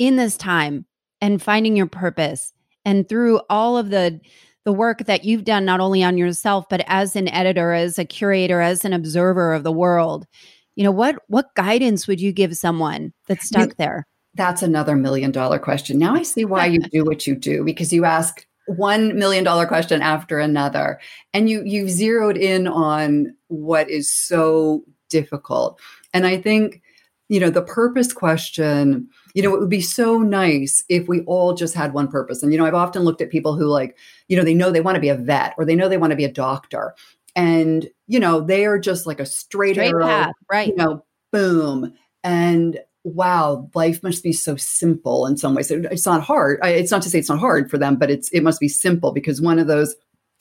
in 0.00 0.16
this 0.16 0.36
time 0.36 0.84
and 1.20 1.40
finding 1.40 1.76
your 1.76 1.86
purpose 1.86 2.52
and 2.84 3.08
through 3.08 3.40
all 3.50 3.76
of 3.76 3.90
the 3.90 4.20
the 4.64 4.72
work 4.72 5.04
that 5.06 5.24
you've 5.24 5.44
done 5.44 5.64
not 5.64 5.80
only 5.80 6.02
on 6.02 6.18
yourself 6.18 6.66
but 6.68 6.82
as 6.86 7.16
an 7.16 7.28
editor 7.28 7.72
as 7.72 7.98
a 7.98 8.04
curator 8.04 8.60
as 8.60 8.84
an 8.84 8.92
observer 8.92 9.54
of 9.54 9.62
the 9.62 9.72
world. 9.72 10.26
You 10.74 10.84
know 10.84 10.90
what 10.90 11.16
what 11.28 11.54
guidance 11.54 12.06
would 12.06 12.20
you 12.20 12.32
give 12.32 12.56
someone 12.56 13.12
that's 13.26 13.46
stuck 13.46 13.76
there? 13.76 14.06
That's 14.34 14.62
another 14.62 14.94
million 14.94 15.32
dollar 15.32 15.58
question. 15.58 15.98
Now 15.98 16.14
i 16.14 16.22
see 16.22 16.44
why 16.44 16.66
you 16.66 16.80
do 16.92 17.04
what 17.04 17.26
you 17.26 17.34
do 17.34 17.64
because 17.64 17.92
you 17.92 18.04
ask 18.04 18.46
one 18.68 19.18
million 19.18 19.44
dollar 19.44 19.66
question 19.66 20.02
after 20.02 20.38
another. 20.38 21.00
And 21.32 21.48
you 21.48 21.62
you've 21.64 21.90
zeroed 21.90 22.36
in 22.36 22.66
on 22.66 23.34
what 23.48 23.90
is 23.90 24.12
so 24.12 24.84
difficult. 25.08 25.80
And 26.12 26.26
i 26.26 26.40
think 26.40 26.82
you 27.28 27.38
know 27.40 27.50
the 27.50 27.62
purpose 27.62 28.12
question 28.12 29.06
you 29.34 29.42
know 29.42 29.54
it 29.54 29.60
would 29.60 29.68
be 29.68 29.82
so 29.82 30.18
nice 30.18 30.82
if 30.88 31.08
we 31.08 31.20
all 31.22 31.54
just 31.54 31.74
had 31.74 31.92
one 31.92 32.08
purpose. 32.08 32.42
And 32.42 32.52
you 32.52 32.58
know 32.58 32.66
i've 32.66 32.74
often 32.74 33.02
looked 33.02 33.20
at 33.20 33.30
people 33.30 33.56
who 33.56 33.66
like 33.66 33.96
you 34.28 34.36
know 34.36 34.44
they 34.44 34.54
know 34.54 34.70
they 34.70 34.80
want 34.80 34.96
to 34.96 35.00
be 35.00 35.08
a 35.08 35.14
vet 35.14 35.54
or 35.58 35.64
they 35.64 35.76
know 35.76 35.88
they 35.88 35.98
want 35.98 36.10
to 36.10 36.16
be 36.16 36.24
a 36.24 36.32
doctor. 36.32 36.94
And 37.36 37.88
you 38.06 38.20
know 38.20 38.40
they 38.40 38.66
are 38.66 38.78
just 38.78 39.06
like 39.06 39.20
a 39.20 39.26
straight, 39.26 39.74
straight 39.74 39.90
arrow, 39.90 40.06
path 40.06 40.34
right. 40.50 40.68
you 40.68 40.76
know 40.76 41.04
boom. 41.32 41.94
And 42.24 42.80
wow, 43.14 43.68
life 43.74 44.02
must 44.02 44.22
be 44.22 44.32
so 44.32 44.56
simple 44.56 45.26
in 45.26 45.36
some 45.36 45.54
ways. 45.54 45.70
It's 45.70 46.06
not 46.06 46.22
hard. 46.22 46.58
It's 46.62 46.90
not 46.90 47.02
to 47.02 47.10
say 47.10 47.18
it's 47.18 47.28
not 47.28 47.38
hard 47.38 47.70
for 47.70 47.78
them, 47.78 47.96
but 47.96 48.10
it's 48.10 48.28
it 48.30 48.42
must 48.42 48.60
be 48.60 48.68
simple 48.68 49.12
because 49.12 49.40
one 49.40 49.58
of 49.58 49.66
those 49.66 49.94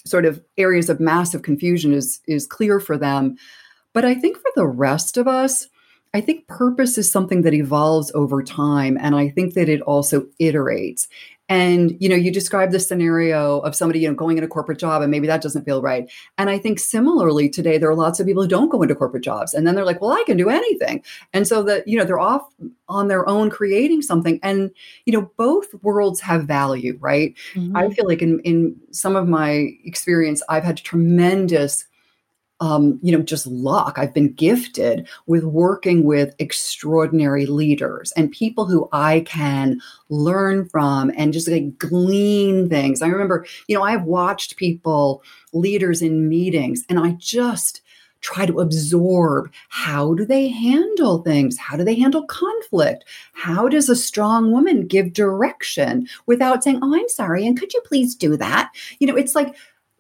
sort 0.06 0.26
of 0.26 0.42
areas 0.58 0.90
of 0.90 1.00
massive 1.00 1.42
confusion 1.42 1.94
is 1.94 2.22
is 2.28 2.48
clear 2.48 2.80
for 2.80 2.98
them. 2.98 3.38
But 3.94 4.06
I 4.06 4.16
think 4.16 4.38
for 4.38 4.52
the 4.56 4.68
rest 4.68 5.18
of 5.18 5.28
us, 5.28 5.68
I 6.14 6.22
think 6.22 6.48
purpose 6.48 6.98
is 6.98 7.12
something 7.12 7.42
that 7.42 7.54
evolves 7.54 8.12
over 8.14 8.42
time 8.42 8.98
and 9.00 9.16
I 9.16 9.30
think 9.30 9.54
that 9.54 9.70
it 9.70 9.82
also 9.82 10.28
iterates. 10.40 11.08
And 11.50 11.96
you 12.00 12.10
know, 12.10 12.16
you 12.16 12.32
describe 12.32 12.72
the 12.72 12.80
scenario 12.80 13.60
of 13.60 13.76
somebody, 13.76 14.00
you 14.00 14.10
know, 14.10 14.16
going 14.16 14.38
in 14.38 14.44
a 14.44 14.48
corporate 14.48 14.80
job 14.80 15.02
and 15.02 15.10
maybe 15.10 15.28
that 15.28 15.42
doesn't 15.42 15.64
feel 15.66 15.82
right. 15.82 16.10
And 16.38 16.50
I 16.50 16.58
think 16.58 16.80
similarly 16.80 17.50
today 17.50 17.78
there 17.78 17.90
are 17.90 17.96
lots 17.96 18.20
of 18.20 18.28
people 18.28 18.44
who 18.44 18.50
don't 18.50 18.70
go 18.70 18.82
into 18.82 18.96
corporate 18.96 19.24
jobs 19.24 19.54
and 19.54 19.66
then 19.66 19.76
they're 19.76 19.86
like, 19.86 20.02
"Well, 20.02 20.12
I 20.12 20.24
can 20.26 20.38
do 20.38 20.50
anything." 20.50 21.04
And 21.34 21.48
so 21.48 21.64
that, 21.64 21.88
you 21.88 21.98
know, 21.98 22.06
they're 22.06 22.20
off 22.20 22.48
on 22.90 23.08
their 23.08 23.28
own 23.28 23.50
creating 23.50 24.02
something 24.02 24.40
and 24.44 24.72
you 25.06 25.14
know, 25.14 25.32
both 25.38 25.74
worlds 25.82 26.20
have 26.22 26.46
value, 26.46 26.98
right? 27.00 27.36
Mm-hmm. 27.54 27.76
I 27.76 27.90
feel 27.90 28.08
like 28.08 28.22
in 28.22 28.40
in 28.42 28.76
some 28.92 29.16
of 29.16 29.28
my 29.28 29.70
experience 29.86 30.44
I've 30.50 30.64
had 30.64 30.78
tremendous 30.78 31.87
um, 32.60 33.00
you 33.04 33.12
know, 33.16 33.24
just 33.24 33.46
luck. 33.46 33.98
I've 33.98 34.14
been 34.14 34.34
gifted 34.34 35.08
with 35.28 35.44
working 35.44 36.04
with 36.04 36.36
extraordinary 36.40 37.46
leaders 37.46 38.12
and 38.14 38.32
people 38.32 38.66
who 38.66 38.90
I 38.92 39.22
can 39.22 39.80
learn 40.10 40.68
from 40.70 41.12
and 41.16 41.34
just 41.34 41.48
like 41.48 41.78
glean 41.78 42.70
things. 42.70 43.02
I 43.02 43.08
remember, 43.08 43.46
you 43.68 43.78
know, 43.78 43.84
I've 43.84 44.04
watched 44.04 44.58
people, 44.58 45.24
leaders 45.54 46.02
in 46.02 46.28
meetings, 46.28 46.84
and 46.90 47.00
I 47.00 47.12
just 47.12 47.82
try 48.22 48.46
to 48.46 48.60
absorb 48.60 49.52
how 49.70 50.14
do 50.16 50.26
they 50.26 50.48
handle 50.48 51.20
things 51.20 51.58
how 51.58 51.78
do 51.78 51.84
they 51.84 51.94
handle 51.94 52.26
conflict 52.26 53.06
how 53.34 53.68
does 53.68 53.90
a 53.90 53.96
strong 53.96 54.52
woman 54.52 54.88
give 54.88 55.14
direction 55.14 56.08
without 56.26 56.64
saying 56.64 56.80
oh 56.82 56.96
i'm 56.96 57.08
sorry 57.10 57.46
and 57.46 57.60
could 57.60 57.72
you 57.74 57.82
please 57.86 58.16
do 58.16 58.36
that 58.36 58.72
you 59.00 59.06
know 59.06 59.16
it's 59.16 59.36
like 59.36 59.56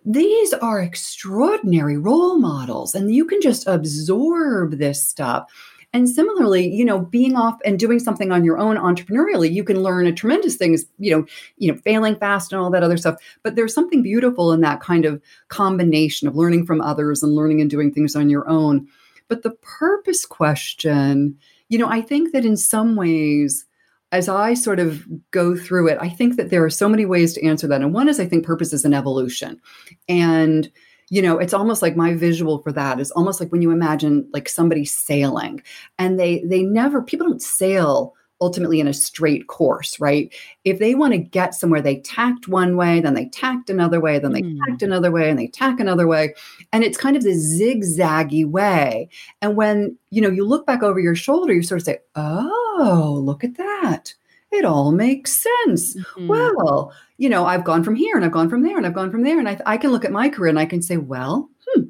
these 0.10 0.54
are 0.54 0.80
extraordinary 0.82 1.98
role 1.98 2.39
models 2.39 2.96
and 2.96 3.13
you 3.13 3.26
can 3.26 3.41
just 3.41 3.67
absorb 3.67 4.78
this 4.78 5.06
stuff. 5.06 5.52
And 5.93 6.10
similarly 6.10 6.67
you 6.67 6.86
know 6.86 7.00
being 7.00 7.36
off 7.36 7.60
and 7.65 7.80
doing 7.80 8.00
something 8.00 8.32
on 8.32 8.43
your 8.43 8.58
own 8.58 8.78
entrepreneurially 8.78 9.52
you 9.52 9.63
can 9.63 9.82
learn 9.82 10.06
a 10.06 10.12
tremendous 10.12 10.56
things 10.56 10.86
you 11.00 11.12
know 11.12 11.26
you 11.58 11.72
know 11.72 11.80
failing 11.80 12.15
fast 12.17 12.52
and 12.52 12.62
all 12.62 12.70
that 12.72 12.84
other 12.84 12.98
stuff. 12.98 13.15
But 13.43 13.56
there's 13.56 13.74
something 13.74 14.02
beautiful 14.02 14.54
in 14.54 14.62
that 14.62 14.80
kind 14.80 15.06
of 15.06 15.22
combination 15.50 16.28
of 16.28 16.36
learning 16.36 16.65
from 16.65 16.82
others 16.82 17.22
and 17.22 17.36
learning 17.36 17.62
and 17.62 17.70
doing 17.70 17.93
things 17.93 18.15
on 18.15 18.30
your 18.30 18.48
own. 18.48 18.88
But 19.28 19.43
the 19.43 19.52
purpose 19.62 20.26
question 20.26 21.38
you 21.70 21.78
know 21.78 21.89
i 21.89 22.02
think 22.02 22.32
that 22.32 22.46
in 22.46 22.56
some 22.56 22.96
ways 22.96 23.65
as 24.12 24.30
I 24.30 24.54
sort 24.54 24.80
of 24.80 25.06
go 25.32 25.56
through 25.56 25.89
it, 25.89 25.98
I 26.00 26.10
think 26.10 26.38
that 26.38 26.50
there 26.50 26.63
are 26.63 26.70
so 26.70 26.88
many 26.88 27.06
ways 27.06 27.34
to 27.34 27.46
answer 27.46 27.67
that. 27.67 27.82
And 27.82 27.93
one 27.93 28.08
is 28.08 28.20
I 28.20 28.26
think 28.26 28.46
purpose 28.46 28.74
is 28.74 28.86
an 28.86 28.93
evolution. 28.93 29.60
And 30.08 30.72
you 31.10 31.22
know 31.22 31.38
it's 31.38 31.54
almost 31.54 31.82
like 31.82 31.96
my 31.96 32.13
visual 32.13 32.62
for 32.62 32.74
that 32.74 33.00
is 33.00 33.12
almost 33.12 33.39
like 33.39 33.50
when 33.50 33.62
you 33.62 33.72
imagine 33.72 34.28
like 34.34 34.50
somebody 34.50 34.84
sailing 34.84 35.62
and 35.98 36.20
they 36.20 36.43
they 36.43 36.63
never 36.63 37.02
people 37.02 37.26
don't 37.26 37.41
sail 37.41 38.13
ultimately 38.39 38.80
in 38.80 38.88
a 38.88 38.93
straight 38.93 39.48
course, 39.48 40.00
right? 40.00 40.34
If 40.63 40.80
they 40.80 40.96
want 40.96 41.13
to 41.13 41.17
get 41.17 41.56
somewhere, 41.56 41.82
they 41.82 42.02
tacked 42.02 42.48
one 42.48 42.76
way, 42.76 43.00
then 43.00 43.13
they 43.13 43.30
tacked 43.30 43.70
another 43.70 44.00
way, 44.00 44.20
then 44.20 44.32
they 44.32 44.41
mm. 44.41 44.58
tacked 44.67 44.84
another 44.84 45.12
way, 45.12 45.30
and 45.30 45.39
they 45.39 45.48
tack 45.48 45.80
another 45.80 46.08
way. 46.08 46.36
And 46.72 46.84
it's 46.84 46.98
kind 46.98 47.17
of 47.17 47.24
this 47.24 47.60
zigzaggy 47.60 48.46
way. 48.46 49.10
And 49.41 49.56
when, 49.56 49.98
you 50.12 50.22
know, 50.22 50.30
you 50.30 50.46
look 50.46 50.65
back 50.65 50.84
over 50.84 51.00
your 51.00 51.15
shoulder, 51.15 51.54
you 51.54 51.63
sort 51.63 51.82
of 51.82 51.86
say, 51.86 51.98
oh, 52.15 52.66
look 52.77 53.43
at 53.43 53.57
that. 53.57 54.13
It 54.51 54.65
all 54.65 54.91
makes 54.91 55.33
sense. 55.37 55.95
Mm-hmm. 55.95 56.27
Well, 56.27 56.93
you 57.17 57.29
know, 57.29 57.45
I've 57.45 57.63
gone 57.63 57.83
from 57.83 57.95
here 57.95 58.15
and 58.15 58.23
I've 58.23 58.31
gone 58.31 58.49
from 58.49 58.63
there 58.63 58.77
and 58.77 58.85
I've 58.85 58.93
gone 58.93 59.11
from 59.11 59.23
there. 59.23 59.39
And 59.39 59.49
I, 59.49 59.59
I 59.65 59.77
can 59.77 59.91
look 59.91 60.05
at 60.05 60.11
my 60.11 60.29
career 60.29 60.49
and 60.49 60.59
I 60.59 60.65
can 60.65 60.81
say, 60.81 60.97
well, 60.97 61.49
hmm, 61.67 61.83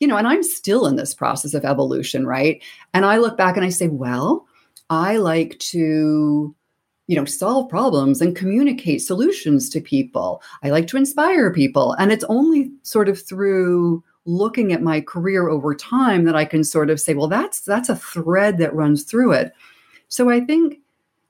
you 0.00 0.06
know, 0.06 0.16
and 0.16 0.26
I'm 0.26 0.42
still 0.42 0.86
in 0.86 0.96
this 0.96 1.14
process 1.14 1.54
of 1.54 1.64
evolution, 1.64 2.26
right? 2.26 2.62
And 2.92 3.04
I 3.04 3.16
look 3.16 3.36
back 3.36 3.56
and 3.56 3.64
I 3.64 3.70
say, 3.70 3.88
well, 3.88 4.46
I 4.90 5.16
like 5.16 5.58
to 5.60 6.54
you 7.06 7.16
know 7.16 7.24
solve 7.24 7.68
problems 7.68 8.20
and 8.20 8.36
communicate 8.36 9.02
solutions 9.02 9.68
to 9.68 9.80
people 9.80 10.42
i 10.62 10.70
like 10.70 10.86
to 10.86 10.96
inspire 10.96 11.52
people 11.52 11.92
and 11.98 12.10
it's 12.10 12.24
only 12.30 12.70
sort 12.82 13.08
of 13.08 13.20
through 13.20 14.02
looking 14.24 14.72
at 14.72 14.82
my 14.82 15.00
career 15.02 15.48
over 15.48 15.74
time 15.74 16.24
that 16.24 16.34
i 16.34 16.44
can 16.44 16.64
sort 16.64 16.88
of 16.88 16.98
say 16.98 17.12
well 17.12 17.28
that's 17.28 17.60
that's 17.60 17.90
a 17.90 17.96
thread 17.96 18.56
that 18.56 18.74
runs 18.74 19.04
through 19.04 19.32
it 19.32 19.52
so 20.08 20.30
i 20.30 20.40
think 20.40 20.78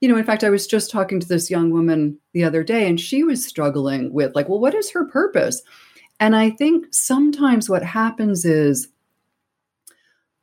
you 0.01 0.07
know 0.07 0.17
in 0.17 0.23
fact 0.23 0.43
i 0.43 0.49
was 0.49 0.67
just 0.67 0.91
talking 0.91 1.19
to 1.19 1.27
this 1.27 1.49
young 1.49 1.71
woman 1.71 2.17
the 2.33 2.43
other 2.43 2.63
day 2.63 2.87
and 2.87 2.99
she 2.99 3.23
was 3.23 3.45
struggling 3.45 4.11
with 4.13 4.35
like 4.35 4.49
well 4.49 4.59
what 4.59 4.75
is 4.75 4.91
her 4.91 5.05
purpose? 5.05 5.61
And 6.19 6.35
i 6.35 6.49
think 6.49 6.85
sometimes 6.91 7.69
what 7.69 7.83
happens 7.83 8.45
is 8.45 8.87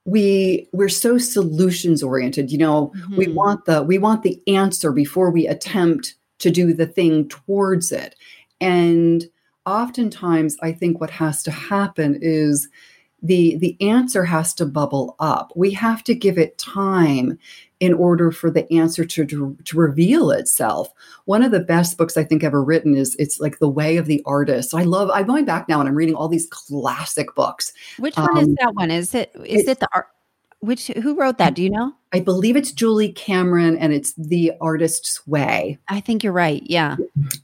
we 0.04 0.68
we're 0.72 0.88
so 0.88 1.16
solutions 1.18 2.02
oriented 2.02 2.50
you 2.50 2.58
know? 2.58 2.92
Mm-hmm. 2.96 3.16
we 3.16 3.28
want 3.28 3.64
the 3.64 3.82
we 3.82 3.98
want 3.98 4.22
the 4.22 4.40
answer 4.46 4.92
before 4.92 5.30
we 5.30 5.46
attempt 5.46 6.14
to 6.38 6.50
do 6.50 6.74
the 6.74 6.86
thing 6.86 7.28
towards 7.28 7.92
it. 7.92 8.16
And 8.60 9.24
oftentimes 9.64 10.56
i 10.60 10.72
think 10.72 11.00
what 11.00 11.10
has 11.10 11.42
to 11.44 11.50
happen 11.50 12.18
is 12.20 12.68
the 13.22 13.56
the 13.56 13.76
answer 13.80 14.24
has 14.24 14.52
to 14.54 14.66
bubble 14.66 15.14
up. 15.18 15.52
We 15.54 15.70
have 15.72 16.02
to 16.04 16.14
give 16.14 16.38
it 16.38 16.58
time 16.58 17.38
in 17.82 17.92
order 17.94 18.30
for 18.30 18.48
the 18.48 18.72
answer 18.72 19.04
to, 19.04 19.26
to, 19.26 19.58
to 19.64 19.76
reveal 19.76 20.30
itself. 20.30 20.88
One 21.24 21.42
of 21.42 21.50
the 21.50 21.58
best 21.58 21.98
books 21.98 22.16
I 22.16 22.22
think 22.22 22.44
ever 22.44 22.62
written 22.62 22.96
is 22.96 23.16
it's 23.18 23.40
like 23.40 23.58
The 23.58 23.68
Way 23.68 23.96
of 23.96 24.06
the 24.06 24.22
Artist. 24.24 24.72
I 24.72 24.84
love 24.84 25.10
I'm 25.12 25.26
going 25.26 25.44
back 25.44 25.68
now 25.68 25.80
and 25.80 25.88
I'm 25.88 25.96
reading 25.96 26.14
all 26.14 26.28
these 26.28 26.46
classic 26.48 27.34
books. 27.34 27.72
Which 27.98 28.16
one 28.16 28.38
um, 28.38 28.44
is 28.44 28.54
that 28.60 28.76
one? 28.76 28.92
Is 28.92 29.16
it 29.16 29.32
is 29.44 29.66
it 29.66 29.80
the 29.80 29.88
art 29.92 30.06
which 30.60 30.86
who 30.86 31.16
wrote 31.16 31.38
that? 31.38 31.54
Do 31.54 31.62
you 31.64 31.70
know? 31.70 31.92
I 32.12 32.20
believe 32.20 32.54
it's 32.54 32.70
Julie 32.70 33.12
Cameron 33.12 33.76
and 33.78 33.92
it's 33.92 34.12
The 34.12 34.52
Artist's 34.60 35.26
Way. 35.26 35.76
I 35.88 35.98
think 35.98 36.22
you're 36.22 36.32
right. 36.32 36.62
Yeah. 36.64 36.98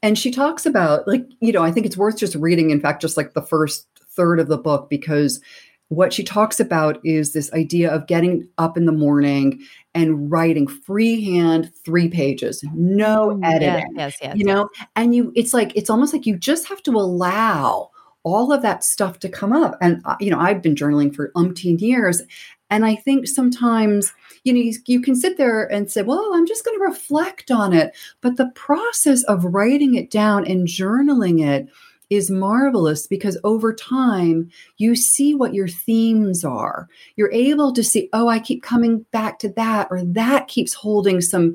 And 0.04 0.16
she 0.16 0.30
talks 0.30 0.66
about 0.66 1.08
like, 1.08 1.26
you 1.40 1.50
know, 1.50 1.64
I 1.64 1.72
think 1.72 1.84
it's 1.84 1.96
worth 1.96 2.16
just 2.16 2.36
reading 2.36 2.70
in 2.70 2.80
fact 2.80 3.02
just 3.02 3.16
like 3.16 3.34
the 3.34 3.42
first 3.42 3.88
third 4.10 4.38
of 4.38 4.46
the 4.46 4.56
book 4.56 4.88
because 4.88 5.40
what 5.88 6.12
she 6.12 6.22
talks 6.22 6.60
about 6.60 7.04
is 7.04 7.32
this 7.32 7.52
idea 7.52 7.90
of 7.90 8.06
getting 8.06 8.46
up 8.58 8.76
in 8.76 8.86
the 8.86 8.92
morning 8.92 9.60
and 9.94 10.30
writing 10.30 10.66
freehand 10.66 11.72
three 11.84 12.08
pages, 12.08 12.64
no 12.74 13.40
editing. 13.42 13.92
Yes, 13.96 14.14
yes, 14.14 14.16
yes 14.22 14.36
You 14.36 14.44
know, 14.44 14.68
and 14.96 15.14
you, 15.14 15.32
it's 15.34 15.54
like, 15.54 15.74
it's 15.74 15.90
almost 15.90 16.12
like 16.12 16.26
you 16.26 16.36
just 16.36 16.68
have 16.68 16.82
to 16.84 16.92
allow 16.92 17.90
all 18.22 18.52
of 18.52 18.62
that 18.62 18.84
stuff 18.84 19.18
to 19.20 19.28
come 19.28 19.52
up. 19.52 19.76
And, 19.80 20.02
uh, 20.04 20.16
you 20.20 20.30
know, 20.30 20.38
I've 20.38 20.62
been 20.62 20.74
journaling 20.74 21.14
for 21.14 21.32
umpteen 21.34 21.80
years. 21.80 22.22
And 22.70 22.84
I 22.84 22.96
think 22.96 23.26
sometimes, 23.26 24.12
you 24.44 24.52
know, 24.52 24.60
you, 24.60 24.74
you 24.86 25.00
can 25.00 25.16
sit 25.16 25.38
there 25.38 25.64
and 25.72 25.90
say, 25.90 26.02
well, 26.02 26.32
I'm 26.34 26.46
just 26.46 26.64
going 26.64 26.78
to 26.78 26.84
reflect 26.84 27.50
on 27.50 27.72
it. 27.72 27.96
But 28.20 28.36
the 28.36 28.50
process 28.54 29.22
of 29.24 29.44
writing 29.44 29.94
it 29.94 30.10
down 30.10 30.46
and 30.46 30.68
journaling 30.68 31.42
it, 31.42 31.68
is 32.10 32.30
marvelous 32.30 33.06
because 33.06 33.38
over 33.44 33.72
time 33.74 34.50
you 34.78 34.96
see 34.96 35.34
what 35.34 35.54
your 35.54 35.68
themes 35.68 36.44
are. 36.44 36.88
You're 37.16 37.32
able 37.32 37.72
to 37.72 37.84
see, 37.84 38.08
oh, 38.12 38.28
I 38.28 38.38
keep 38.38 38.62
coming 38.62 39.00
back 39.10 39.38
to 39.40 39.50
that, 39.50 39.88
or 39.90 40.02
that 40.02 40.48
keeps 40.48 40.72
holding 40.72 41.20
some 41.20 41.54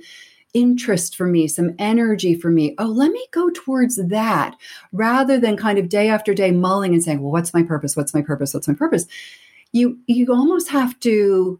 interest 0.53 1.15
for 1.15 1.25
me, 1.25 1.47
some 1.47 1.73
energy 1.79 2.35
for 2.35 2.51
me. 2.51 2.75
Oh, 2.77 2.85
let 2.85 3.11
me 3.11 3.25
go 3.31 3.49
towards 3.49 3.95
that 3.95 4.55
rather 4.91 5.39
than 5.39 5.57
kind 5.57 5.79
of 5.79 5.89
day 5.89 6.09
after 6.09 6.33
day 6.33 6.51
mulling 6.51 6.93
and 6.93 7.03
saying, 7.03 7.21
well, 7.21 7.31
what's 7.31 7.53
my 7.53 7.63
purpose? 7.63 7.95
What's 7.95 8.13
my 8.13 8.21
purpose? 8.21 8.53
What's 8.53 8.67
my 8.67 8.75
purpose? 8.75 9.07
You 9.71 9.97
you 10.05 10.31
almost 10.31 10.69
have 10.69 10.99
to 10.99 11.59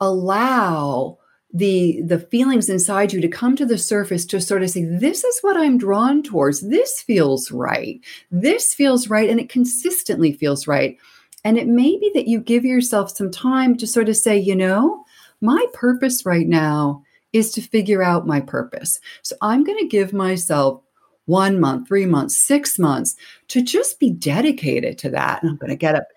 allow 0.00 1.18
the 1.54 2.02
the 2.02 2.18
feelings 2.18 2.68
inside 2.68 3.12
you 3.12 3.20
to 3.20 3.28
come 3.28 3.54
to 3.54 3.64
the 3.64 3.78
surface 3.78 4.26
to 4.26 4.40
sort 4.40 4.64
of 4.64 4.70
say 4.70 4.84
this 4.84 5.22
is 5.22 5.38
what 5.40 5.56
i'm 5.56 5.78
drawn 5.78 6.22
towards. 6.22 6.68
This 6.68 7.00
feels 7.00 7.52
right. 7.52 8.00
This 8.32 8.74
feels 8.74 9.08
right 9.08 9.30
and 9.30 9.38
it 9.38 9.48
consistently 9.48 10.32
feels 10.32 10.66
right. 10.66 10.98
And 11.44 11.56
it 11.56 11.68
may 11.68 11.96
be 11.98 12.10
that 12.14 12.26
you 12.26 12.40
give 12.40 12.64
yourself 12.64 13.10
some 13.10 13.30
time 13.30 13.76
to 13.76 13.86
sort 13.86 14.08
of 14.08 14.16
say 14.16 14.36
you 14.36 14.56
know 14.56 15.04
my 15.40 15.64
purpose 15.72 16.26
right 16.26 16.48
now 16.48 17.02
is 17.32 17.52
to 17.52 17.60
figure 17.60 18.02
out 18.02 18.26
my 18.26 18.40
purpose. 18.40 18.98
So 19.22 19.36
i'm 19.40 19.62
going 19.62 19.78
to 19.78 19.86
give 19.86 20.12
myself 20.12 20.82
one 21.26 21.60
month 21.60 21.86
three 21.86 22.04
months 22.04 22.36
six 22.36 22.78
months 22.80 23.14
to 23.48 23.62
just 23.62 24.00
be 24.00 24.10
dedicated 24.10 24.98
to 24.98 25.10
that. 25.10 25.40
And 25.40 25.50
i'm 25.52 25.56
going 25.56 25.70
to 25.70 25.76
get 25.76 25.94
up 25.94 26.08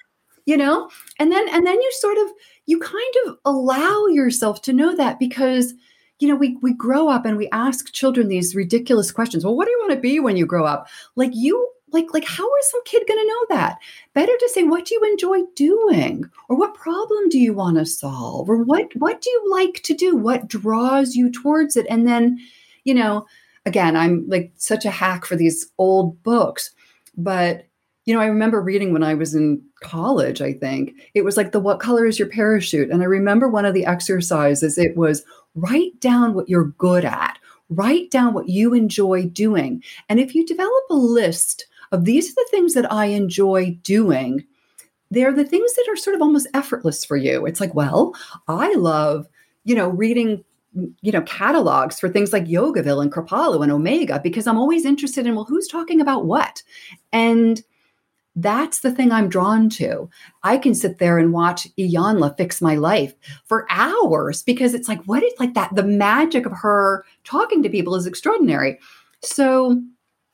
you 0.48 0.58
know? 0.58 0.90
And 1.20 1.32
then 1.32 1.48
and 1.50 1.68
then 1.68 1.80
you 1.80 1.92
sort 1.92 2.18
of 2.18 2.28
you 2.68 2.80
kind 2.80 3.14
of 3.26 3.38
allow 3.46 4.06
yourself 4.08 4.62
to 4.64 4.74
know 4.74 4.96
that 4.96 5.18
because 5.18 5.74
you 6.20 6.28
know 6.28 6.36
we 6.36 6.58
we 6.62 6.74
grow 6.74 7.10
up 7.10 7.26
and 7.26 7.38
we 7.38 7.50
ask 7.50 7.92
children 7.92 8.28
these 8.28 8.56
ridiculous 8.56 9.12
questions. 9.12 9.44
Well 9.44 9.56
what 9.56 9.66
do 9.66 9.72
you 9.72 9.80
want 9.80 9.94
to 9.94 10.00
be 10.00 10.20
when 10.20 10.38
you 10.38 10.46
grow 10.46 10.66
up? 10.66 10.88
Like 11.16 11.32
you 11.34 11.70
like 11.92 12.14
like 12.14 12.26
how 12.26 12.46
is 12.58 12.72
some 12.72 12.84
kid 12.86 13.08
going 13.08 13.20
to 13.20 13.28
know 13.28 13.58
that? 13.58 13.80
Better 14.14 14.38
to 14.38 14.50
say 14.50 14.64
what 14.64 14.86
do 14.86 14.96
you 14.96 15.02
enjoy 15.04 15.42
doing? 15.56 16.30
Or 16.50 16.56
what 16.56 16.76
problem 16.76 17.30
do 17.30 17.40
you 17.40 17.54
want 17.54 17.78
to 17.78 17.86
solve? 17.86 18.50
Or 18.50 18.64
what 18.64 18.96
what 18.96 19.22
do 19.22 19.30
you 19.30 19.50
like 19.50 19.82
to 19.84 19.94
do? 19.94 20.16
What 20.16 20.48
draws 20.48 21.16
you 21.16 21.32
towards 21.32 21.76
it? 21.76 21.88
And 21.90 22.08
then 22.08 22.38
you 22.88 22.94
know 22.94 23.28
again 23.68 23.96
i'm 23.96 24.28
like 24.28 24.52
such 24.56 24.86
a 24.86 24.90
hack 24.90 25.26
for 25.26 25.36
these 25.36 25.70
old 25.78 26.24
books 26.24 26.72
but 27.18 27.68
you 28.08 28.14
know 28.14 28.20
i 28.20 28.26
remember 28.26 28.60
reading 28.60 28.92
when 28.94 29.04
i 29.04 29.14
was 29.14 29.36
in 29.36 29.62
college 29.84 30.42
i 30.42 30.54
think 30.54 30.94
it 31.14 31.24
was 31.24 31.38
like 31.38 31.52
the 31.52 31.60
what 31.60 31.80
color 31.80 32.06
is 32.06 32.18
your 32.18 32.30
parachute? 32.30 32.90
And 32.90 33.04
i 33.04 33.06
remember 33.06 33.48
one 33.48 33.66
of 33.66 33.76
the 33.76 33.86
exercises 33.86 34.78
it 34.78 34.98
was 34.98 35.24
write 35.58 36.00
down 36.00 36.34
what 36.34 36.48
you're 36.48 36.72
good 36.78 37.04
at. 37.04 37.38
Write 37.70 38.10
down 38.12 38.34
what 38.34 38.48
you 38.48 38.74
enjoy 38.74 39.26
doing. 39.26 39.84
And 40.08 40.20
if 40.20 40.34
you 40.34 40.46
develop 40.46 40.84
a 40.90 40.96
list 40.96 41.66
of 41.92 42.06
these 42.06 42.30
are 42.30 42.36
the 42.36 42.48
things 42.50 42.74
that 42.76 42.92
I 42.92 43.08
enjoy 43.08 43.78
doing, 43.84 44.46
they're 45.12 45.34
the 45.34 45.44
things 45.44 45.74
that 45.74 45.88
are 45.90 45.96
sort 45.98 46.16
of 46.16 46.22
almost 46.22 46.48
effortless 46.54 47.04
for 47.04 47.18
you. 47.18 47.46
It's 47.46 47.60
like, 47.60 47.74
well, 47.74 48.14
I 48.48 48.74
love, 48.76 49.28
you 49.66 49.76
know, 49.76 49.90
reading 49.90 50.44
you 51.02 51.12
know 51.12 51.24
catalogs 51.24 52.00
for 52.00 52.08
things 52.08 52.32
like 52.32 52.46
yogaville 52.46 53.02
and 53.02 53.12
kripalu 53.12 53.64
and 53.64 53.72
omega 53.72 54.20
because 54.20 54.46
i'm 54.46 54.60
always 54.60 54.86
interested 54.86 55.26
in 55.26 55.34
well 55.34 55.46
who's 55.46 55.68
talking 55.68 56.00
about 56.00 56.26
what? 56.26 56.62
And 57.12 57.64
that's 58.40 58.80
the 58.80 58.92
thing 58.92 59.12
i'm 59.12 59.28
drawn 59.28 59.70
to 59.70 60.10
i 60.44 60.58
can 60.58 60.74
sit 60.74 61.00
there 61.00 61.18
and 61.18 61.34
watch 61.34 61.68
iyanla 61.78 62.36
fix 62.38 62.62
my 62.62 62.76
life 62.76 63.14
for 63.46 63.66
hours 63.70 64.44
because 64.44 64.74
it's 64.74 64.88
like 64.88 65.04
what 65.04 65.24
is 65.24 65.34
like 65.40 65.54
that 65.54 65.74
the 65.76 65.84
magic 65.84 66.46
of 66.46 66.52
her 66.52 67.04
talking 67.24 67.62
to 67.64 67.70
people 67.70 67.96
is 67.96 68.06
extraordinary 68.06 68.80
so 69.24 69.82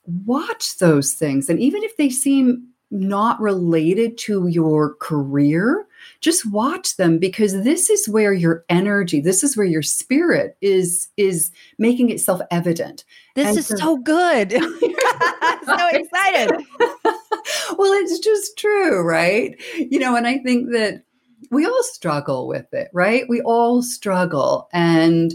watch 0.05 0.77
those 0.77 1.13
things. 1.13 1.49
And 1.49 1.59
even 1.59 1.83
if 1.83 1.97
they 1.97 2.09
seem 2.09 2.67
not 2.91 3.39
related 3.41 4.17
to 4.19 4.47
your 4.47 4.95
career, 4.95 5.87
just 6.21 6.49
watch 6.51 6.97
them 6.97 7.17
because 7.17 7.63
this 7.63 7.89
is 7.89 8.07
where 8.07 8.33
your 8.33 8.63
energy, 8.69 9.19
this 9.19 9.43
is 9.43 9.57
where 9.57 9.65
your 9.65 9.81
spirit 9.81 10.57
is 10.61 11.07
is 11.17 11.51
making 11.79 12.11
itself 12.11 12.41
evident. 12.51 13.03
This 13.35 13.47
and 13.47 13.57
is 13.57 13.67
so, 13.67 13.75
so 13.75 13.97
good. 13.97 14.51
so 15.65 15.87
excited. 15.91 16.65
well, 17.77 17.93
it's 17.93 18.19
just 18.19 18.57
true, 18.57 19.01
right? 19.01 19.59
You 19.77 19.99
know, 19.99 20.15
and 20.15 20.27
I 20.27 20.39
think 20.39 20.71
that 20.71 21.03
we 21.51 21.65
all 21.65 21.83
struggle 21.83 22.47
with 22.47 22.73
it, 22.73 22.89
right? 22.93 23.25
We 23.29 23.41
all 23.41 23.81
struggle. 23.81 24.69
And 24.73 25.33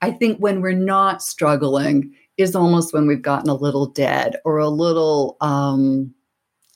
I 0.00 0.10
think 0.10 0.38
when 0.38 0.60
we're 0.60 0.72
not 0.72 1.22
struggling, 1.22 2.14
is 2.40 2.56
almost 2.56 2.92
when 2.92 3.06
we've 3.06 3.22
gotten 3.22 3.50
a 3.50 3.54
little 3.54 3.86
dead 3.86 4.36
or 4.44 4.58
a 4.58 4.68
little 4.68 5.36
um 5.40 6.12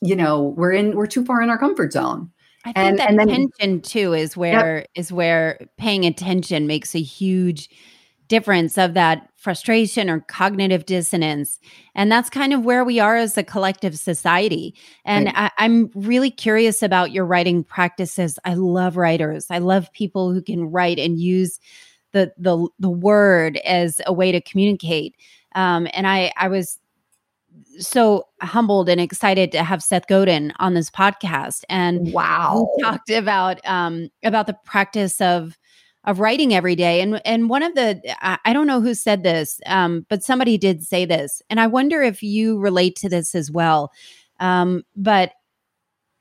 you 0.01 0.15
know 0.15 0.53
we're 0.57 0.71
in 0.71 0.95
we're 0.95 1.07
too 1.07 1.25
far 1.25 1.41
in 1.41 1.49
our 1.49 1.57
comfort 1.57 1.91
zone 1.91 2.29
I 2.63 2.71
think 2.71 2.77
and, 2.77 2.99
that 2.99 3.09
and 3.09 3.19
then, 3.19 3.27
tension 3.27 3.81
too 3.81 4.13
is 4.13 4.37
where 4.37 4.77
yep. 4.77 4.89
is 4.95 5.11
where 5.11 5.59
paying 5.77 6.05
attention 6.05 6.67
makes 6.67 6.95
a 6.95 7.01
huge 7.01 7.69
difference 8.27 8.77
of 8.77 8.93
that 8.93 9.29
frustration 9.35 10.09
or 10.09 10.21
cognitive 10.21 10.85
dissonance. 10.85 11.59
And 11.93 12.11
that's 12.11 12.29
kind 12.29 12.53
of 12.53 12.65
where 12.65 12.83
we 12.83 12.99
are 12.99 13.15
as 13.15 13.37
a 13.37 13.43
collective 13.43 13.97
society. 13.97 14.75
And 15.05 15.27
right. 15.27 15.51
I, 15.57 15.65
am 15.65 15.91
really 15.93 16.31
curious 16.31 16.81
about 16.81 17.11
your 17.11 17.25
writing 17.25 17.63
practices. 17.63 18.39
I 18.45 18.55
love 18.55 18.97
writers. 18.97 19.47
I 19.49 19.59
love 19.59 19.91
people 19.93 20.33
who 20.33 20.41
can 20.41 20.71
write 20.71 20.99
and 20.99 21.19
use 21.19 21.59
the 22.13 22.31
the 22.37 22.67
the 22.79 22.89
word 22.89 23.57
as 23.57 23.99
a 24.05 24.13
way 24.13 24.31
to 24.31 24.41
communicate. 24.41 25.15
Um, 25.53 25.87
and 25.93 26.07
I, 26.07 26.31
I 26.37 26.47
was 26.47 26.79
so 27.79 28.27
humbled 28.41 28.89
and 28.89 29.01
excited 29.01 29.51
to 29.51 29.63
have 29.63 29.83
Seth 29.83 30.07
Godin 30.07 30.53
on 30.59 30.73
this 30.73 30.89
podcast. 30.89 31.63
And 31.69 32.11
wow, 32.13 32.69
talked 32.81 33.09
about 33.09 33.65
um, 33.67 34.09
about 34.23 34.47
the 34.47 34.57
practice 34.65 35.21
of 35.21 35.57
of 36.05 36.19
writing 36.19 36.53
every 36.53 36.75
day. 36.75 37.01
And 37.01 37.21
and 37.25 37.49
one 37.49 37.63
of 37.63 37.75
the 37.75 38.01
I, 38.21 38.37
I 38.45 38.53
don't 38.53 38.67
know 38.67 38.81
who 38.81 38.93
said 38.93 39.23
this, 39.23 39.59
um, 39.65 40.05
but 40.09 40.23
somebody 40.23 40.57
did 40.57 40.83
say 40.83 41.05
this, 41.05 41.41
and 41.49 41.59
I 41.59 41.67
wonder 41.67 42.01
if 42.01 42.23
you 42.23 42.57
relate 42.59 42.95
to 42.97 43.09
this 43.09 43.35
as 43.35 43.51
well. 43.51 43.91
Um, 44.39 44.83
but 44.95 45.31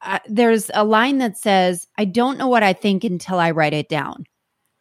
uh, 0.03 0.19
there's 0.29 0.71
a 0.75 0.85
line 0.85 1.19
that 1.19 1.39
says, 1.39 1.87
"I 1.99 2.05
don't 2.05 2.39
know 2.39 2.49
what 2.49 2.63
I 2.63 2.73
think 2.73 3.05
until 3.05 3.39
I 3.39 3.51
write 3.51 3.75
it 3.75 3.89
down." 3.89 4.25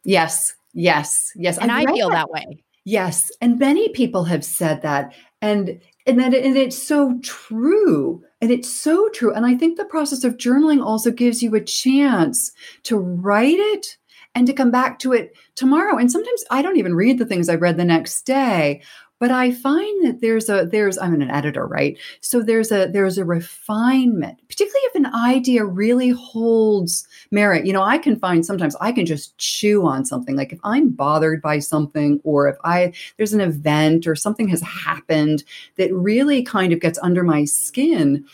Yes, 0.04 0.54
yes, 0.72 1.30
yes. 1.36 1.58
And 1.58 1.70
I, 1.70 1.82
I 1.82 1.86
feel 1.86 2.10
that. 2.10 2.26
that 2.26 2.30
way. 2.30 2.62
Yes, 2.86 3.30
and 3.40 3.58
many 3.58 3.88
people 3.90 4.24
have 4.24 4.44
said 4.44 4.82
that, 4.82 5.14
and 5.40 5.80
and 6.06 6.20
that 6.20 6.34
and 6.34 6.56
it's 6.56 6.82
so 6.82 7.18
true, 7.22 8.22
and 8.40 8.50
it's 8.50 8.68
so 8.68 9.08
true. 9.10 9.32
And 9.32 9.46
I 9.46 9.54
think 9.54 9.76
the 9.76 9.86
process 9.86 10.24
of 10.24 10.36
journaling 10.36 10.84
also 10.84 11.10
gives 11.10 11.42
you 11.42 11.54
a 11.54 11.64
chance 11.64 12.52
to 12.84 12.98
write 12.98 13.58
it 13.58 13.96
and 14.34 14.46
to 14.46 14.52
come 14.52 14.70
back 14.70 14.98
to 15.00 15.12
it 15.12 15.36
tomorrow. 15.54 15.96
And 15.96 16.10
sometimes 16.10 16.44
I 16.50 16.62
don't 16.62 16.78
even 16.78 16.94
read 16.94 17.18
the 17.18 17.26
things 17.26 17.48
I 17.48 17.54
read 17.54 17.76
the 17.76 17.84
next 17.84 18.22
day, 18.22 18.82
but 19.20 19.30
i 19.30 19.50
find 19.50 20.04
that 20.04 20.20
there's 20.20 20.50
a 20.50 20.66
there's 20.66 20.98
i'm 20.98 21.14
an 21.14 21.30
editor 21.30 21.66
right? 21.66 21.96
So 22.20 22.42
there's 22.42 22.70
a 22.72 22.88
there's 22.92 23.16
a 23.16 23.24
refinement 23.24 24.38
particularly 24.48 24.86
if 24.86 24.94
an 24.96 25.06
idea 25.06 25.64
really 25.64 26.10
holds 26.10 27.06
merit. 27.30 27.64
You 27.64 27.72
know 27.72 27.82
i 27.82 27.96
can 27.96 28.18
find 28.18 28.44
sometimes 28.44 28.76
i 28.80 28.92
can 28.92 29.06
just 29.06 29.36
chew 29.38 29.86
on 29.86 30.04
something. 30.04 30.36
Like 30.36 30.52
if 30.52 30.58
i'm 30.64 30.90
bothered 30.90 31.40
by 31.40 31.58
something 31.60 32.20
or 32.24 32.48
if 32.48 32.56
i 32.64 32.92
there's 33.16 33.32
an 33.32 33.40
event 33.40 34.06
or 34.06 34.14
something 34.14 34.48
has 34.48 34.60
happened 34.62 35.44
that 35.76 35.94
really 35.94 36.42
kind 36.42 36.72
of 36.72 36.80
gets 36.80 36.98
under 36.98 37.22
my 37.22 37.44
skin 37.44 38.26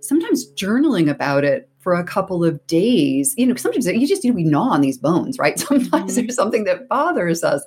sometimes 0.00 0.52
journaling 0.52 1.10
about 1.10 1.44
it 1.44 1.68
for 1.86 1.94
a 1.94 2.02
couple 2.02 2.44
of 2.44 2.66
days, 2.66 3.32
you 3.38 3.46
know, 3.46 3.54
sometimes 3.54 3.86
you 3.86 4.08
just, 4.08 4.24
you 4.24 4.32
know, 4.32 4.34
we 4.34 4.42
gnaw 4.42 4.70
on 4.70 4.80
these 4.80 4.98
bones, 4.98 5.38
right? 5.38 5.56
Sometimes 5.60 6.16
mm-hmm. 6.16 6.26
there's 6.26 6.34
something 6.34 6.64
that 6.64 6.88
bothers 6.88 7.44
us. 7.44 7.62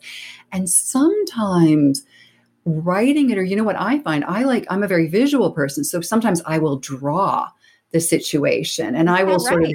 And 0.51 0.69
sometimes 0.69 2.03
writing 2.65 3.29
it 3.29 3.38
or 3.38 3.43
you 3.43 3.55
know 3.55 3.63
what 3.63 3.79
i 3.79 3.97
find 3.99 4.23
i 4.25 4.43
like 4.43 4.67
i'm 4.69 4.84
a 4.84 4.88
very 4.88 5.08
visual 5.08 5.49
person 5.51 5.84
so 5.84 6.01
sometimes 6.01 6.41
i 6.45 6.60
will 6.60 6.77
draw 6.77 7.47
the 7.91 8.01
situation 8.01 8.93
and 8.95 9.10
i 9.10 9.23
will 9.23 9.38
right. 9.38 9.47
sort 9.47 9.63
of 9.63 9.71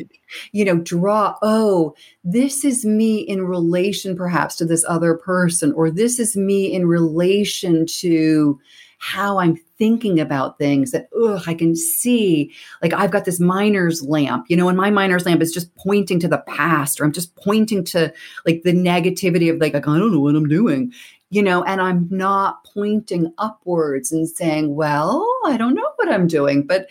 you 0.53 0.65
know 0.65 0.77
draw 0.77 1.35
oh 1.41 1.95
this 2.23 2.65
is 2.65 2.85
me 2.85 3.19
in 3.19 3.43
relation 3.47 4.15
perhaps 4.15 4.55
to 4.55 4.67
this 4.67 4.85
other 4.87 5.15
person 5.15 5.73
or 5.73 5.91
this 5.91 6.21
is 6.21 6.37
me 6.37 6.73
in 6.73 6.87
relation 6.87 7.87
to 7.87 8.61
how 9.05 9.39
i'm 9.39 9.57
thinking 9.77 10.19
about 10.19 10.59
things 10.59 10.91
that 10.93 11.09
ugh, 11.23 11.43
i 11.47 11.53
can 11.53 11.77
see 11.77 12.51
like 12.83 12.95
i've 12.95 13.11
got 13.11 13.27
this 13.27 13.39
miner's 13.39 14.03
lamp 14.03 14.47
you 14.49 14.57
know 14.57 14.69
and 14.69 14.79
my 14.79 14.91
miner's 14.91 15.27
lamp 15.27 15.43
is 15.43 15.53
just 15.53 15.75
pointing 15.77 16.19
to 16.19 16.29
the 16.29 16.43
past 16.49 17.01
or 17.01 17.05
i'm 17.05 17.13
just 17.13 17.37
pointing 17.37 17.85
to 17.85 18.13
like 18.47 18.63
the 18.63 18.73
negativity 18.73 19.53
of 19.53 19.61
like 19.61 19.75
i 19.75 19.81
don't 19.81 20.13
know 20.13 20.21
what 20.21 20.35
i'm 20.35 20.49
doing 20.49 20.93
you 21.35 21.43
know, 21.43 21.65
and 21.65 21.81
I'm 21.81 22.07
not 22.13 22.65
pointing 22.73 23.33
upwards 23.39 24.13
and 24.13 24.29
saying, 24.29 24.77
well, 24.77 25.27
I 25.45 25.57
don't 25.57 25.75
know 25.75 25.91
what 25.97 26.09
I'm 26.09 26.29
doing, 26.29 26.65
but 26.65 26.89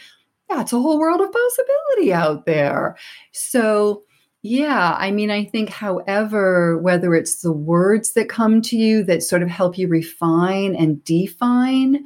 that's 0.49 0.73
a 0.73 0.81
whole 0.81 0.99
world 0.99 1.21
of 1.21 1.31
possibility 1.31 2.11
out 2.13 2.45
there. 2.45 2.97
So, 3.31 4.03
yeah, 4.45 4.97
I 4.99 5.09
mean, 5.09 5.31
I 5.31 5.45
think, 5.45 5.69
however, 5.69 6.77
whether 6.77 7.15
it's 7.15 7.41
the 7.41 7.53
words 7.53 8.11
that 8.13 8.27
come 8.27 8.61
to 8.63 8.75
you 8.75 9.01
that 9.05 9.23
sort 9.23 9.41
of 9.41 9.47
help 9.47 9.77
you 9.77 9.87
refine 9.87 10.75
and 10.75 11.01
define, 11.05 12.03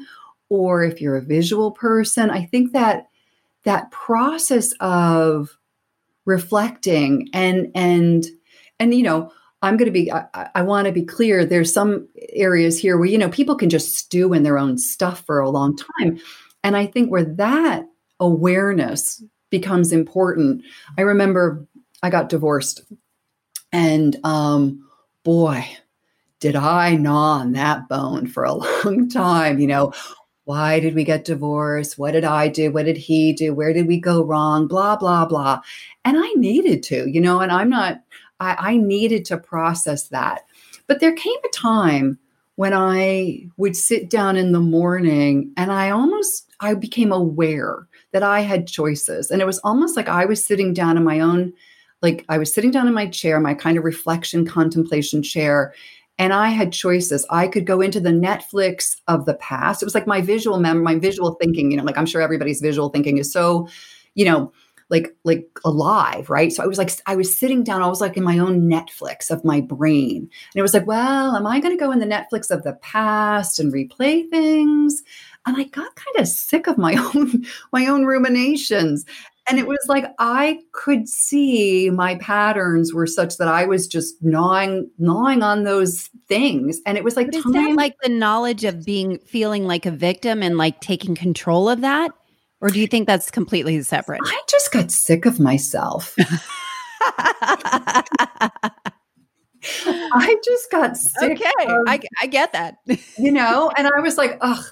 or 0.47 0.83
if 0.83 1.01
you're 1.01 1.17
a 1.17 1.21
visual 1.21 1.71
person, 1.71 2.29
I 2.29 2.45
think 2.45 2.73
that 2.73 3.07
that 3.63 3.89
process 3.89 4.71
of 4.79 5.57
reflecting 6.25 7.27
and 7.33 7.71
and 7.73 8.25
and 8.79 8.93
you 8.93 9.01
know 9.01 9.31
I'm 9.61 9.75
going 9.75 9.87
to 9.87 9.91
be, 9.91 10.11
I, 10.11 10.49
I 10.53 10.61
want 10.61 10.85
to 10.85 10.91
be 10.91 11.03
clear. 11.03 11.43
There's 11.43 11.73
some 11.73 12.07
areas 12.33 12.77
here 12.77 12.97
where, 12.97 13.07
you 13.07 13.17
know, 13.17 13.29
people 13.29 13.55
can 13.55 13.69
just 13.69 13.97
stew 13.97 14.33
in 14.33 14.43
their 14.43 14.59
own 14.59 14.77
stuff 14.77 15.25
for 15.25 15.39
a 15.39 15.49
long 15.49 15.75
time. 15.75 16.19
And 16.63 16.77
I 16.77 16.85
think 16.85 17.09
where 17.09 17.25
that 17.25 17.85
awareness 18.19 19.23
becomes 19.49 19.91
important. 19.91 20.61
I 20.97 21.01
remember 21.01 21.65
I 22.01 22.09
got 22.09 22.29
divorced 22.29 22.81
and 23.71 24.15
um, 24.23 24.87
boy, 25.23 25.67
did 26.39 26.55
I 26.55 26.95
gnaw 26.95 27.39
on 27.39 27.53
that 27.53 27.87
bone 27.89 28.27
for 28.27 28.43
a 28.43 28.53
long 28.85 29.09
time. 29.09 29.59
You 29.59 29.67
know, 29.67 29.93
why 30.45 30.79
did 30.79 30.95
we 30.95 31.03
get 31.03 31.25
divorced? 31.25 31.97
What 31.97 32.11
did 32.11 32.23
I 32.23 32.47
do? 32.47 32.71
What 32.71 32.85
did 32.85 32.97
he 32.97 33.33
do? 33.33 33.53
Where 33.53 33.73
did 33.73 33.87
we 33.87 33.99
go 33.99 34.23
wrong? 34.23 34.67
Blah, 34.67 34.95
blah, 34.95 35.25
blah. 35.25 35.61
And 36.05 36.17
I 36.17 36.31
needed 36.35 36.83
to, 36.83 37.09
you 37.09 37.19
know, 37.19 37.41
and 37.41 37.51
I'm 37.51 37.69
not, 37.69 38.01
I, 38.39 38.55
I 38.57 38.77
needed 38.77 39.25
to 39.25 39.37
process 39.37 40.07
that. 40.09 40.43
But 40.87 41.01
there 41.01 41.13
came 41.13 41.35
a 41.43 41.49
time 41.49 42.17
when 42.55 42.73
I 42.73 43.49
would 43.57 43.75
sit 43.75 44.09
down 44.09 44.37
in 44.37 44.53
the 44.53 44.61
morning 44.61 45.51
and 45.57 45.71
I 45.71 45.89
almost 45.89 46.49
I 46.59 46.73
became 46.73 47.11
aware 47.11 47.87
that 48.13 48.23
I 48.23 48.39
had 48.39 48.67
choices. 48.67 49.29
And 49.29 49.41
it 49.41 49.45
was 49.45 49.59
almost 49.59 49.95
like 49.97 50.07
I 50.07 50.25
was 50.25 50.43
sitting 50.43 50.73
down 50.73 50.97
in 50.97 51.03
my 51.03 51.19
own, 51.19 51.53
like 52.01 52.25
I 52.29 52.37
was 52.37 52.53
sitting 52.53 52.71
down 52.71 52.87
in 52.87 52.93
my 52.93 53.07
chair, 53.07 53.39
my 53.39 53.53
kind 53.53 53.77
of 53.77 53.83
reflection 53.83 54.45
contemplation 54.45 55.23
chair. 55.23 55.73
and 56.19 56.33
I 56.33 56.49
had 56.49 56.71
choices. 56.73 57.25
I 57.29 57.47
could 57.47 57.65
go 57.67 57.79
into 57.79 57.99
the 57.99 58.09
Netflix 58.09 58.95
of 59.07 59.25
the 59.25 59.35
past. 59.35 59.83
It 59.83 59.85
was 59.85 59.93
like 59.93 60.07
my 60.07 60.21
visual 60.21 60.59
mem, 60.59 60.81
my 60.81 60.95
visual 60.95 61.35
thinking. 61.35 61.69
You 61.71 61.77
know, 61.77 61.83
like 61.83 61.97
I'm 61.97 62.07
sure 62.07 62.21
everybody's 62.21 62.59
visual 62.61 62.89
thinking 62.89 63.19
is 63.19 63.31
so, 63.31 63.67
you 64.15 64.25
know, 64.25 64.51
like 64.89 65.15
like 65.25 65.47
alive, 65.65 66.29
right? 66.29 66.51
So 66.51 66.63
I 66.63 66.67
was 66.67 66.77
like, 66.77 66.91
I 67.05 67.15
was 67.15 67.37
sitting 67.37 67.63
down. 67.63 67.83
I 67.83 67.87
was 67.87 68.01
like 68.01 68.17
in 68.17 68.23
my 68.23 68.39
own 68.39 68.69
Netflix 68.69 69.29
of 69.29 69.43
my 69.43 69.61
brain, 69.61 70.17
and 70.17 70.55
it 70.55 70.61
was 70.61 70.73
like, 70.73 70.87
well, 70.87 71.35
am 71.35 71.45
I 71.45 71.59
going 71.59 71.77
to 71.77 71.83
go 71.83 71.91
in 71.91 71.99
the 71.99 72.05
Netflix 72.05 72.49
of 72.49 72.63
the 72.63 72.73
past 72.81 73.59
and 73.59 73.71
replay 73.73 74.29
things? 74.29 75.03
And 75.45 75.55
I 75.55 75.63
got 75.65 75.95
kind 75.95 76.17
of 76.17 76.27
sick 76.27 76.67
of 76.67 76.77
my 76.77 76.95
own 77.15 77.45
my 77.71 77.85
own 77.87 78.05
ruminations 78.05 79.05
and 79.49 79.59
it 79.59 79.67
was 79.67 79.79
like 79.87 80.05
i 80.19 80.59
could 80.73 81.07
see 81.07 81.89
my 81.89 82.15
patterns 82.15 82.93
were 82.93 83.07
such 83.07 83.37
that 83.37 83.47
i 83.47 83.65
was 83.65 83.87
just 83.87 84.15
gnawing 84.21 84.89
gnawing 84.97 85.43
on 85.43 85.63
those 85.63 86.09
things 86.27 86.79
and 86.85 86.97
it 86.97 87.03
was 87.03 87.15
like 87.15 87.33
is 87.33 87.43
that 87.43 87.75
like 87.75 87.95
the 88.03 88.09
knowledge 88.09 88.63
of 88.63 88.85
being 88.85 89.17
feeling 89.19 89.65
like 89.65 89.85
a 89.85 89.91
victim 89.91 90.43
and 90.43 90.57
like 90.57 90.79
taking 90.81 91.15
control 91.15 91.69
of 91.69 91.81
that 91.81 92.11
or 92.61 92.69
do 92.69 92.79
you 92.79 92.87
think 92.87 93.07
that's 93.07 93.31
completely 93.31 93.81
separate 93.81 94.21
i 94.25 94.41
just 94.49 94.71
got 94.71 94.91
sick 94.91 95.25
of 95.25 95.39
myself 95.39 96.15
I 99.89 100.35
just 100.43 100.71
got 100.71 100.97
sick. 100.97 101.31
Okay, 101.31 101.65
of, 101.67 101.83
I, 101.87 101.99
I 102.21 102.27
get 102.27 102.53
that. 102.53 102.77
you 103.17 103.31
know, 103.31 103.71
and 103.77 103.87
I 103.87 103.99
was 104.01 104.17
like, 104.17 104.37
ugh, 104.41 104.63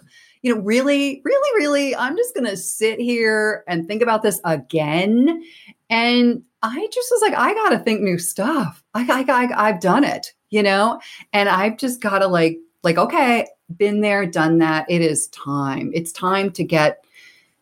you 0.46 0.54
know, 0.54 0.62
really, 0.62 1.24
really, 1.26 1.50
really, 1.58 1.96
I'm 1.96 2.16
just 2.16 2.36
going 2.36 2.46
to 2.46 2.56
sit 2.56 3.00
here 3.00 3.64
and 3.68 3.88
think 3.88 4.04
about 4.04 4.22
this 4.22 4.40
again. 4.46 5.44
And 5.90 6.44
I 6.62 6.88
just 6.94 7.10
was 7.12 7.22
like, 7.24 7.34
I 7.34 7.52
got 7.56 7.70
to 7.70 7.80
think 7.80 8.02
new 8.02 8.20
stuff. 8.20 8.84
I, 8.94 9.08
I, 9.12 9.26
I, 9.28 9.70
I've 9.70 9.80
done 9.80 10.04
it, 10.04 10.34
you 10.52 10.62
know, 10.62 11.02
and 11.34 11.50
I've 11.50 11.78
just 11.78 12.00
got 12.00 12.20
to 12.20 12.28
like, 12.28 12.60
like, 12.84 13.00
okay, 13.00 13.48
been 13.76 14.02
there, 14.02 14.28
done 14.28 14.60
that. 14.60 14.86
It 14.88 15.02
is 15.02 15.30
time. 15.30 15.90
It's 15.96 16.12
time 16.12 16.52
to 16.52 16.64
get, 16.64 17.04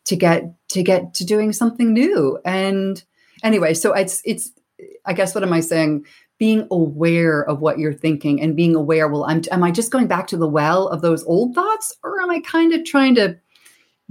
to 0.04 0.18
get, 0.18 0.44
to 0.68 0.84
get 0.84 1.14
to 1.14 1.26
doing 1.26 1.54
something 1.54 1.94
new. 1.94 2.38
And 2.44 3.02
anyway, 3.44 3.76
so 3.76 3.94
it's, 3.94 4.22
it's, 4.26 4.52
I 5.06 5.14
guess 5.14 5.34
what 5.34 5.46
am 5.46 5.54
I 5.54 5.62
saying? 5.62 6.06
Being 6.40 6.68
aware 6.72 7.42
of 7.44 7.62
what 7.62 7.80
you're 7.80 7.94
thinking 7.94 8.42
and 8.42 8.56
being 8.56 8.76
aware 8.76 9.08
well 9.08 9.24
i'm 9.26 9.42
am 9.52 9.64
i 9.64 9.72
just 9.72 9.92
going 9.92 10.08
back 10.08 10.28
to 10.28 10.38
the 10.38 10.48
well 10.48 10.88
of 10.88 11.02
those 11.02 11.24
old 11.26 11.54
thoughts 11.54 11.96
or 12.04 12.22
am 12.22 12.30
i 12.30 12.40
kind 12.42 12.74
of 12.74 12.84
trying 12.84 13.16
to 13.16 13.38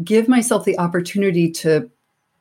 give 0.02 0.28
myself 0.28 0.64
the 0.64 0.78
opportunity 0.78 1.50
to 1.50 1.90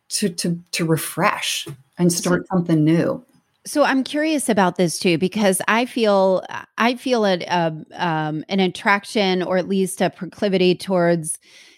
to 0.10 0.30
to 0.30 0.60
to 0.72 0.86
refresh 0.86 1.68
and 1.98 2.12
start 2.12 2.48
something 2.48 2.84
new? 2.84 3.24
So 3.66 3.84
i'm 3.84 4.04
curious 4.04 4.50
about 4.50 4.76
this 4.76 5.00
too 5.00 5.18
because 5.18 5.62
i 5.68 5.86
feel 5.86 6.44
i 6.78 6.96
feel 6.96 7.26
a, 7.26 7.40
a 7.42 7.74
um, 7.96 8.44
an 8.50 8.60
attraction 8.60 9.44
or 9.44 9.58
at 9.58 9.68
least 9.68 10.02
a 10.02 10.10
proclivity 10.10 10.76
towards 10.76 11.38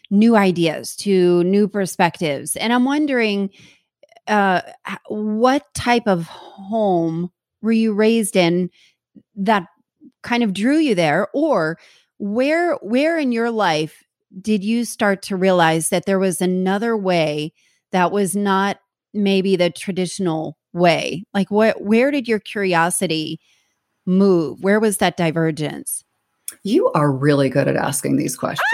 new 0.09 0.35
ideas 0.35 0.95
to 0.97 1.43
new 1.43 1.67
perspectives. 1.67 2.55
And 2.55 2.71
i'm 2.71 2.85
wondering 2.85 3.49
uh, 4.27 4.61
what 5.09 5.73
type 5.73 6.07
of 6.07 6.25
home 6.27 7.29
were 7.63 7.71
you 7.71 7.93
raised 7.93 8.35
in 8.35 8.69
that 9.35 9.65
kind 10.21 10.43
of 10.43 10.53
drew 10.53 10.77
you 10.77 10.93
there? 10.93 11.29
Or 11.33 11.79
where 12.19 12.75
where 12.75 13.17
in 13.17 13.31
your 13.31 13.49
life 13.49 14.03
did 14.39 14.63
you 14.63 14.85
start 14.85 15.21
to 15.23 15.35
realize 15.35 15.89
that 15.89 16.05
there 16.05 16.19
was 16.19 16.41
another 16.41 16.95
way 16.95 17.53
that 17.91 18.11
was 18.11 18.35
not 18.35 18.77
maybe 19.13 19.55
the 19.55 19.71
traditional 19.71 20.57
way? 20.73 21.23
Like 21.33 21.49
what 21.49 21.81
where 21.81 22.11
did 22.11 22.27
your 22.27 22.39
curiosity 22.39 23.39
move? 24.05 24.61
Where 24.61 24.79
was 24.79 24.97
that 24.97 25.17
divergence? 25.17 26.03
You 26.63 26.91
are 26.91 27.11
really 27.11 27.49
good 27.49 27.67
at 27.67 27.75
asking 27.75 28.17
these 28.17 28.35
questions. 28.35 28.67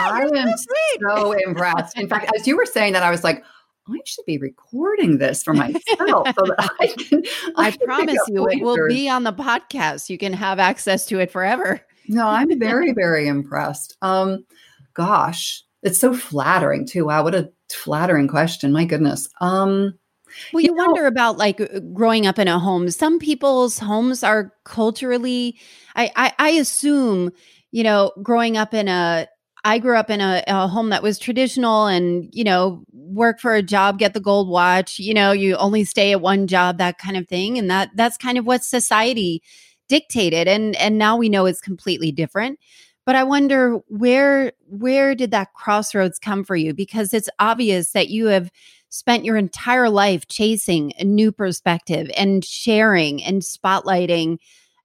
Ah, 0.00 0.14
i 0.14 0.22
am 0.22 0.54
so 1.00 1.32
impressed. 1.32 1.98
In 1.98 2.08
fact 2.08 2.30
as 2.36 2.46
you 2.46 2.56
were 2.56 2.66
saying 2.66 2.94
that 2.94 3.02
i 3.02 3.10
was 3.10 3.22
like 3.22 3.44
I 3.90 3.98
should 4.04 4.24
be 4.26 4.38
recording 4.38 5.18
this 5.18 5.42
for 5.42 5.52
myself 5.52 5.82
so 5.98 6.44
that 6.46 6.70
I 6.80 6.86
can. 6.98 7.22
I, 7.56 7.68
I 7.68 7.76
promise 7.84 8.18
you, 8.28 8.46
it 8.48 8.62
will 8.62 8.88
be 8.88 9.08
on 9.08 9.24
the 9.24 9.32
podcast. 9.32 10.08
You 10.08 10.18
can 10.18 10.32
have 10.32 10.58
access 10.58 11.06
to 11.06 11.18
it 11.18 11.30
forever. 11.30 11.80
No, 12.08 12.26
I'm 12.26 12.58
very, 12.58 12.92
very 12.92 13.26
impressed. 13.26 13.96
Um, 14.02 14.44
gosh, 14.94 15.62
it's 15.82 15.98
so 15.98 16.14
flattering 16.14 16.86
too. 16.86 17.06
Wow, 17.06 17.24
what 17.24 17.34
a 17.34 17.50
flattering 17.70 18.28
question. 18.28 18.72
My 18.72 18.84
goodness. 18.84 19.28
Um, 19.40 19.98
well, 20.52 20.62
you, 20.62 20.70
you 20.70 20.74
know, 20.76 20.84
wonder 20.84 21.06
about 21.06 21.38
like 21.38 21.60
uh, 21.60 21.80
growing 21.92 22.26
up 22.26 22.38
in 22.38 22.48
a 22.48 22.58
home. 22.58 22.90
Some 22.90 23.18
people's 23.18 23.78
homes 23.78 24.22
are 24.22 24.52
culturally. 24.64 25.58
I, 25.96 26.10
I, 26.14 26.32
I 26.38 26.50
assume 26.50 27.30
you 27.72 27.82
know 27.82 28.12
growing 28.22 28.56
up 28.56 28.74
in 28.74 28.88
a 28.88 29.28
I 29.64 29.78
grew 29.78 29.96
up 29.96 30.10
in 30.10 30.20
a, 30.20 30.42
a, 30.46 30.66
home 30.66 30.90
that 30.90 31.02
was 31.02 31.18
traditional 31.18 31.86
and, 31.86 32.28
you 32.32 32.44
know, 32.44 32.82
work 32.92 33.40
for 33.40 33.54
a 33.54 33.62
job, 33.62 33.98
get 33.98 34.14
the 34.14 34.20
gold 34.20 34.48
watch, 34.48 34.98
you 34.98 35.12
know, 35.12 35.32
you 35.32 35.56
only 35.56 35.84
stay 35.84 36.12
at 36.12 36.20
one 36.20 36.46
job, 36.46 36.78
that 36.78 36.98
kind 36.98 37.16
of 37.16 37.28
thing. 37.28 37.58
And 37.58 37.70
that 37.70 37.90
that's 37.94 38.16
kind 38.16 38.38
of 38.38 38.46
what 38.46 38.64
society 38.64 39.42
dictated. 39.88 40.48
And 40.48 40.76
and 40.76 40.96
now 40.96 41.16
we 41.16 41.28
know 41.28 41.46
it's 41.46 41.60
completely 41.60 42.12
different. 42.12 42.58
But 43.04 43.16
I 43.16 43.24
wonder 43.24 43.78
where 43.88 44.52
where 44.66 45.14
did 45.14 45.30
that 45.32 45.52
crossroads 45.54 46.18
come 46.18 46.44
for 46.44 46.56
you? 46.56 46.72
Because 46.72 47.12
it's 47.12 47.28
obvious 47.38 47.92
that 47.92 48.08
you 48.08 48.26
have 48.26 48.50
spent 48.88 49.24
your 49.24 49.36
entire 49.36 49.90
life 49.90 50.26
chasing 50.28 50.92
a 50.98 51.04
new 51.04 51.32
perspective 51.32 52.10
and 52.16 52.44
sharing 52.44 53.22
and 53.22 53.42
spotlighting 53.42 54.38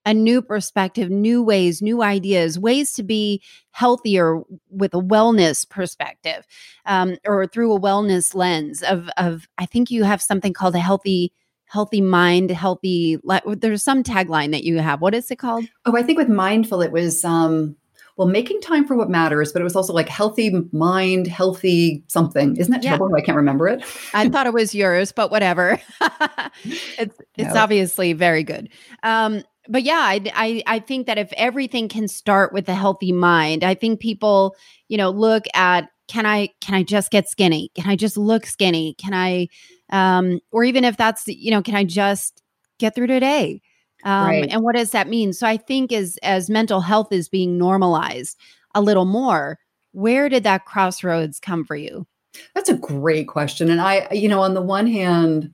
a 0.06 0.14
new 0.14 0.42
perspective, 0.42 1.10
new 1.10 1.42
ways, 1.42 1.82
new 1.82 2.04
ideas, 2.04 2.60
ways 2.60 2.94
to 2.94 3.04
be 3.04 3.42
healthier 3.72 4.42
with 4.70 4.94
a 4.94 5.02
wellness 5.02 5.68
perspective 5.68 6.46
um, 6.86 7.18
or 7.26 7.48
through 7.48 7.74
a 7.74 7.80
wellness 7.80 8.36
lens 8.36 8.84
of, 8.84 9.10
of, 9.18 9.48
I 9.58 9.66
think 9.66 9.90
you 9.90 10.04
have 10.04 10.22
something 10.22 10.54
called 10.54 10.76
a 10.76 10.80
healthy 10.80 11.34
healthy 11.68 12.00
mind 12.00 12.52
healthy 12.52 13.18
there's 13.58 13.82
some 13.82 14.04
tagline 14.04 14.52
that 14.52 14.64
you 14.64 14.78
have 14.78 15.02
what 15.02 15.16
is 15.16 15.32
it 15.32 15.38
called 15.38 15.66
oh 15.86 15.98
i 15.98 16.04
think 16.04 16.16
with 16.16 16.30
mindful 16.30 16.80
it 16.80 16.92
was 16.92 17.26
um 17.26 17.76
well, 18.18 18.28
making 18.28 18.62
time 18.62 18.88
for 18.88 18.96
what 18.96 19.10
matters, 19.10 19.52
but 19.52 19.62
it 19.62 19.64
was 19.64 19.76
also 19.76 19.92
like 19.92 20.08
healthy 20.08 20.52
mind, 20.72 21.28
healthy 21.28 22.04
something. 22.08 22.56
Isn't 22.56 22.72
that 22.72 22.82
terrible? 22.82 23.10
Yeah. 23.10 23.18
I 23.18 23.22
can't 23.22 23.36
remember 23.36 23.68
it. 23.68 23.84
I 24.14 24.30
thought 24.30 24.48
it 24.48 24.54
was 24.54 24.74
yours, 24.74 25.12
but 25.12 25.32
whatever. 25.32 25.82
it's 26.64 27.18
it's 27.36 27.54
no. 27.54 27.60
obviously 27.60 28.14
very 28.14 28.44
good. 28.44 28.70
Um, 29.04 29.44
but 29.68 29.84
yeah, 29.84 30.00
I, 30.00 30.22
I 30.34 30.64
I 30.68 30.80
think 30.80 31.08
that 31.08 31.18
if 31.18 31.32
everything 31.34 31.88
can 31.88 32.08
start 32.08 32.54
with 32.54 32.68
a 32.70 32.76
healthy 32.76 33.12
mind, 33.12 33.64
I 33.64 33.74
think 33.74 34.00
people, 34.00 34.56
you 34.88 34.98
know, 34.98 35.10
look 35.10 35.44
at 35.54 35.90
can 36.08 36.26
I 36.26 36.50
can 36.62 36.76
I 36.76 36.84
just 36.84 37.12
get 37.12 37.28
skinny? 37.28 37.72
Can 37.76 37.90
I 37.90 37.96
just 37.96 38.18
look 38.18 38.46
skinny? 38.46 38.96
Can 38.96 39.14
I 39.14 39.48
um 39.90 40.40
or 40.52 40.64
even 40.64 40.84
if 40.84 40.98
that's 40.98 41.28
you 41.28 41.52
know, 41.52 41.62
can 41.62 41.76
I 41.76 41.84
just 41.84 42.42
get 42.80 42.96
through 42.96 43.08
today? 43.08 43.62
Um 44.04 44.26
right. 44.26 44.48
and 44.52 44.64
what 44.64 44.76
does 44.76 44.92
that 44.92 45.08
mean? 45.08 45.34
So 45.34 45.48
I 45.48 45.58
think 45.58 45.92
as 45.92 46.18
as 46.24 46.50
mental 46.50 46.82
health 46.82 47.12
is 47.12 47.30
being 47.30 47.58
normalized 47.58 48.38
a 48.76 48.82
little 48.82 49.06
more, 49.06 49.58
where 49.94 50.30
did 50.30 50.44
that 50.44 50.66
crossroads 50.66 51.40
come 51.40 51.64
for 51.64 51.76
you? 51.76 52.06
That's 52.54 52.70
a 52.70 52.78
great 52.78 53.28
question. 53.28 53.70
And 53.70 53.80
I, 53.80 54.08
you 54.12 54.28
know, 54.28 54.42
on 54.42 54.54
the 54.54 54.62
one 54.62 54.88
hand, 54.88 55.52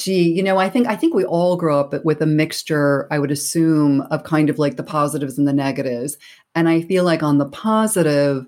gee, 0.00 0.30
you 0.30 0.42
know, 0.42 0.56
I 0.56 0.68
think 0.68 0.88
I 0.88 0.96
think 0.96 1.14
we 1.14 1.24
all 1.24 1.56
grow 1.56 1.78
up 1.78 1.94
with 2.04 2.20
a 2.22 2.26
mixture, 2.26 3.06
I 3.10 3.18
would 3.18 3.30
assume, 3.30 4.00
of 4.10 4.24
kind 4.24 4.48
of 4.48 4.58
like 4.58 4.76
the 4.76 4.82
positives 4.82 5.38
and 5.38 5.46
the 5.46 5.52
negatives. 5.52 6.16
And 6.54 6.68
I 6.68 6.82
feel 6.82 7.04
like 7.04 7.22
on 7.22 7.38
the 7.38 7.48
positive 7.48 8.46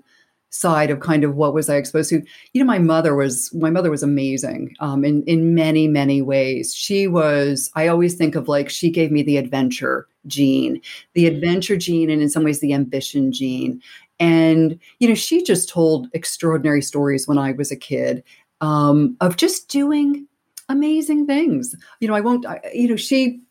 side 0.49 0.91
of 0.91 0.99
kind 0.99 1.23
of 1.23 1.35
what 1.35 1.53
was 1.53 1.69
I 1.69 1.75
exposed 1.75 2.09
to, 2.11 2.21
you 2.53 2.61
know, 2.61 2.65
my 2.65 2.79
mother 2.79 3.15
was 3.15 3.53
my 3.53 3.69
mother 3.69 3.91
was 3.91 4.03
amazing 4.03 4.75
um, 4.79 5.05
in 5.05 5.23
in 5.23 5.53
many 5.53 5.87
many 5.87 6.21
ways. 6.21 6.73
She 6.75 7.07
was. 7.07 7.71
I 7.75 7.87
always 7.87 8.15
think 8.15 8.35
of 8.35 8.47
like 8.47 8.69
she 8.69 8.89
gave 8.89 9.11
me 9.11 9.21
the 9.21 9.37
adventure 9.37 10.07
gene, 10.25 10.81
the 11.13 11.27
adventure 11.27 11.77
gene, 11.77 12.09
and 12.09 12.21
in 12.21 12.29
some 12.29 12.43
ways 12.43 12.59
the 12.59 12.73
ambition 12.73 13.31
gene. 13.31 13.81
And 14.19 14.79
you 14.99 15.07
know, 15.07 15.15
she 15.15 15.43
just 15.43 15.69
told 15.69 16.07
extraordinary 16.13 16.81
stories 16.81 17.27
when 17.27 17.37
I 17.37 17.51
was 17.51 17.71
a 17.71 17.75
kid 17.75 18.23
um, 18.61 19.17
of 19.21 19.35
just 19.37 19.69
doing 19.69 20.27
amazing 20.69 21.25
things. 21.27 21.75
You 21.99 22.07
know, 22.07 22.15
I 22.15 22.21
won't, 22.21 22.45
I, 22.45 22.59
you 22.73 22.87
know, 22.87 22.95
she, 22.95 23.41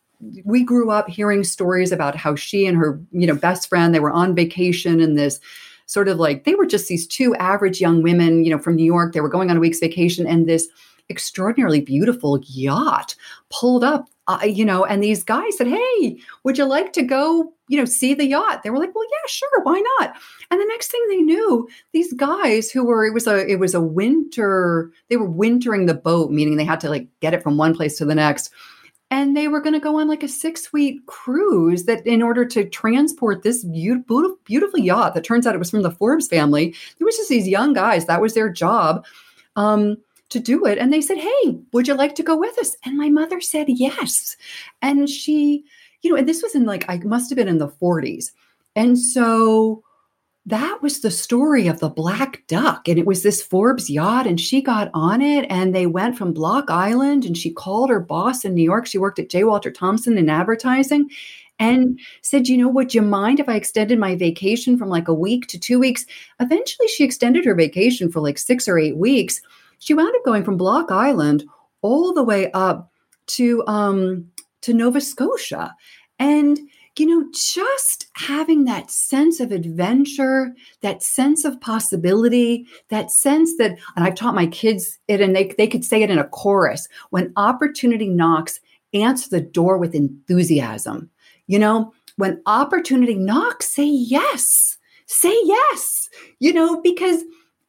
we 0.45 0.63
grew 0.63 0.91
up 0.91 1.09
hearing 1.09 1.45
stories 1.45 1.93
about 1.93 2.15
how 2.15 2.37
she 2.37 2.67
and 2.67 2.77
her, 2.77 3.01
you 3.11 3.27
know, 3.27 3.35
best 3.35 3.69
friend, 3.69 3.95
they 3.95 4.01
were 4.01 4.13
on 4.13 4.35
vacation 4.35 5.01
in 5.01 5.15
this 5.15 5.41
sort 5.87 6.09
of 6.09 6.19
like, 6.19 6.45
they 6.45 6.55
were 6.55 6.67
just 6.67 6.89
these 6.89 7.07
two 7.07 7.35
average 7.37 7.81
young 7.81 8.03
women, 8.03 8.45
you 8.45 8.51
know, 8.51 8.59
from 8.59 8.77
New 8.77 8.85
York. 8.85 9.13
They 9.13 9.21
were 9.21 9.29
going 9.29 9.51
on 9.51 9.57
a 9.57 9.61
week's 9.61 9.81
vacation 9.81 10.27
and 10.27 10.49
this 10.49 10.69
extraordinarily 11.13 11.81
beautiful 11.81 12.41
yacht 12.45 13.15
pulled 13.51 13.85
up 13.85 14.09
uh, 14.29 14.39
you 14.45 14.65
know, 14.65 14.85
and 14.85 15.03
these 15.03 15.25
guys 15.25 15.57
said, 15.57 15.67
Hey, 15.67 16.17
would 16.45 16.57
you 16.57 16.65
like 16.65 16.93
to 16.93 17.03
go, 17.03 17.53
you 17.69 17.77
know, 17.77 17.85
see 17.85 18.15
the 18.15 18.27
yacht? 18.27 18.63
They 18.63 18.71
were 18.71 18.79
like, 18.79 18.95
Well, 18.95 19.05
yeah, 19.05 19.27
sure, 19.27 19.63
why 19.65 19.83
not? 19.99 20.15
And 20.51 20.61
the 20.61 20.67
next 20.67 20.93
thing 20.93 21.05
they 21.09 21.23
knew, 21.23 21.69
these 21.93 22.13
guys 22.13 22.71
who 22.71 22.85
were, 22.85 23.05
it 23.05 23.13
was 23.13 23.27
a, 23.27 23.45
it 23.51 23.59
was 23.59 23.75
a 23.75 23.81
winter, 23.81 24.93
they 25.09 25.17
were 25.17 25.29
wintering 25.29 25.87
the 25.87 25.95
boat, 25.95 26.31
meaning 26.31 26.57
they 26.57 26.65
had 26.65 26.81
to 26.81 26.89
like 26.89 27.09
get 27.21 27.35
it 27.35 27.43
from 27.43 27.57
one 27.57 27.75
place 27.75 27.99
to 27.99 28.05
the 28.05 28.15
next. 28.15 28.53
and 29.11 29.37
they 29.37 29.49
were 29.49 29.61
going 29.61 29.75
to 29.75 29.81
go 29.81 29.99
on 29.99 30.09
like 30.09 30.23
a 30.23 30.29
six 30.29 30.73
week 30.73 31.05
cruise 31.07 31.85
that 31.85 32.07
in 32.07 32.23
order 32.23 32.45
to 32.47 32.69
transport 32.69 33.43
this 33.43 33.65
beautiful, 33.65 34.37
beautiful 34.45 34.79
yacht 34.79 35.15
that 35.15 35.25
turns 35.25 35.47
out 35.47 35.55
it 35.55 35.59
was 35.59 35.71
from 35.71 35.83
the 35.83 35.91
Forbes 35.91 36.29
family. 36.29 36.75
There 36.99 37.07
was 37.07 37.17
just 37.17 37.29
these 37.29 37.49
young 37.49 37.73
guys. 37.73 38.07
That 38.07 38.21
was 38.23 38.35
their 38.35 38.49
job. 38.51 39.05
Um, 39.57 39.97
to 40.33 40.41
do 40.41 40.67
it. 40.67 40.79
And 40.79 40.93
they 40.93 41.01
said, 41.01 41.19
Hey, 41.19 41.59
would 41.73 41.89
you 41.89 41.95
like 41.95 42.15
to 42.17 42.23
go 42.23 42.37
with 42.37 42.59
us? 42.59 42.77
And 42.85 42.97
my 42.97 43.09
mother 43.09 43.41
said 43.41 43.69
yes. 43.69 44.37
And 44.81 45.09
she, 45.09 45.65
you 46.03 46.11
know, 46.11 46.17
and 46.17 46.29
this 46.29 46.43
was 46.43 46.55
in 46.55 46.65
like, 46.65 46.85
I 46.89 46.99
must 46.99 47.31
have 47.31 47.37
been 47.37 47.49
in 47.49 47.59
the 47.59 47.69
40s. 47.69 48.33
And 48.75 48.99
so 48.99 49.83
that 50.47 50.83
was 50.83 51.01
the 51.01 51.11
story 51.11 51.69
of 51.69 51.79
the 51.79 51.89
Black 51.89 52.43
Duck. 52.49 52.89
And 52.89 52.99
it 52.99 53.07
was 53.07 53.23
this 53.23 53.43
Forbes 53.43 53.89
yacht, 53.89 54.27
and 54.27 54.41
she 54.41 54.61
got 54.61 54.91
on 54.93 55.23
it 55.23 55.47
and 55.49 55.73
they 55.73 55.87
went 55.87 56.19
from 56.19 56.33
Block 56.33 56.69
Island. 56.69 57.25
And 57.25 57.37
she 57.37 57.51
called 57.51 57.91
her 57.91 58.01
boss 58.01 58.45
in 58.45 58.55
New 58.55 58.65
York. 58.65 58.87
She 58.87 58.99
worked 58.99 59.19
at 59.19 59.31
J. 59.31 59.45
Walter 59.45 59.71
Thompson 59.71 60.19
in 60.19 60.29
advertising 60.29 61.09
and 61.59 62.01
said, 62.23 62.49
You 62.49 62.59
know, 62.59 62.69
would 62.69 62.95
you 62.95 63.03
mind 63.03 63.39
if 63.39 63.49
I 63.49 63.55
extended 63.55 63.99
my 63.99 64.17
vacation 64.17 64.77
from 64.77 64.89
like 64.89 65.07
a 65.07 65.15
week 65.15 65.47
to 65.49 65.61
two 65.61 65.79
weeks? 65.79 66.05
Eventually, 66.41 66.89
she 66.89 67.05
extended 67.05 67.45
her 67.45 67.55
vacation 67.55 68.11
for 68.11 68.21
like 68.21 68.39
six 68.39 68.67
or 68.67 68.79
eight 68.79 68.97
weeks. 68.97 69.41
She 69.83 69.95
wound 69.95 70.15
up 70.15 70.25
going 70.25 70.45
from 70.45 70.57
Block 70.57 70.93
Island 70.93 71.43
all 71.81 72.15
the 72.15 72.23
way 72.23 72.53
up 72.53 72.93
to 73.27 73.67
um, 73.67 74.31
to 74.61 74.73
Nova 74.73 75.01
Scotia. 75.01 75.75
And 76.21 76.61
you 76.97 77.07
know, 77.07 77.27
just 77.33 78.07
having 78.15 78.65
that 78.65 78.93
sense 78.93 79.41
of 79.41 79.51
adventure, 79.51 80.55
that 80.83 81.03
sense 81.03 81.45
of 81.45 81.61
possibility, 81.61 82.65
that 82.91 83.11
sense 83.11 83.57
that, 83.57 83.77
and 83.97 84.05
I've 84.05 84.15
taught 84.15 84.37
my 84.37 84.47
kids 84.47 84.99
it 85.09 85.21
and 85.21 85.35
they, 85.35 85.53
they 85.57 85.67
could 85.67 85.85
say 85.85 86.03
it 86.03 86.11
in 86.11 86.19
a 86.19 86.29
chorus 86.29 86.87
when 87.11 87.33
opportunity 87.37 88.09
knocks, 88.09 88.61
answer 88.93 89.31
the 89.31 89.41
door 89.41 89.79
with 89.79 89.95
enthusiasm. 89.95 91.11
You 91.47 91.59
know, 91.59 91.93
when 92.17 92.43
opportunity 92.45 93.15
knocks, 93.15 93.73
say 93.73 93.87
yes, 93.87 94.77
say 95.07 95.35
yes, 95.45 96.11
you 96.41 96.53
know, 96.53 96.81
because 96.83 97.25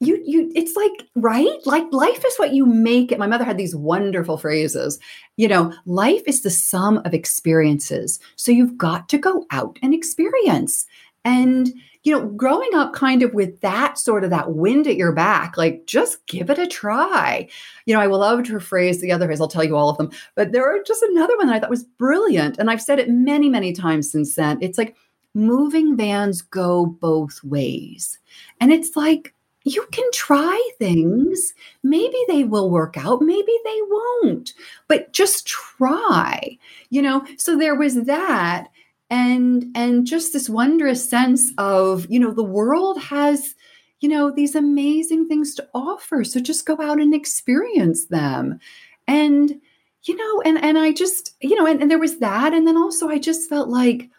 you 0.05 0.21
you 0.25 0.51
it's 0.55 0.75
like 0.75 1.07
right? 1.15 1.57
Like 1.65 1.85
life 1.91 2.23
is 2.25 2.35
what 2.37 2.53
you 2.53 2.65
make 2.65 3.11
it. 3.11 3.19
My 3.19 3.27
mother 3.27 3.43
had 3.43 3.57
these 3.57 3.75
wonderful 3.75 4.37
phrases. 4.37 4.99
You 5.37 5.47
know 5.47 5.73
life 5.85 6.23
is 6.27 6.41
the 6.41 6.49
sum 6.49 7.01
of 7.05 7.13
experiences. 7.13 8.19
So 8.35 8.51
you've 8.51 8.77
got 8.77 9.09
to 9.09 9.17
go 9.17 9.45
out 9.51 9.79
and 9.81 9.93
experience. 9.93 10.85
And 11.25 11.73
you 12.03 12.11
know 12.11 12.25
growing 12.27 12.75
up 12.75 12.93
kind 12.93 13.23
of 13.23 13.33
with 13.33 13.61
that 13.61 13.97
sort 13.97 14.25
of 14.25 14.29
that 14.29 14.53
wind 14.53 14.87
at 14.87 14.97
your 14.97 15.13
back 15.13 15.55
like 15.57 15.85
just 15.85 16.25
give 16.27 16.49
it 16.49 16.59
a 16.59 16.67
try. 16.67 17.47
You 17.85 17.95
know 17.95 18.01
i 18.01 18.07
loved 18.07 18.45
her 18.47 18.59
phrase 18.59 18.99
the 18.99 19.13
other 19.13 19.25
phrase 19.25 19.39
i'll 19.39 19.47
tell 19.47 19.63
you 19.63 19.77
all 19.77 19.89
of 19.89 19.97
them 19.97 20.11
but 20.35 20.51
there 20.51 20.65
are 20.65 20.83
just 20.83 21.01
another 21.01 21.37
one 21.37 21.47
that 21.47 21.55
i 21.55 21.59
thought 21.61 21.69
was 21.69 21.85
brilliant 21.85 22.57
and 22.57 22.69
i've 22.69 22.81
said 22.81 22.99
it 22.99 23.09
many 23.09 23.47
many 23.47 23.71
times 23.71 24.11
since 24.11 24.35
then. 24.35 24.57
It's 24.61 24.77
like 24.77 24.97
moving 25.33 25.97
vans 25.97 26.41
go 26.41 26.85
both 26.85 27.43
ways. 27.43 28.19
And 28.59 28.71
it's 28.71 28.95
like 28.95 29.33
you 29.63 29.85
can 29.91 30.05
try 30.13 30.69
things. 30.77 31.53
Maybe 31.83 32.17
they 32.27 32.43
will 32.43 32.69
work 32.69 32.97
out, 32.97 33.21
maybe 33.21 33.53
they 33.63 33.79
won't, 33.89 34.53
but 34.87 35.13
just 35.13 35.47
try, 35.47 36.57
you 36.89 37.01
know? 37.01 37.25
So 37.37 37.57
there 37.57 37.75
was 37.75 38.03
that 38.05 38.67
and 39.09 39.65
and 39.75 40.05
just 40.05 40.33
this 40.33 40.49
wondrous 40.49 41.07
sense 41.09 41.51
of, 41.57 42.05
you 42.09 42.19
know, 42.19 42.31
the 42.31 42.43
world 42.43 43.01
has 43.01 43.55
you 44.03 44.09
know 44.09 44.29
these 44.29 44.53
amazing 44.53 45.29
things 45.29 45.55
to 45.55 45.65
offer 45.73 46.25
so 46.25 46.41
just 46.41 46.65
go 46.65 46.77
out 46.81 46.99
and 46.99 47.15
experience 47.15 48.07
them 48.07 48.59
and 49.07 49.61
you 50.03 50.15
know 50.15 50.41
and 50.41 50.61
and 50.61 50.77
i 50.77 50.91
just 50.91 51.35
you 51.41 51.55
know 51.55 51.65
and, 51.65 51.81
and 51.81 51.89
there 51.89 51.97
was 51.97 52.19
that 52.19 52.53
and 52.53 52.67
then 52.67 52.75
also 52.75 53.07
i 53.07 53.17
just 53.17 53.49
felt 53.49 53.69
like 53.69 54.09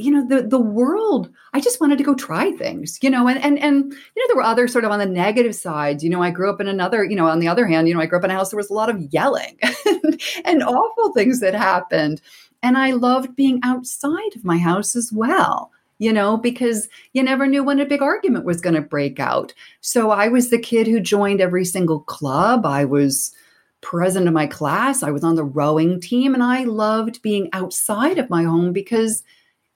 you 0.00 0.10
know 0.10 0.26
the 0.26 0.46
the 0.46 0.58
world 0.58 1.30
i 1.52 1.60
just 1.60 1.80
wanted 1.80 1.98
to 1.98 2.04
go 2.04 2.14
try 2.14 2.50
things 2.52 2.98
you 3.02 3.10
know 3.10 3.28
and 3.28 3.42
and 3.44 3.58
and 3.58 3.92
you 3.92 4.22
know 4.22 4.26
there 4.28 4.36
were 4.36 4.42
other 4.42 4.66
sort 4.66 4.84
of 4.84 4.90
on 4.90 4.98
the 4.98 5.06
negative 5.06 5.54
sides 5.54 6.02
you 6.02 6.10
know 6.10 6.22
i 6.22 6.30
grew 6.30 6.50
up 6.50 6.60
in 6.60 6.68
another 6.68 7.04
you 7.04 7.14
know 7.14 7.26
on 7.26 7.40
the 7.40 7.48
other 7.48 7.66
hand 7.66 7.86
you 7.86 7.94
know 7.94 8.00
i 8.00 8.06
grew 8.06 8.18
up 8.18 8.24
in 8.24 8.30
a 8.30 8.34
house 8.34 8.50
there 8.50 8.56
was 8.56 8.70
a 8.70 8.74
lot 8.74 8.90
of 8.90 9.00
yelling 9.12 9.58
and 10.44 10.62
awful 10.62 11.12
things 11.12 11.40
that 11.40 11.54
happened. 11.54 12.20
And 12.62 12.76
i 12.76 12.92
loved 12.92 13.36
being 13.36 13.60
outside 13.62 14.34
of 14.34 14.44
my 14.44 14.58
house 14.58 14.96
as 14.96 15.12
well 15.12 15.70
you 15.98 16.12
know 16.12 16.36
because 16.36 16.88
you 17.12 17.22
never 17.22 17.46
knew 17.46 17.64
when 17.64 17.80
a 17.80 17.86
big 17.86 18.02
argument 18.02 18.44
was 18.44 18.60
going 18.60 18.74
to 18.74 18.80
break 18.80 19.20
out. 19.20 19.52
So 19.80 20.10
i 20.10 20.28
was 20.28 20.50
the 20.50 20.58
kid 20.58 20.86
who 20.86 21.00
joined 21.00 21.40
every 21.40 21.64
single 21.64 22.00
club. 22.00 22.66
I 22.66 22.84
was 22.84 23.32
president 23.80 24.28
of 24.28 24.34
my 24.34 24.46
class. 24.46 25.02
I 25.02 25.10
was 25.10 25.24
on 25.24 25.36
the 25.36 25.44
rowing 25.44 26.00
team 26.00 26.34
and 26.34 26.42
i 26.42 26.64
loved 26.64 27.22
being 27.22 27.48
outside 27.52 28.18
of 28.18 28.30
my 28.30 28.42
home 28.44 28.72
because 28.72 29.22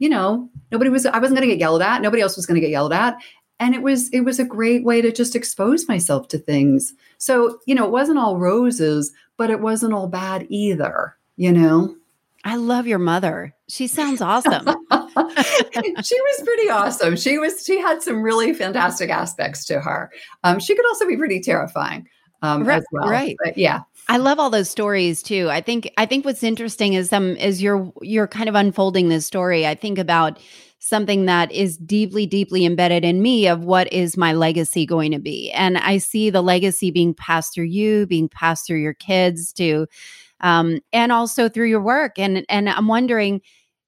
you 0.04 0.10
know, 0.10 0.50
nobody 0.70 0.90
was, 0.90 1.06
I 1.06 1.18
wasn't 1.18 1.38
going 1.38 1.48
to 1.48 1.54
get 1.54 1.58
yelled 1.58 1.80
at. 1.80 2.02
Nobody 2.02 2.20
else 2.20 2.36
was 2.36 2.44
going 2.44 2.56
to 2.56 2.60
get 2.60 2.68
yelled 2.68 2.92
at. 2.92 3.16
And 3.58 3.74
it 3.74 3.80
was, 3.80 4.10
it 4.10 4.20
was 4.20 4.38
a 4.38 4.44
great 4.44 4.84
way 4.84 5.00
to 5.00 5.10
just 5.10 5.34
expose 5.34 5.88
myself 5.88 6.28
to 6.28 6.36
things. 6.36 6.92
So, 7.16 7.58
you 7.64 7.74
know, 7.74 7.86
it 7.86 7.90
wasn't 7.90 8.18
all 8.18 8.36
roses, 8.36 9.12
but 9.38 9.48
it 9.48 9.60
wasn't 9.60 9.94
all 9.94 10.06
bad 10.06 10.46
either, 10.50 11.16
you 11.36 11.50
know? 11.52 11.96
I 12.44 12.56
love 12.56 12.86
your 12.86 12.98
mother. 12.98 13.54
She 13.66 13.86
sounds 13.86 14.20
awesome. 14.20 14.66
she 14.92 16.20
was 16.20 16.42
pretty 16.44 16.68
awesome. 16.68 17.16
She 17.16 17.38
was, 17.38 17.64
she 17.64 17.80
had 17.80 18.02
some 18.02 18.20
really 18.20 18.52
fantastic 18.52 19.08
aspects 19.08 19.64
to 19.64 19.80
her. 19.80 20.10
Um, 20.42 20.60
she 20.60 20.76
could 20.76 20.84
also 20.84 21.08
be 21.08 21.16
pretty 21.16 21.40
terrifying 21.40 22.06
um, 22.42 22.64
right, 22.64 22.76
as 22.76 22.84
well. 22.92 23.08
Right. 23.08 23.38
But 23.42 23.56
yeah. 23.56 23.80
I 24.08 24.18
love 24.18 24.38
all 24.38 24.50
those 24.50 24.68
stories 24.68 25.22
too. 25.22 25.48
I 25.50 25.60
think 25.60 25.90
I 25.96 26.04
think 26.06 26.24
what's 26.24 26.42
interesting 26.42 26.92
is 26.94 27.12
um 27.12 27.36
is 27.36 27.62
you're 27.62 27.90
you're 28.02 28.28
kind 28.28 28.48
of 28.48 28.54
unfolding 28.54 29.08
this 29.08 29.26
story. 29.26 29.66
I 29.66 29.74
think 29.74 29.98
about 29.98 30.38
something 30.78 31.24
that 31.24 31.50
is 31.50 31.78
deeply 31.78 32.26
deeply 32.26 32.66
embedded 32.66 33.04
in 33.04 33.22
me 33.22 33.48
of 33.48 33.64
what 33.64 33.90
is 33.92 34.16
my 34.18 34.34
legacy 34.34 34.84
going 34.84 35.12
to 35.12 35.18
be. 35.18 35.50
And 35.52 35.78
I 35.78 35.96
see 35.98 36.28
the 36.28 36.42
legacy 36.42 36.90
being 36.90 37.14
passed 37.14 37.54
through 37.54 37.64
you, 37.64 38.06
being 38.06 38.28
passed 38.28 38.66
through 38.66 38.80
your 38.80 38.94
kids 38.94 39.52
to 39.54 39.86
um 40.40 40.80
and 40.92 41.12
also 41.12 41.48
through 41.48 41.68
your 41.68 41.82
work 41.82 42.18
and 42.18 42.44
and 42.48 42.68
I'm 42.70 42.88
wondering 42.88 43.42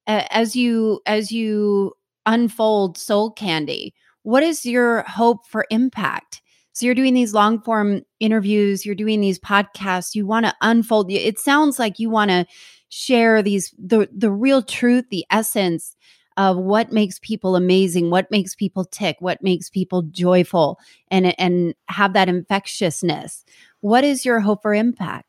uh, 0.07 0.25
as 0.31 0.55
you 0.55 1.01
as 1.07 1.31
you 1.31 1.93
unfold 2.27 2.97
soul 2.97 3.31
candy, 3.31 3.93
what 4.23 4.43
is 4.43 4.65
your 4.65 5.03
hope 5.03 5.47
for 5.47 5.65
impact? 5.71 6.41
So 6.77 6.85
you're 6.85 6.93
doing 6.93 7.15
these 7.15 7.33
long 7.33 7.59
form 7.59 8.03
interviews, 8.19 8.85
you're 8.85 8.93
doing 8.93 9.19
these 9.19 9.39
podcasts, 9.39 10.13
you 10.13 10.27
want 10.27 10.45
to 10.45 10.53
unfold 10.61 11.11
it 11.11 11.39
sounds 11.39 11.79
like 11.79 11.97
you 11.97 12.07
want 12.07 12.29
to 12.29 12.45
share 12.89 13.41
these 13.41 13.73
the 13.79 14.07
the 14.15 14.29
real 14.29 14.61
truth, 14.61 15.05
the 15.09 15.25
essence 15.31 15.95
of 16.37 16.55
what 16.55 16.91
makes 16.91 17.17
people 17.17 17.55
amazing, 17.55 18.11
what 18.11 18.29
makes 18.29 18.53
people 18.53 18.85
tick, 18.85 19.15
what 19.21 19.41
makes 19.41 19.71
people 19.71 20.03
joyful 20.03 20.77
and 21.09 21.33
and 21.39 21.73
have 21.87 22.13
that 22.13 22.29
infectiousness. 22.29 23.43
What 23.81 24.03
is 24.03 24.23
your 24.23 24.39
hope 24.39 24.61
for 24.61 24.75
impact? 24.75 25.26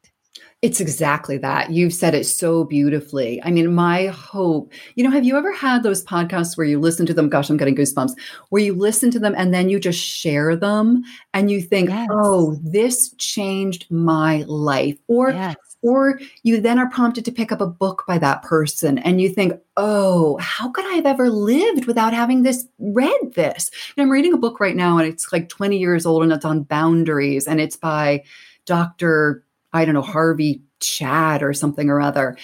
It's 0.61 0.81
exactly 0.81 1.39
that. 1.39 1.71
You've 1.71 1.95
said 1.95 2.17
it 2.17 2.25
so 2.25 2.65
beautifully. 2.65 3.41
I 3.45 3.51
mean, 3.53 3.73
my 3.73 4.07
hope, 4.07 4.73
you 4.97 5.05
know, 5.05 5.11
have 5.11 5.25
you 5.25 5.37
ever 5.37 5.53
had 5.53 5.85
those 5.85 6.05
podcasts 6.05 6.57
where 6.57 6.67
you 6.67 6.81
listen 6.81 7.07
to 7.07 7.15
them? 7.15 7.29
Gosh, 7.29 7.49
I'm 7.49 7.57
getting 7.57 7.77
goosebumps. 7.77 8.15
Where 8.49 8.63
you 8.63 8.75
listen 8.75 9.13
to 9.13 9.21
them 9.21 9.37
and 9.37 9.55
then 9.55 9.69
you 9.69 9.79
just 9.79 10.05
share 10.05 10.57
them 10.57 11.05
and 11.33 11.49
you 11.49 11.61
think, 11.61 11.91
yes. 11.91 12.09
oh, 12.11 12.59
this 12.61 13.15
changed 13.19 13.89
my 13.89 14.43
life. 14.49 14.99
Or, 15.07 15.31
yes. 15.31 15.55
or 15.83 16.19
you 16.43 16.61
then 16.61 16.81
are 16.81 16.91
prompted 16.91 17.25
to 17.27 17.33
pick 17.33 17.53
up 17.53 17.61
a 17.61 17.67
book 17.67 18.03
by 18.09 18.19
that 18.19 18.43
person 18.43 18.99
and 18.99 19.21
you 19.21 19.29
think, 19.29 19.53
oh, 19.77 20.39
how 20.39 20.71
could 20.71 20.87
I 20.87 20.95
have 20.95 21.07
ever 21.07 21.31
lived 21.31 21.87
without 21.87 22.13
having 22.13 22.43
this 22.43 22.67
read 22.81 23.33
this? 23.37 23.71
And 23.97 24.03
I'm 24.03 24.11
reading 24.11 24.33
a 24.33 24.39
book 24.39 24.59
right 24.59 24.75
now 24.75 24.99
and 24.99 25.07
it's 25.07 25.33
like 25.33 25.49
20 25.49 25.79
years 25.79 26.05
old 26.05 26.25
and 26.25 26.33
it's 26.33 26.45
on 26.45 26.65
boundaries 26.65 27.47
and 27.47 27.61
it's 27.61 27.77
by 27.77 28.25
Dr. 28.67 29.45
I 29.73 29.85
don't 29.85 29.95
know, 29.95 30.03
Harvey 30.03 30.63
Chad 30.81 31.43
or 31.43 31.53
something 31.53 31.91
or 31.91 32.01
other. 32.01 32.37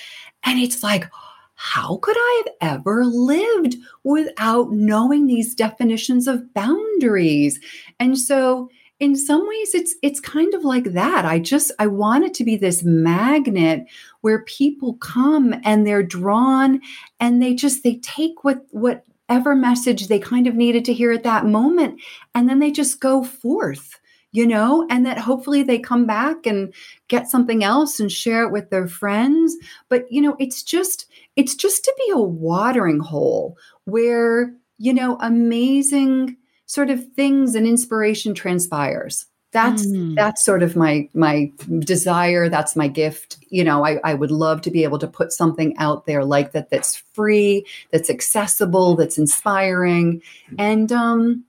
And 0.44 0.60
it's 0.60 0.82
like, 0.82 1.10
how 1.54 1.98
could 1.98 2.16
I 2.18 2.42
have 2.44 2.78
ever 2.78 3.04
lived 3.04 3.76
without 4.02 4.72
knowing 4.72 5.26
these 5.26 5.54
definitions 5.54 6.26
of 6.26 6.52
boundaries? 6.52 7.60
And 7.98 8.18
so 8.18 8.68
in 9.00 9.16
some 9.16 9.46
ways 9.46 9.74
it's 9.74 9.94
it's 10.02 10.20
kind 10.20 10.54
of 10.54 10.64
like 10.64 10.92
that. 10.92 11.24
I 11.24 11.38
just 11.38 11.72
I 11.78 11.86
want 11.86 12.24
it 12.24 12.34
to 12.34 12.44
be 12.44 12.56
this 12.56 12.82
magnet 12.84 13.86
where 14.20 14.44
people 14.44 14.94
come 14.94 15.54
and 15.64 15.86
they're 15.86 16.02
drawn 16.02 16.80
and 17.20 17.42
they 17.42 17.54
just 17.54 17.82
they 17.82 17.96
take 17.96 18.44
what 18.44 18.64
whatever 18.70 19.54
message 19.54 20.06
they 20.06 20.18
kind 20.18 20.46
of 20.46 20.54
needed 20.54 20.84
to 20.86 20.92
hear 20.92 21.12
at 21.12 21.24
that 21.24 21.46
moment 21.46 22.00
and 22.34 22.48
then 22.48 22.60
they 22.60 22.70
just 22.70 23.00
go 23.00 23.24
forth 23.24 23.98
you 24.34 24.48
know, 24.48 24.84
and 24.90 25.06
that 25.06 25.16
hopefully 25.16 25.62
they 25.62 25.78
come 25.78 26.06
back 26.06 26.44
and 26.44 26.74
get 27.06 27.30
something 27.30 27.62
else 27.62 28.00
and 28.00 28.10
share 28.10 28.42
it 28.42 28.50
with 28.50 28.68
their 28.68 28.88
friends. 28.88 29.54
But, 29.88 30.10
you 30.10 30.20
know, 30.20 30.34
it's 30.40 30.64
just, 30.64 31.06
it's 31.36 31.54
just 31.54 31.84
to 31.84 31.94
be 31.96 32.10
a 32.12 32.18
watering 32.18 32.98
hole 32.98 33.56
where, 33.84 34.52
you 34.76 34.92
know, 34.92 35.16
amazing 35.20 36.36
sort 36.66 36.90
of 36.90 37.12
things 37.12 37.54
and 37.54 37.64
inspiration 37.64 38.34
transpires. 38.34 39.26
that's 39.52 39.86
mm. 39.86 40.16
that's 40.16 40.44
sort 40.44 40.64
of 40.64 40.74
my 40.74 41.08
my 41.14 41.48
desire 41.78 42.48
that's 42.48 42.74
my 42.74 42.88
gift 42.88 43.38
you 43.50 43.62
know 43.62 43.86
I, 43.86 44.00
I 44.02 44.14
would 44.14 44.32
love 44.32 44.62
to 44.62 44.70
be 44.72 44.82
able 44.82 44.98
to 44.98 45.06
put 45.06 45.30
something 45.30 45.76
out 45.78 46.06
there 46.06 46.24
like 46.24 46.50
that 46.52 46.70
that's 46.70 46.96
free 47.12 47.64
that's 47.92 48.10
accessible 48.10 48.96
that's 48.96 49.16
inspiring 49.16 50.22
and 50.58 50.90
um 50.90 51.44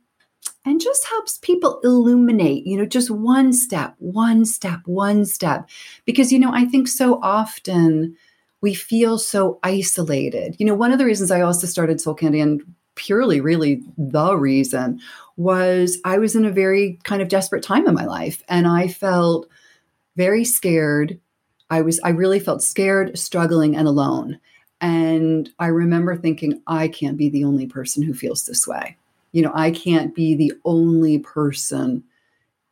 and 0.66 0.82
just 0.82 1.06
helps 1.08 1.38
people 1.40 1.80
illuminate 1.84 2.66
you 2.66 2.78
know 2.78 2.86
just 2.86 3.10
one 3.10 3.54
step 3.54 3.96
one 4.00 4.46
step 4.46 4.80
one 4.86 5.26
step 5.26 5.70
because 6.06 6.32
you 6.32 6.40
know 6.40 6.52
i 6.54 6.66
think 6.66 6.88
so 6.88 7.20
often 7.22 8.16
we 8.62 8.74
feel 8.74 9.18
so 9.18 9.60
isolated 9.64 10.56
you 10.60 10.66
know 10.66 10.76
one 10.76 10.92
of 10.92 11.00
the 11.00 11.06
reasons 11.06 11.32
i 11.32 11.42
also 11.42 11.68
started 11.68 12.02
soul 12.02 12.14
candy 12.14 12.40
and 12.40 12.62
purely 12.96 13.42
really 13.42 13.84
the 13.98 14.36
reason 14.36 15.00
was 15.38 15.98
I 16.04 16.18
was 16.18 16.36
in 16.36 16.46
a 16.46 16.52
very 16.52 17.00
kind 17.04 17.22
of 17.22 17.28
desperate 17.28 17.64
time 17.64 17.88
in 17.88 17.94
my 17.94 18.06
life 18.06 18.42
and 18.48 18.68
I 18.68 18.88
felt 18.88 19.48
very 20.16 20.46
scared. 20.46 21.20
I 21.70 21.82
was 21.82 22.00
I 22.04 22.10
really 22.10 22.40
felt 22.40 22.64
scared, 22.64 23.18
struggling 23.18 23.76
and 23.76 23.88
alone. 23.88 24.40
And 24.82 25.50
I 25.60 25.68
remember 25.68 26.16
thinking 26.16 26.62
I 26.68 26.88
can't 26.88 27.18
be 27.18 27.30
the 27.30 27.44
only 27.44 27.68
person 27.68 28.04
who 28.04 28.14
feels 28.14 28.46
this 28.46 28.68
way. 28.68 28.98
You 29.36 29.42
know, 29.42 29.52
I 29.54 29.72
can't 29.72 30.16
be 30.16 30.34
the 30.34 30.54
only 30.64 31.20
person 31.20 32.06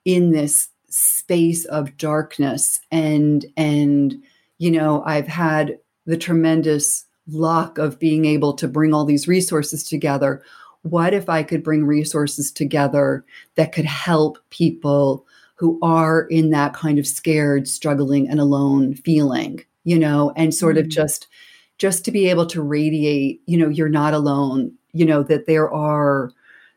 in 0.05 0.32
this 0.32 0.70
space 0.88 1.66
of 1.66 1.97
darkness 1.97 2.80
and 2.89 3.45
and 3.57 4.24
you 4.59 4.72
know, 4.72 5.03
I've 5.05 5.28
had 5.28 5.78
the 6.05 6.16
tremendous 6.16 7.03
luck 7.28 7.80
of 7.80 7.99
being 7.99 8.24
able 8.24 8.53
to 8.53 8.70
bring 8.70 8.93
all 8.93 9.03
these 9.03 9.28
resources 9.28 9.84
together. 9.84 10.41
What 10.84 11.14
if 11.14 11.28
I 11.28 11.43
could 11.43 11.64
bring 11.66 11.84
resources 11.84 12.49
together 12.49 13.26
that 13.55 13.74
could 13.74 13.84
help 13.84 14.38
people 14.49 15.26
who 15.55 15.78
are 15.82 16.22
in 16.28 16.51
that 16.51 16.74
kind 16.74 16.97
of 16.97 17.05
scared, 17.05 17.68
struggling, 17.68 18.30
and 18.30 18.39
alone 18.39 18.93
feeling, 18.93 19.66
you 19.84 19.99
know, 19.99 20.32
and 20.38 20.55
sort 20.55 20.78
mm-hmm. 20.78 20.86
of 20.86 20.89
just 20.91 21.28
just 21.78 22.05
to 22.05 22.11
be 22.11 22.30
able 22.30 22.45
to 22.45 22.61
radiate, 22.61 23.41
you 23.47 23.57
know, 23.57 23.68
you're 23.68 23.89
not 23.89 24.14
alone, 24.14 24.72
you 24.93 25.05
know, 25.05 25.24
that 25.24 25.45
there 25.45 25.70
are 25.70 26.32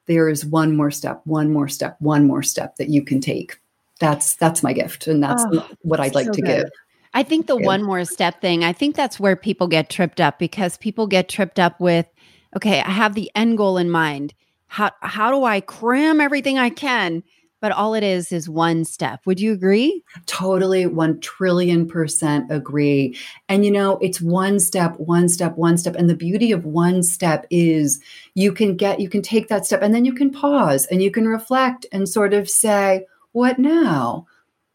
there 0.07 0.29
is 0.29 0.45
one 0.45 0.77
more 0.77 0.91
step, 0.91 1.21
one 1.25 1.53
more 1.53 1.69
step, 1.69 1.97
one 2.01 2.27
more 2.27 2.43
step 2.43 2.77
that 2.77 2.89
you 2.89 3.03
can 3.03 3.21
take. 3.21 3.61
That's 4.01 4.35
that's 4.37 4.63
my 4.63 4.73
gift 4.73 5.07
and 5.07 5.23
that's 5.23 5.45
oh, 5.53 5.67
what 5.83 6.01
I'd 6.01 6.15
like 6.15 6.27
so 6.27 6.33
to 6.33 6.43
good. 6.43 6.65
give. 6.65 6.71
I 7.15 7.23
think 7.23 7.47
the 7.47 7.57
one 7.57 7.83
more 7.83 8.05
step 8.05 8.43
thing, 8.43 8.63
I 8.63 8.75
think 8.75 8.95
that's 8.95 9.19
where 9.19 9.37
people 9.37 9.69
get 9.69 9.89
tripped 9.89 10.21
up 10.21 10.39
because 10.39 10.77
people 10.77 11.07
get 11.07 11.31
tripped 11.31 11.59
up 11.59 11.81
with, 11.81 12.07
okay, 12.55 12.81
I 12.81 12.91
have 12.91 13.15
the 13.15 13.31
end 13.35 13.57
goal 13.57 13.79
in 13.79 13.89
mind. 13.89 14.35
How 14.67 14.91
how 15.01 15.31
do 15.31 15.45
I 15.45 15.61
cram 15.61 16.21
everything 16.21 16.59
I 16.59 16.69
can? 16.69 17.23
But 17.67 17.73
all 17.73 17.95
it 17.95 18.05
is 18.05 18.31
is 18.31 18.49
one 18.49 18.85
step. 18.85 19.23
Would 19.27 19.41
you 19.41 19.53
agree? 19.53 20.05
Totally, 20.27 20.87
1 20.87 21.19
trillion 21.19 21.89
percent 21.89 22.47
agree. 22.49 23.19
And 23.49 23.65
you 23.65 23.73
know, 23.73 23.99
it's 24.01 24.21
one 24.21 24.61
step, 24.61 24.97
one 25.01 25.29
step, 25.29 25.57
one 25.57 25.77
step. 25.77 25.97
And 25.97 26.09
the 26.09 26.15
beauty 26.15 26.53
of 26.53 26.65
one 26.65 27.03
step 27.03 27.45
is 27.51 28.01
you 28.35 28.53
can 28.53 28.77
get, 28.77 29.01
you 29.01 29.09
can 29.09 29.21
take 29.21 29.49
that 29.49 29.67
step 29.67 29.83
and 29.83 29.93
then 29.93 30.05
you 30.05 30.13
can 30.15 30.31
pause 30.31 30.87
and 30.93 31.03
you 31.03 31.11
can 31.11 31.27
reflect 31.27 31.87
and 31.91 32.09
sort 32.09 32.35
of 32.35 32.49
say, 32.49 33.05
what 33.33 33.59
now? 33.59 34.29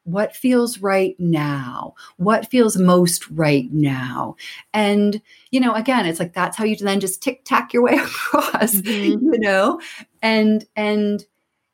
what 0.04 0.36
feels 0.36 0.80
right 0.80 1.16
now 1.20 1.94
what 2.18 2.50
feels 2.50 2.76
most 2.76 3.30
right 3.30 3.72
now 3.72 4.36
and 4.74 5.22
you 5.52 5.60
know 5.60 5.76
again 5.76 6.08
it's 6.08 6.20
like 6.20 6.34
that's 6.34 6.58
how 6.58 6.64
you 6.64 6.76
then 6.76 7.00
just 7.00 7.22
tick 7.22 7.44
tack 7.46 7.72
your 7.72 7.84
way 7.84 7.94
across 8.04 8.74
mm-hmm. 8.78 9.24
you 9.32 9.40
know 9.40 9.80
and 10.24 10.66
and 10.76 11.26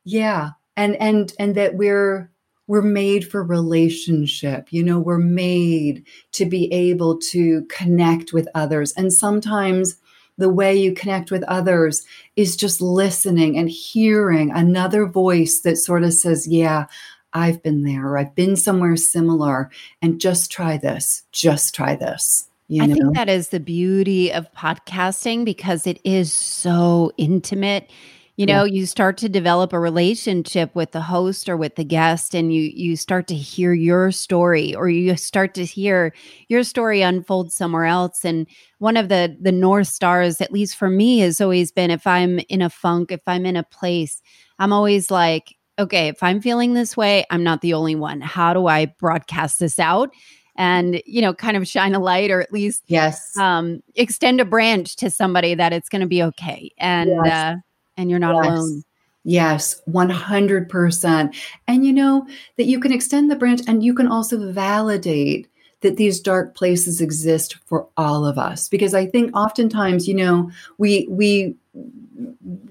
yeah 0.03 0.49
and 0.77 0.95
and 0.97 1.33
and 1.37 1.55
that 1.55 1.75
we're 1.75 2.31
we're 2.67 2.81
made 2.81 3.29
for 3.29 3.43
relationship 3.43 4.67
you 4.71 4.83
know 4.83 4.99
we're 4.99 5.17
made 5.17 6.05
to 6.31 6.45
be 6.45 6.71
able 6.71 7.17
to 7.17 7.65
connect 7.65 8.31
with 8.31 8.47
others 8.55 8.93
and 8.93 9.11
sometimes 9.11 9.97
the 10.37 10.49
way 10.49 10.75
you 10.75 10.93
connect 10.93 11.31
with 11.31 11.43
others 11.43 12.05
is 12.35 12.55
just 12.55 12.81
listening 12.81 13.57
and 13.57 13.69
hearing 13.69 14.51
another 14.51 15.05
voice 15.05 15.61
that 15.61 15.77
sort 15.77 16.03
of 16.03 16.13
says, 16.13 16.47
Yeah, 16.47 16.85
I've 17.33 17.61
been 17.63 17.83
there 17.83 18.07
or 18.07 18.17
I've 18.17 18.35
been 18.35 18.55
somewhere 18.55 18.95
similar 18.95 19.71
and 20.01 20.21
just 20.21 20.51
try 20.51 20.77
this, 20.77 21.23
just 21.31 21.73
try 21.73 21.95
this. 21.95 22.47
You 22.67 22.85
know? 22.85 22.93
I 22.93 22.97
think 22.97 23.15
that 23.15 23.29
is 23.29 23.49
the 23.49 23.59
beauty 23.59 24.31
of 24.31 24.51
podcasting 24.53 25.45
because 25.45 25.87
it 25.87 25.99
is 26.03 26.31
so 26.33 27.11
intimate. 27.17 27.89
You 28.37 28.45
know, 28.45 28.65
yeah. 28.65 28.73
you 28.73 28.85
start 28.85 29.17
to 29.17 29.29
develop 29.29 29.73
a 29.73 29.79
relationship 29.79 30.73
with 30.75 30.91
the 30.91 31.01
host 31.01 31.49
or 31.49 31.57
with 31.57 31.75
the 31.75 31.83
guest 31.83 32.35
and 32.35 32.53
you 32.53 32.71
you 32.73 32.95
start 32.95 33.27
to 33.27 33.35
hear 33.35 33.73
your 33.73 34.11
story 34.11 34.75
or 34.75 34.89
you 34.89 35.17
start 35.17 35.55
to 35.55 35.65
hear 35.65 36.13
your 36.47 36.63
story 36.63 37.01
unfold 37.01 37.51
somewhere 37.51 37.85
else 37.85 38.23
and 38.23 38.45
one 38.77 38.95
of 38.95 39.09
the 39.09 39.35
the 39.41 39.51
north 39.51 39.87
stars 39.87 40.39
at 40.39 40.51
least 40.51 40.77
for 40.77 40.87
me 40.87 41.17
has 41.17 41.41
always 41.41 41.71
been 41.71 41.89
if 41.89 42.05
I'm 42.05 42.39
in 42.47 42.61
a 42.61 42.69
funk, 42.69 43.11
if 43.11 43.21
I'm 43.25 43.43
in 43.43 43.55
a 43.55 43.63
place, 43.63 44.21
I'm 44.59 44.71
always 44.71 45.09
like 45.09 45.55
okay, 45.79 46.07
if 46.07 46.21
I'm 46.23 46.41
feeling 46.41 46.73
this 46.73 46.97
way, 46.97 47.25
I'm 47.29 47.43
not 47.43 47.61
the 47.61 47.73
only 47.73 47.95
one. 47.95 48.21
How 48.21 48.53
do 48.53 48.67
I 48.67 48.85
broadcast 48.85 49.59
this 49.59 49.79
out? 49.79 50.11
And 50.55 51.01
you 51.05 51.21
know, 51.21 51.33
kind 51.33 51.57
of 51.57 51.67
shine 51.67 51.95
a 51.95 51.99
light, 51.99 52.31
or 52.31 52.41
at 52.41 52.51
least 52.51 52.83
yes, 52.87 53.35
um, 53.37 53.81
extend 53.95 54.41
a 54.41 54.45
branch 54.45 54.95
to 54.97 55.09
somebody 55.09 55.55
that 55.55 55.73
it's 55.73 55.89
going 55.89 56.01
to 56.01 56.07
be 56.07 56.21
okay, 56.23 56.71
and 56.79 57.09
yes. 57.09 57.33
uh, 57.33 57.55
and 57.97 58.09
you're 58.09 58.19
not 58.19 58.35
yes. 58.35 58.45
alone. 58.45 58.83
Yes, 59.23 59.81
100%. 59.89 61.35
And 61.67 61.85
you 61.85 61.91
know 61.91 62.25
that 62.55 62.63
you 62.63 62.79
can 62.79 62.93
extend 62.93 63.29
the 63.29 63.35
branch 63.35 63.61
and 63.67 63.83
you 63.83 63.93
can 63.93 64.07
also 64.07 64.51
validate 64.51 65.49
that 65.81 65.97
these 65.97 66.19
dark 66.19 66.55
places 66.55 67.01
exist 67.01 67.57
for 67.65 67.87
all 67.97 68.25
of 68.25 68.37
us 68.37 68.67
because 68.69 68.93
I 68.93 69.05
think 69.05 69.35
oftentimes, 69.35 70.07
you 70.07 70.15
know, 70.15 70.49
we 70.77 71.07
we 71.09 71.55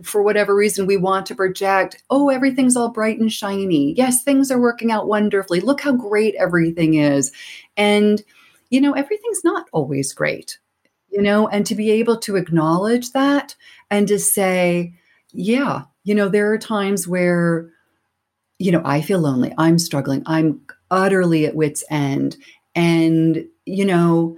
for 0.02 0.22
whatever 0.22 0.54
reason 0.54 0.86
we 0.86 0.96
want 0.96 1.26
to 1.26 1.34
project 1.34 2.02
oh 2.10 2.30
everything's 2.30 2.76
all 2.76 2.88
bright 2.88 3.20
and 3.20 3.32
shiny 3.32 3.92
yes 3.96 4.24
things 4.24 4.50
are 4.50 4.60
working 4.60 4.90
out 4.90 5.06
wonderfully 5.06 5.60
look 5.60 5.80
how 5.80 5.92
great 5.92 6.34
everything 6.34 6.94
is 6.94 7.30
and 7.76 8.24
you 8.70 8.80
know 8.80 8.92
everything's 8.92 9.44
not 9.44 9.68
always 9.72 10.12
great 10.12 10.58
you 11.10 11.22
know 11.22 11.46
and 11.48 11.64
to 11.64 11.76
be 11.76 11.90
able 11.90 12.16
to 12.16 12.34
acknowledge 12.34 13.12
that 13.12 13.54
and 13.90 14.08
to 14.08 14.18
say 14.18 14.92
yeah 15.36 15.82
you 16.04 16.14
know 16.14 16.28
there 16.28 16.52
are 16.52 16.58
times 16.58 17.06
where 17.06 17.68
you 18.58 18.72
know 18.72 18.82
i 18.84 19.00
feel 19.00 19.20
lonely 19.20 19.52
i'm 19.58 19.78
struggling 19.78 20.22
i'm 20.26 20.60
utterly 20.90 21.46
at 21.46 21.54
wit's 21.54 21.84
end 21.90 22.36
and 22.74 23.44
you 23.64 23.84
know 23.84 24.36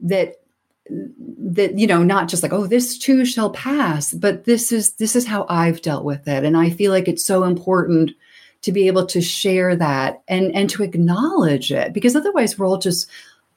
that 0.00 0.36
that 0.88 1.78
you 1.78 1.86
know 1.86 2.02
not 2.02 2.28
just 2.28 2.42
like 2.42 2.52
oh 2.52 2.66
this 2.66 2.98
too 2.98 3.24
shall 3.24 3.50
pass 3.50 4.12
but 4.12 4.44
this 4.44 4.72
is 4.72 4.94
this 4.94 5.14
is 5.14 5.26
how 5.26 5.46
i've 5.48 5.82
dealt 5.82 6.04
with 6.04 6.26
it 6.26 6.44
and 6.44 6.56
i 6.56 6.70
feel 6.70 6.90
like 6.90 7.08
it's 7.08 7.24
so 7.24 7.44
important 7.44 8.10
to 8.62 8.72
be 8.72 8.86
able 8.86 9.04
to 9.06 9.20
share 9.20 9.76
that 9.76 10.22
and 10.28 10.54
and 10.54 10.70
to 10.70 10.82
acknowledge 10.82 11.70
it 11.72 11.92
because 11.92 12.16
otherwise 12.16 12.58
we're 12.58 12.66
all 12.66 12.78
just 12.78 13.08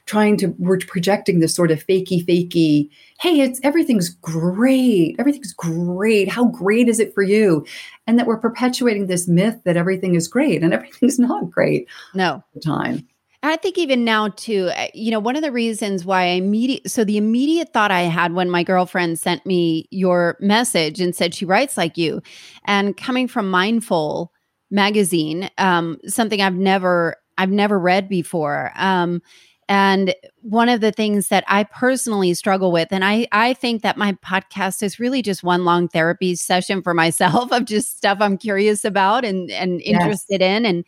trying 0.05 0.37
to 0.37 0.47
we're 0.57 0.77
projecting 0.77 1.39
this 1.39 1.55
sort 1.55 1.71
of 1.71 1.85
fakey 1.85 2.25
fakey 2.25 2.89
hey 3.19 3.41
it's 3.41 3.59
everything's 3.63 4.09
great 4.09 5.15
everything's 5.19 5.53
great 5.53 6.29
how 6.29 6.45
great 6.45 6.87
is 6.87 6.99
it 6.99 7.13
for 7.13 7.23
you 7.23 7.65
and 8.07 8.19
that 8.19 8.27
we're 8.27 8.37
perpetuating 8.37 9.07
this 9.07 9.27
myth 9.27 9.59
that 9.65 9.77
everything 9.77 10.15
is 10.15 10.27
great 10.27 10.61
and 10.63 10.73
everything's 10.73 11.19
not 11.27 11.49
great 11.49 11.87
no 12.13 12.43
time 12.63 13.07
I 13.47 13.57
think 13.57 13.77
even 13.77 14.03
now 14.03 14.29
too, 14.29 14.71
uh, 14.75 14.87
you 14.95 15.11
know, 15.11 15.19
one 15.19 15.35
of 15.35 15.43
the 15.43 15.51
reasons 15.51 16.03
why 16.03 16.23
I 16.23 16.29
immediate 16.29 16.89
so 16.89 17.03
the 17.03 17.17
immediate 17.17 17.73
thought 17.73 17.91
I 17.91 18.01
had 18.01 18.33
when 18.33 18.49
my 18.49 18.63
girlfriend 18.63 19.19
sent 19.19 19.45
me 19.45 19.87
your 19.91 20.35
message 20.39 20.99
and 20.99 21.15
said 21.15 21.35
she 21.35 21.45
writes 21.45 21.77
like 21.77 21.95
you, 21.95 22.23
and 22.63 22.97
coming 22.97 23.27
from 23.27 23.51
Mindful 23.51 24.33
magazine, 24.71 25.49
um, 25.59 25.99
something 26.07 26.41
I've 26.41 26.55
never 26.55 27.17
I've 27.37 27.51
never 27.51 27.77
read 27.77 28.09
before. 28.09 28.71
Um, 28.75 29.21
and 29.67 30.13
one 30.41 30.69
of 30.69 30.81
the 30.81 30.91
things 30.91 31.29
that 31.29 31.43
I 31.47 31.63
personally 31.63 32.33
struggle 32.35 32.71
with, 32.71 32.89
and 32.91 33.03
I, 33.03 33.27
I 33.31 33.53
think 33.53 33.81
that 33.81 33.97
my 33.97 34.13
podcast 34.13 34.83
is 34.83 34.99
really 34.99 35.21
just 35.21 35.43
one 35.43 35.65
long 35.65 35.87
therapy 35.87 36.35
session 36.35 36.83
for 36.83 36.93
myself 36.93 37.51
of 37.53 37.65
just 37.65 37.97
stuff 37.97 38.19
I'm 38.21 38.37
curious 38.37 38.85
about 38.85 39.25
and, 39.25 39.49
and 39.51 39.81
interested 39.81 40.41
yes. 40.41 40.57
in. 40.57 40.65
And 40.65 40.85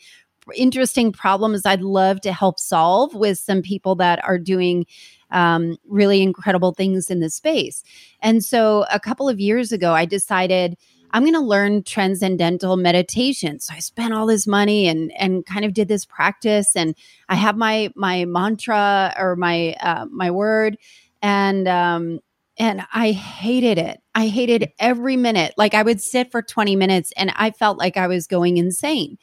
interesting 0.55 1.11
problems 1.11 1.65
I'd 1.65 1.81
love 1.81 2.21
to 2.21 2.31
help 2.31 2.59
solve 2.59 3.13
with 3.13 3.37
some 3.37 3.61
people 3.61 3.95
that 3.95 4.23
are 4.23 4.37
doing 4.39 4.85
um, 5.31 5.77
really 5.85 6.21
incredible 6.21 6.73
things 6.73 7.09
in 7.09 7.19
this 7.19 7.35
space. 7.35 7.83
And 8.21 8.45
so 8.45 8.85
a 8.91 8.99
couple 8.99 9.27
of 9.27 9.39
years 9.39 9.71
ago, 9.71 9.93
I 9.93 10.05
decided 10.05 10.77
I'm 11.11 11.23
going 11.23 11.33
to 11.33 11.39
learn 11.39 11.83
transcendental 11.83 12.77
meditation. 12.77 13.59
So 13.59 13.73
I 13.73 13.79
spent 13.79 14.13
all 14.13 14.25
this 14.25 14.47
money 14.47 14.87
and 14.87 15.11
and 15.17 15.45
kind 15.45 15.65
of 15.65 15.73
did 15.73 15.87
this 15.87 16.05
practice, 16.05 16.75
and 16.75 16.95
I 17.29 17.35
have 17.35 17.57
my 17.57 17.91
my 17.95 18.25
mantra 18.25 19.13
or 19.17 19.35
my 19.35 19.75
uh, 19.81 20.05
my 20.11 20.31
word, 20.31 20.77
and 21.21 21.67
um, 21.67 22.19
and 22.57 22.81
I 22.93 23.11
hated 23.11 23.77
it. 23.77 24.01
I 24.15 24.27
hated 24.27 24.71
every 24.79 25.15
minute. 25.15 25.53
Like 25.57 25.73
I 25.73 25.83
would 25.83 26.01
sit 26.01 26.31
for 26.31 26.41
20 26.41 26.75
minutes 26.75 27.13
and 27.15 27.31
I 27.35 27.51
felt 27.51 27.77
like 27.77 27.97
I 27.97 28.07
was 28.07 28.25
going 28.25 28.57
insane. 28.57 29.17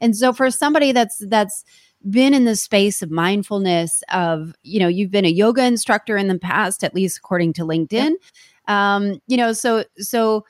And 0.00 0.16
so 0.16 0.32
for 0.32 0.50
somebody 0.50 0.92
that's 0.92 1.18
that's 1.28 1.64
been 2.08 2.34
in 2.34 2.46
the 2.46 2.56
space 2.56 3.02
of 3.02 3.10
mindfulness 3.10 4.02
of, 4.10 4.54
you 4.62 4.80
know, 4.80 4.88
you've 4.88 5.10
been 5.10 5.26
a 5.26 5.28
yoga 5.28 5.62
instructor 5.64 6.16
in 6.16 6.28
the 6.28 6.38
past 6.38 6.82
at 6.82 6.94
least 6.94 7.18
according 7.18 7.52
to 7.54 7.62
LinkedIn. 7.62 8.14
Um, 8.66 9.20
you 9.26 9.36
know, 9.36 9.52
so 9.52 9.84
so 9.98 10.44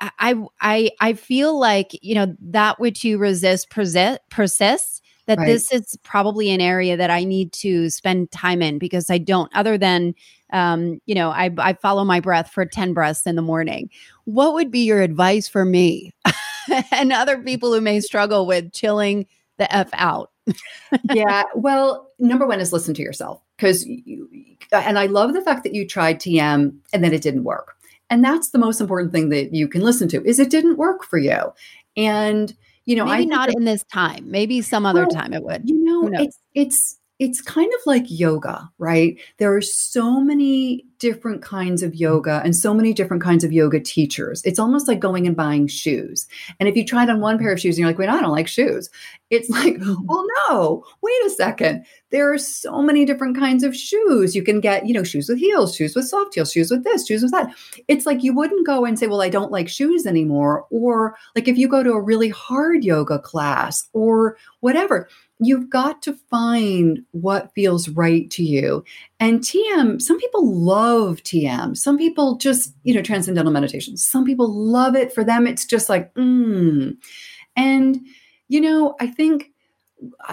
I 0.00 0.34
I 0.60 0.90
I 1.00 1.12
feel 1.14 1.58
like, 1.58 1.98
you 2.02 2.14
know, 2.14 2.34
that 2.40 2.78
which 2.78 3.04
you 3.04 3.18
resist 3.18 3.70
persists 3.70 4.24
persists 4.30 5.00
that 5.26 5.38
right. 5.38 5.46
this 5.46 5.72
is 5.72 5.98
probably 6.02 6.50
an 6.50 6.60
area 6.60 6.96
that 6.96 7.10
I 7.10 7.24
need 7.24 7.52
to 7.54 7.90
spend 7.90 8.30
time 8.30 8.62
in 8.62 8.78
because 8.78 9.10
I 9.10 9.18
don't, 9.18 9.54
other 9.54 9.76
than, 9.76 10.14
um, 10.52 11.00
you 11.06 11.14
know, 11.14 11.30
I, 11.30 11.50
I 11.58 11.72
follow 11.74 12.04
my 12.04 12.20
breath 12.20 12.50
for 12.50 12.64
10 12.64 12.94
breaths 12.94 13.26
in 13.26 13.34
the 13.34 13.42
morning. 13.42 13.90
What 14.24 14.54
would 14.54 14.70
be 14.70 14.80
your 14.80 15.02
advice 15.02 15.48
for 15.48 15.64
me 15.64 16.14
and 16.92 17.12
other 17.12 17.38
people 17.38 17.72
who 17.72 17.80
may 17.80 18.00
struggle 18.00 18.46
with 18.46 18.72
chilling 18.72 19.26
the 19.58 19.72
F 19.74 19.90
out? 19.94 20.30
yeah. 21.12 21.42
Well, 21.56 22.08
number 22.20 22.46
one 22.46 22.60
is 22.60 22.72
listen 22.72 22.94
to 22.94 23.02
yourself 23.02 23.42
because, 23.56 23.84
you, 23.84 24.28
and 24.70 24.96
I 24.96 25.06
love 25.06 25.32
the 25.32 25.42
fact 25.42 25.64
that 25.64 25.74
you 25.74 25.88
tried 25.88 26.20
TM 26.20 26.76
and 26.92 27.04
then 27.04 27.12
it 27.12 27.22
didn't 27.22 27.44
work. 27.44 27.76
And 28.10 28.24
that's 28.24 28.50
the 28.50 28.58
most 28.58 28.80
important 28.80 29.12
thing 29.12 29.30
that 29.30 29.52
you 29.52 29.68
can 29.68 29.82
listen 29.82 30.08
to 30.08 30.24
is 30.24 30.38
it 30.38 30.50
didn't 30.50 30.76
work 30.76 31.04
for 31.04 31.18
you. 31.18 31.52
And 31.96 32.54
you 32.84 32.94
know, 32.94 33.04
maybe 33.04 33.22
I 33.22 33.24
not 33.24 33.48
that, 33.48 33.56
in 33.56 33.64
this 33.64 33.82
time. 33.84 34.30
Maybe 34.30 34.62
some 34.62 34.86
other 34.86 35.02
well, 35.02 35.10
time 35.10 35.32
it 35.32 35.42
would. 35.42 35.68
You 35.68 35.84
know, 35.84 36.08
it's 36.12 36.38
it's 36.54 36.98
it's 37.18 37.40
kind 37.40 37.72
of 37.72 37.80
like 37.84 38.04
yoga, 38.06 38.70
right? 38.78 39.18
There 39.38 39.54
are 39.54 39.62
so 39.62 40.20
many 40.20 40.84
different 40.98 41.42
kinds 41.42 41.82
of 41.82 41.94
yoga 41.94 42.40
and 42.44 42.54
so 42.54 42.72
many 42.72 42.92
different 42.92 43.22
kinds 43.22 43.44
of 43.44 43.52
yoga 43.52 43.80
teachers. 43.80 44.42
It's 44.44 44.58
almost 44.58 44.88
like 44.88 45.00
going 45.00 45.26
and 45.26 45.36
buying 45.36 45.66
shoes. 45.66 46.26
And 46.58 46.68
if 46.68 46.76
you 46.76 46.84
tried 46.84 47.10
on 47.10 47.20
one 47.20 47.38
pair 47.38 47.52
of 47.52 47.60
shoes 47.60 47.76
and 47.76 47.80
you're 47.80 47.88
like, 47.88 47.98
wait, 47.98 48.08
I 48.08 48.20
don't 48.20 48.32
like 48.32 48.48
shoes. 48.48 48.88
It's 49.30 49.48
like, 49.48 49.74
mm-hmm. 49.76 50.06
well, 50.06 50.24
no, 50.48 50.84
wait 51.02 51.26
a 51.26 51.30
second. 51.30 51.84
There 52.10 52.32
are 52.32 52.38
so 52.38 52.82
many 52.82 53.04
different 53.04 53.36
kinds 53.36 53.64
of 53.64 53.76
shoes. 53.76 54.34
You 54.34 54.42
can 54.42 54.60
get, 54.60 54.86
you 54.86 54.94
know, 54.94 55.02
shoes 55.02 55.28
with 55.28 55.38
heels, 55.38 55.74
shoes 55.74 55.94
with 55.94 56.08
soft 56.08 56.34
heels, 56.34 56.52
shoes 56.52 56.70
with 56.70 56.84
this, 56.84 57.06
shoes 57.06 57.22
with 57.22 57.32
that. 57.32 57.54
It's 57.88 58.06
like 58.06 58.22
you 58.22 58.34
wouldn't 58.34 58.66
go 58.66 58.84
and 58.84 58.98
say, 58.98 59.06
well, 59.06 59.22
I 59.22 59.28
don't 59.28 59.52
like 59.52 59.68
shoes 59.68 60.06
anymore. 60.06 60.66
Or 60.70 61.16
like 61.34 61.48
if 61.48 61.58
you 61.58 61.68
go 61.68 61.82
to 61.82 61.92
a 61.92 62.00
really 62.00 62.28
hard 62.28 62.84
yoga 62.84 63.18
class 63.18 63.88
or 63.92 64.36
whatever, 64.60 65.08
you've 65.38 65.68
got 65.68 66.02
to 66.02 66.14
find 66.30 67.04
what 67.12 67.52
feels 67.54 67.88
right 67.88 68.30
to 68.30 68.42
you. 68.42 68.84
And 69.18 69.40
TM, 69.40 70.00
some 70.02 70.18
people 70.18 70.54
love 70.54 71.22
TM. 71.22 71.76
Some 71.76 71.96
people 71.96 72.36
just, 72.36 72.74
you 72.82 72.94
know, 72.94 73.02
transcendental 73.02 73.52
meditation. 73.52 73.96
Some 73.96 74.24
people 74.24 74.52
love 74.52 74.94
it. 74.94 75.12
For 75.12 75.24
them, 75.24 75.46
it's 75.46 75.64
just 75.64 75.88
like, 75.88 76.12
mm. 76.14 76.96
And, 77.56 78.00
you 78.48 78.60
know, 78.60 78.94
I 79.00 79.06
think 79.06 79.52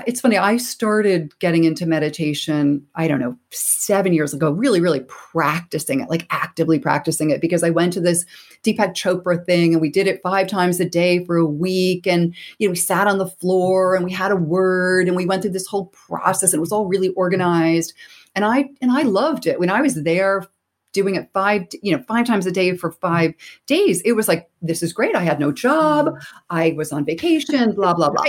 it's 0.05 0.19
funny 0.19 0.37
i 0.37 0.57
started 0.57 1.37
getting 1.39 1.63
into 1.63 1.85
meditation 1.85 2.85
i 2.95 3.07
don't 3.07 3.21
know 3.21 3.37
seven 3.51 4.11
years 4.11 4.33
ago 4.33 4.51
really 4.51 4.81
really 4.81 4.99
practicing 5.07 6.01
it 6.01 6.09
like 6.09 6.27
actively 6.31 6.77
practicing 6.77 7.29
it 7.29 7.39
because 7.39 7.63
i 7.63 7.69
went 7.69 7.93
to 7.93 8.01
this 8.01 8.25
deepak 8.63 8.93
chopra 8.93 9.43
thing 9.45 9.71
and 9.71 9.81
we 9.81 9.89
did 9.89 10.05
it 10.05 10.21
five 10.21 10.47
times 10.47 10.81
a 10.81 10.85
day 10.85 11.23
for 11.23 11.37
a 11.37 11.45
week 11.45 12.05
and 12.05 12.35
you 12.57 12.67
know 12.67 12.71
we 12.71 12.75
sat 12.75 13.07
on 13.07 13.19
the 13.19 13.27
floor 13.27 13.95
and 13.95 14.03
we 14.03 14.11
had 14.11 14.31
a 14.31 14.35
word 14.35 15.07
and 15.07 15.15
we 15.15 15.25
went 15.25 15.41
through 15.41 15.51
this 15.51 15.67
whole 15.67 15.85
process 15.87 16.51
and 16.51 16.59
it 16.59 16.61
was 16.61 16.73
all 16.73 16.85
really 16.85 17.09
organized 17.09 17.93
and 18.35 18.45
i 18.45 18.69
and 18.81 18.91
i 18.91 19.01
loved 19.01 19.47
it 19.47 19.59
when 19.59 19.69
i 19.69 19.81
was 19.81 20.03
there 20.03 20.45
doing 20.91 21.15
it 21.15 21.29
five 21.33 21.65
you 21.81 21.95
know 21.95 22.03
five 22.03 22.25
times 22.25 22.45
a 22.45 22.51
day 22.51 22.75
for 22.75 22.91
five 22.91 23.33
days 23.65 24.01
it 24.01 24.13
was 24.13 24.27
like 24.27 24.49
this 24.61 24.83
is 24.83 24.93
great 24.93 25.15
i 25.15 25.23
had 25.23 25.39
no 25.39 25.51
job 25.51 26.07
mm. 26.07 26.21
i 26.49 26.71
was 26.73 26.91
on 26.91 27.05
vacation 27.05 27.73
blah 27.73 27.93
blah 27.93 28.09
blah 28.09 28.23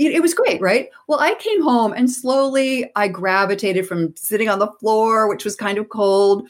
it, 0.00 0.12
it 0.12 0.22
was 0.22 0.32
great, 0.32 0.62
right? 0.62 0.88
Well, 1.08 1.20
I 1.20 1.34
came 1.34 1.62
home 1.62 1.92
and 1.92 2.10
slowly 2.10 2.90
I 2.96 3.06
gravitated 3.06 3.86
from 3.86 4.14
sitting 4.16 4.48
on 4.48 4.58
the 4.58 4.72
floor, 4.80 5.28
which 5.28 5.44
was 5.44 5.54
kind 5.54 5.76
of 5.76 5.90
cold, 5.90 6.48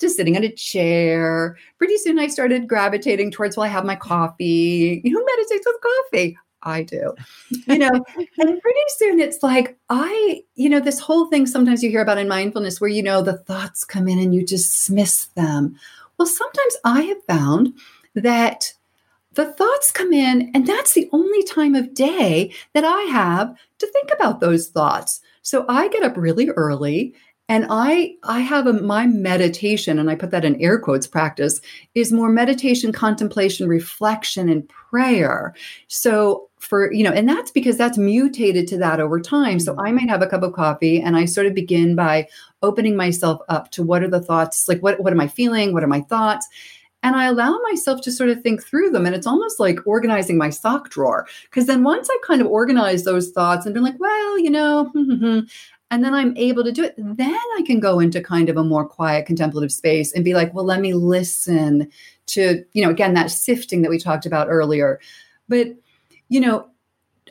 to 0.00 0.10
sitting 0.10 0.34
in 0.34 0.44
a 0.44 0.52
chair. 0.52 1.56
Pretty 1.78 1.96
soon 1.96 2.18
I 2.18 2.26
started 2.28 2.68
gravitating 2.68 3.30
towards, 3.30 3.56
well, 3.56 3.64
I 3.64 3.68
have 3.68 3.84
my 3.84 3.96
coffee. 3.96 5.00
Who 5.04 5.24
meditates 5.24 5.66
with 5.66 5.76
coffee? 5.80 6.38
I 6.62 6.82
do. 6.82 7.14
You 7.50 7.78
know, 7.78 7.90
and 8.16 8.60
pretty 8.60 8.80
soon 8.96 9.20
it's 9.20 9.42
like, 9.42 9.78
I, 9.88 10.42
you 10.54 10.68
know, 10.68 10.80
this 10.80 10.98
whole 10.98 11.26
thing 11.26 11.46
sometimes 11.46 11.82
you 11.82 11.90
hear 11.90 12.02
about 12.02 12.18
in 12.18 12.28
mindfulness 12.28 12.80
where, 12.80 12.90
you 12.90 13.02
know, 13.02 13.22
the 13.22 13.38
thoughts 13.38 13.84
come 13.84 14.08
in 14.08 14.18
and 14.18 14.34
you 14.34 14.44
dismiss 14.44 15.26
them. 15.26 15.78
Well, 16.18 16.26
sometimes 16.26 16.76
I 16.84 17.02
have 17.02 17.24
found 17.24 17.74
that 18.14 18.72
the 19.34 19.52
thoughts 19.52 19.92
come 19.92 20.12
in, 20.12 20.50
and 20.52 20.66
that's 20.66 20.94
the 20.94 21.08
only 21.12 21.44
time 21.44 21.76
of 21.76 21.94
day 21.94 22.52
that 22.72 22.84
I 22.84 23.02
have 23.02 23.56
to 23.78 23.86
think 23.86 24.10
about 24.12 24.40
those 24.40 24.68
thoughts. 24.68 25.20
So 25.42 25.64
I 25.68 25.88
get 25.88 26.02
up 26.02 26.16
really 26.16 26.48
early 26.50 27.14
and 27.48 27.66
I 27.70 28.14
I 28.24 28.40
have 28.40 28.66
a, 28.66 28.74
my 28.74 29.06
meditation, 29.06 29.98
and 29.98 30.10
I 30.10 30.14
put 30.14 30.30
that 30.32 30.44
in 30.44 30.60
air 30.60 30.78
quotes 30.78 31.06
practice, 31.06 31.60
is 31.94 32.12
more 32.12 32.30
meditation, 32.30 32.92
contemplation, 32.92 33.68
reflection, 33.68 34.48
and 34.48 34.68
prayer. 34.68 35.54
So 35.86 36.48
for 36.58 36.92
you 36.92 37.02
know, 37.02 37.12
and 37.12 37.28
that's 37.28 37.50
because 37.50 37.78
that's 37.78 37.96
mutated 37.96 38.68
to 38.68 38.78
that 38.78 39.00
over 39.00 39.18
time. 39.18 39.60
So 39.60 39.74
I 39.78 39.90
mm. 39.90 39.94
might 39.94 40.10
have 40.10 40.22
a 40.22 40.26
cup 40.26 40.42
of 40.42 40.52
coffee, 40.52 41.00
and 41.00 41.16
I 41.16 41.24
sort 41.24 41.46
of 41.46 41.54
begin 41.54 41.96
by 41.96 42.28
opening 42.62 42.96
myself 42.96 43.40
up 43.48 43.70
to 43.72 43.82
what 43.82 44.02
are 44.02 44.10
the 44.10 44.20
thoughts, 44.20 44.68
like 44.68 44.80
what 44.80 45.00
what 45.00 45.12
am 45.12 45.20
I 45.20 45.28
feeling, 45.28 45.72
what 45.72 45.82
are 45.82 45.88
my 45.88 46.02
thoughts, 46.02 46.46
and 47.02 47.14
I 47.14 47.26
allow 47.26 47.58
myself 47.70 48.00
to 48.02 48.12
sort 48.12 48.30
of 48.30 48.42
think 48.42 48.62
through 48.62 48.90
them. 48.90 49.06
And 49.06 49.14
it's 49.14 49.26
almost 49.26 49.60
like 49.60 49.78
organizing 49.86 50.36
my 50.36 50.50
sock 50.50 50.90
drawer. 50.90 51.26
Because 51.44 51.66
then 51.66 51.84
once 51.84 52.08
I 52.10 52.18
kind 52.26 52.40
of 52.40 52.48
organize 52.48 53.04
those 53.04 53.30
thoughts 53.30 53.64
and 53.64 53.74
been 53.74 53.84
like, 53.84 54.00
well, 54.00 54.38
you 54.38 54.50
know, 54.50 54.84
hmm, 54.92 55.02
hmm, 55.04 55.14
hmm, 55.14 55.38
and 55.90 56.04
then 56.04 56.14
I'm 56.14 56.36
able 56.36 56.64
to 56.64 56.72
do 56.72 56.84
it, 56.84 56.94
then 56.96 57.34
I 57.34 57.62
can 57.66 57.80
go 57.80 57.98
into 57.98 58.20
kind 58.20 58.48
of 58.48 58.56
a 58.56 58.64
more 58.64 58.86
quiet 58.86 59.26
contemplative 59.26 59.72
space 59.72 60.12
and 60.12 60.24
be 60.24 60.34
like, 60.34 60.52
well, 60.52 60.64
let 60.64 60.80
me 60.80 60.92
listen 60.92 61.90
to, 62.26 62.64
you 62.72 62.82
know, 62.82 62.90
again, 62.90 63.14
that 63.14 63.30
sifting 63.30 63.82
that 63.82 63.90
we 63.90 63.98
talked 63.98 64.26
about 64.26 64.48
earlier. 64.48 65.00
But, 65.48 65.68
you 66.28 66.40
know, 66.40 66.68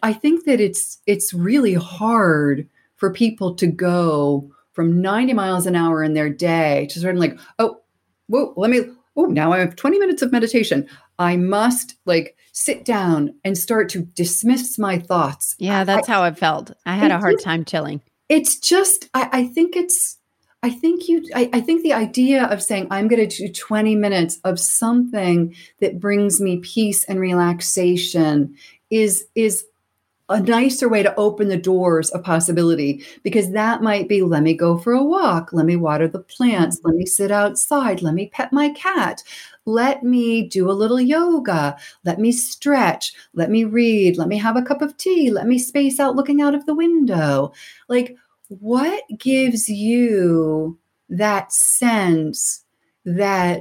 I 0.02 0.14
think 0.14 0.46
that 0.46 0.60
it's 0.60 1.00
it's 1.06 1.34
really 1.34 1.74
hard 1.74 2.68
for 2.96 3.12
people 3.14 3.56
to 3.56 3.68
go 3.68 4.52
from 4.72 5.02
90 5.02 5.34
miles 5.34 5.66
an 5.66 5.76
hour 5.76 6.04
in 6.04 6.14
their 6.14 6.30
day 6.30 6.88
to 6.92 7.00
sort 7.00 7.16
of 7.16 7.20
like, 7.20 7.40
oh, 7.60 7.82
whoa, 8.28 8.54
let 8.58 8.70
me 8.72 8.82
oh, 9.16 9.26
now 9.26 9.52
I 9.52 9.60
have 9.60 9.76
20 9.76 9.98
minutes 10.00 10.22
of 10.22 10.32
meditation. 10.32 10.88
I 11.20 11.38
must 11.38 11.96
like 12.06 12.38
sit 12.52 12.86
down 12.86 13.34
and 13.44 13.58
start 13.58 13.90
to 13.90 14.02
dismiss 14.02 14.78
my 14.78 15.00
thoughts. 15.00 15.56
Yeah, 15.58 15.84
that's 15.84 16.08
I, 16.08 16.12
how 16.12 16.24
I 16.24 16.32
felt. 16.32 16.72
I 16.86 16.96
had 16.96 17.12
a 17.12 17.20
hard 17.20 17.40
time 17.40 17.66
chilling. 17.66 18.02
It's 18.30 18.60
just, 18.60 19.10
I, 19.14 19.30
I 19.32 19.46
think 19.46 19.76
it's, 19.76 20.18
I 20.64 20.70
think 20.70 21.08
you, 21.08 21.24
I, 21.36 21.50
I 21.54 21.62
think 21.62 21.84
the 21.84 21.94
idea 21.94 22.46
of 22.46 22.64
saying, 22.64 22.88
I'm 22.90 23.08
going 23.08 23.28
to 23.28 23.48
do 23.48 23.52
20 23.52 23.96
minutes 23.96 24.40
of 24.44 24.60
something 24.60 25.56
that 25.80 26.00
brings 26.00 26.42
me 26.42 26.58
peace 26.58 27.04
and 27.06 27.20
relaxation 27.20 28.56
is, 28.90 29.28
is 29.36 29.66
a 30.30 30.42
nicer 30.42 30.90
way 30.90 31.04
to 31.04 31.16
open 31.16 31.48
the 31.48 31.58
doors 31.58 32.10
of 32.10 32.24
possibility 32.24 33.04
because 33.24 33.52
that 33.52 33.82
might 33.82 34.10
be 34.10 34.22
let 34.22 34.44
me 34.44 34.54
go 34.54 34.78
for 34.78 34.94
a 34.94 35.04
walk, 35.04 35.54
let 35.54 35.66
me 35.66 35.76
water 35.76 36.08
the 36.08 36.20
plants, 36.20 36.78
mm-hmm. 36.80 36.90
let 36.90 36.98
me 36.98 37.06
sit 37.06 37.32
outside, 37.32 38.02
let 38.02 38.14
me 38.14 38.28
pet 38.28 38.52
my 38.52 38.70
cat, 38.70 39.24
let 39.68 40.02
me 40.02 40.48
do 40.48 40.72
a 40.72 40.74
little 40.74 41.00
yoga, 41.00 41.78
let 42.06 42.20
me 42.20 42.32
stretch, 42.32 43.14
let 43.34 43.52
me 43.52 43.66
read, 43.66 44.18
let 44.18 44.30
me 44.30 44.38
have 44.38 44.56
a 44.56 44.62
cup 44.62 44.82
of 44.82 44.96
tea, 44.96 45.30
let 45.30 45.46
me 45.46 45.60
space 45.60 46.00
out 46.00 46.16
looking 46.16 46.42
out 46.42 46.56
of 46.56 46.66
the 46.66 46.74
window. 46.74 47.52
Like, 47.90 48.16
what 48.48 49.04
gives 49.20 49.68
you 49.68 50.80
that 51.10 51.52
sense 51.52 52.64
that, 53.04 53.60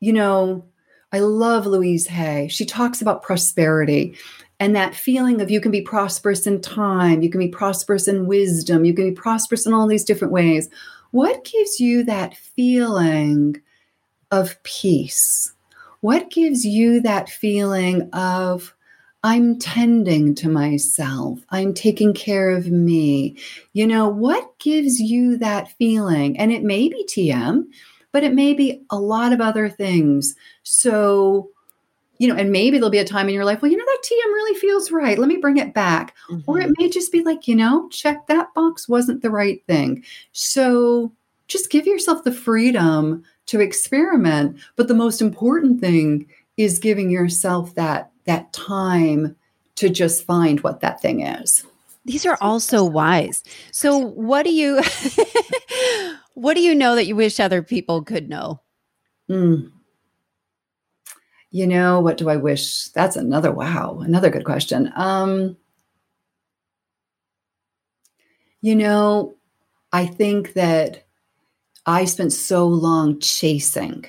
you 0.00 0.12
know, 0.12 0.64
I 1.12 1.18
love 1.18 1.66
Louise 1.66 2.06
Hay. 2.06 2.48
She 2.48 2.64
talks 2.64 3.02
about 3.02 3.22
prosperity 3.22 4.16
and 4.58 4.74
that 4.74 4.94
feeling 4.94 5.42
of 5.42 5.50
you 5.50 5.60
can 5.60 5.70
be 5.70 5.82
prosperous 5.82 6.46
in 6.46 6.62
time, 6.62 7.20
you 7.20 7.28
can 7.28 7.40
be 7.40 7.48
prosperous 7.48 8.08
in 8.08 8.26
wisdom, 8.26 8.86
you 8.86 8.94
can 8.94 9.10
be 9.10 9.14
prosperous 9.14 9.66
in 9.66 9.74
all 9.74 9.86
these 9.86 10.04
different 10.04 10.32
ways. 10.32 10.70
What 11.10 11.44
gives 11.44 11.78
you 11.78 12.04
that 12.04 12.34
feeling 12.34 13.60
of 14.30 14.62
peace? 14.62 15.52
What 16.00 16.30
gives 16.30 16.64
you 16.64 17.00
that 17.00 17.28
feeling 17.28 18.08
of, 18.12 18.74
I'm 19.24 19.58
tending 19.58 20.34
to 20.36 20.48
myself, 20.48 21.40
I'm 21.50 21.74
taking 21.74 22.14
care 22.14 22.50
of 22.50 22.68
me? 22.68 23.36
You 23.72 23.86
know, 23.86 24.08
what 24.08 24.58
gives 24.58 25.00
you 25.00 25.36
that 25.38 25.72
feeling? 25.72 26.38
And 26.38 26.52
it 26.52 26.62
may 26.62 26.88
be 26.88 27.04
TM, 27.04 27.64
but 28.12 28.22
it 28.22 28.34
may 28.34 28.54
be 28.54 28.82
a 28.90 28.98
lot 28.98 29.32
of 29.32 29.40
other 29.40 29.68
things. 29.68 30.36
So, 30.62 31.50
you 32.18 32.28
know, 32.28 32.36
and 32.36 32.52
maybe 32.52 32.78
there'll 32.78 32.90
be 32.90 32.98
a 32.98 33.04
time 33.04 33.28
in 33.28 33.34
your 33.34 33.44
life, 33.44 33.60
well, 33.60 33.70
you 33.70 33.76
know, 33.76 33.84
that 33.84 34.02
TM 34.04 34.32
really 34.32 34.58
feels 34.58 34.90
right. 34.90 35.18
Let 35.18 35.28
me 35.28 35.36
bring 35.36 35.56
it 35.56 35.74
back. 35.74 36.14
Mm-hmm. 36.30 36.50
Or 36.50 36.60
it 36.60 36.64
mm-hmm. 36.64 36.82
may 36.82 36.88
just 36.88 37.10
be 37.10 37.22
like, 37.24 37.48
you 37.48 37.56
know, 37.56 37.88
check 37.88 38.26
that 38.28 38.54
box 38.54 38.88
wasn't 38.88 39.22
the 39.22 39.30
right 39.30 39.60
thing. 39.66 40.04
So 40.32 41.12
just 41.48 41.70
give 41.70 41.86
yourself 41.86 42.22
the 42.22 42.32
freedom 42.32 43.24
to 43.46 43.60
experiment. 43.60 44.58
But 44.76 44.88
the 44.88 44.94
most 44.94 45.20
important 45.20 45.80
thing 45.80 46.26
is 46.56 46.78
giving 46.78 47.10
yourself 47.10 47.74
that 47.74 48.10
that 48.24 48.52
time 48.52 49.36
to 49.76 49.88
just 49.88 50.24
find 50.24 50.60
what 50.60 50.80
that 50.80 51.00
thing 51.00 51.20
is. 51.20 51.64
These 52.04 52.26
are 52.26 52.38
all 52.40 52.60
so 52.60 52.84
wise. 52.84 53.42
So 53.72 53.98
what 53.98 54.44
do 54.44 54.52
you 54.52 54.80
what 56.34 56.54
do 56.54 56.60
you 56.60 56.74
know 56.74 56.94
that 56.94 57.06
you 57.06 57.16
wish 57.16 57.40
other 57.40 57.62
people 57.62 58.02
could 58.02 58.28
know? 58.28 58.60
Mm. 59.28 59.70
You 61.50 61.66
know, 61.66 62.00
what 62.00 62.16
do 62.16 62.28
I 62.28 62.36
wish? 62.36 62.88
That's 62.88 63.16
another 63.16 63.50
wow, 63.50 64.00
another 64.00 64.30
good 64.30 64.44
question. 64.44 64.92
Um, 64.94 65.56
you 68.60 68.74
know, 68.74 69.36
I 69.92 70.06
think 70.06 70.54
that 70.54 71.05
I 71.86 72.04
spent 72.04 72.32
so 72.32 72.66
long 72.66 73.20
chasing, 73.20 74.06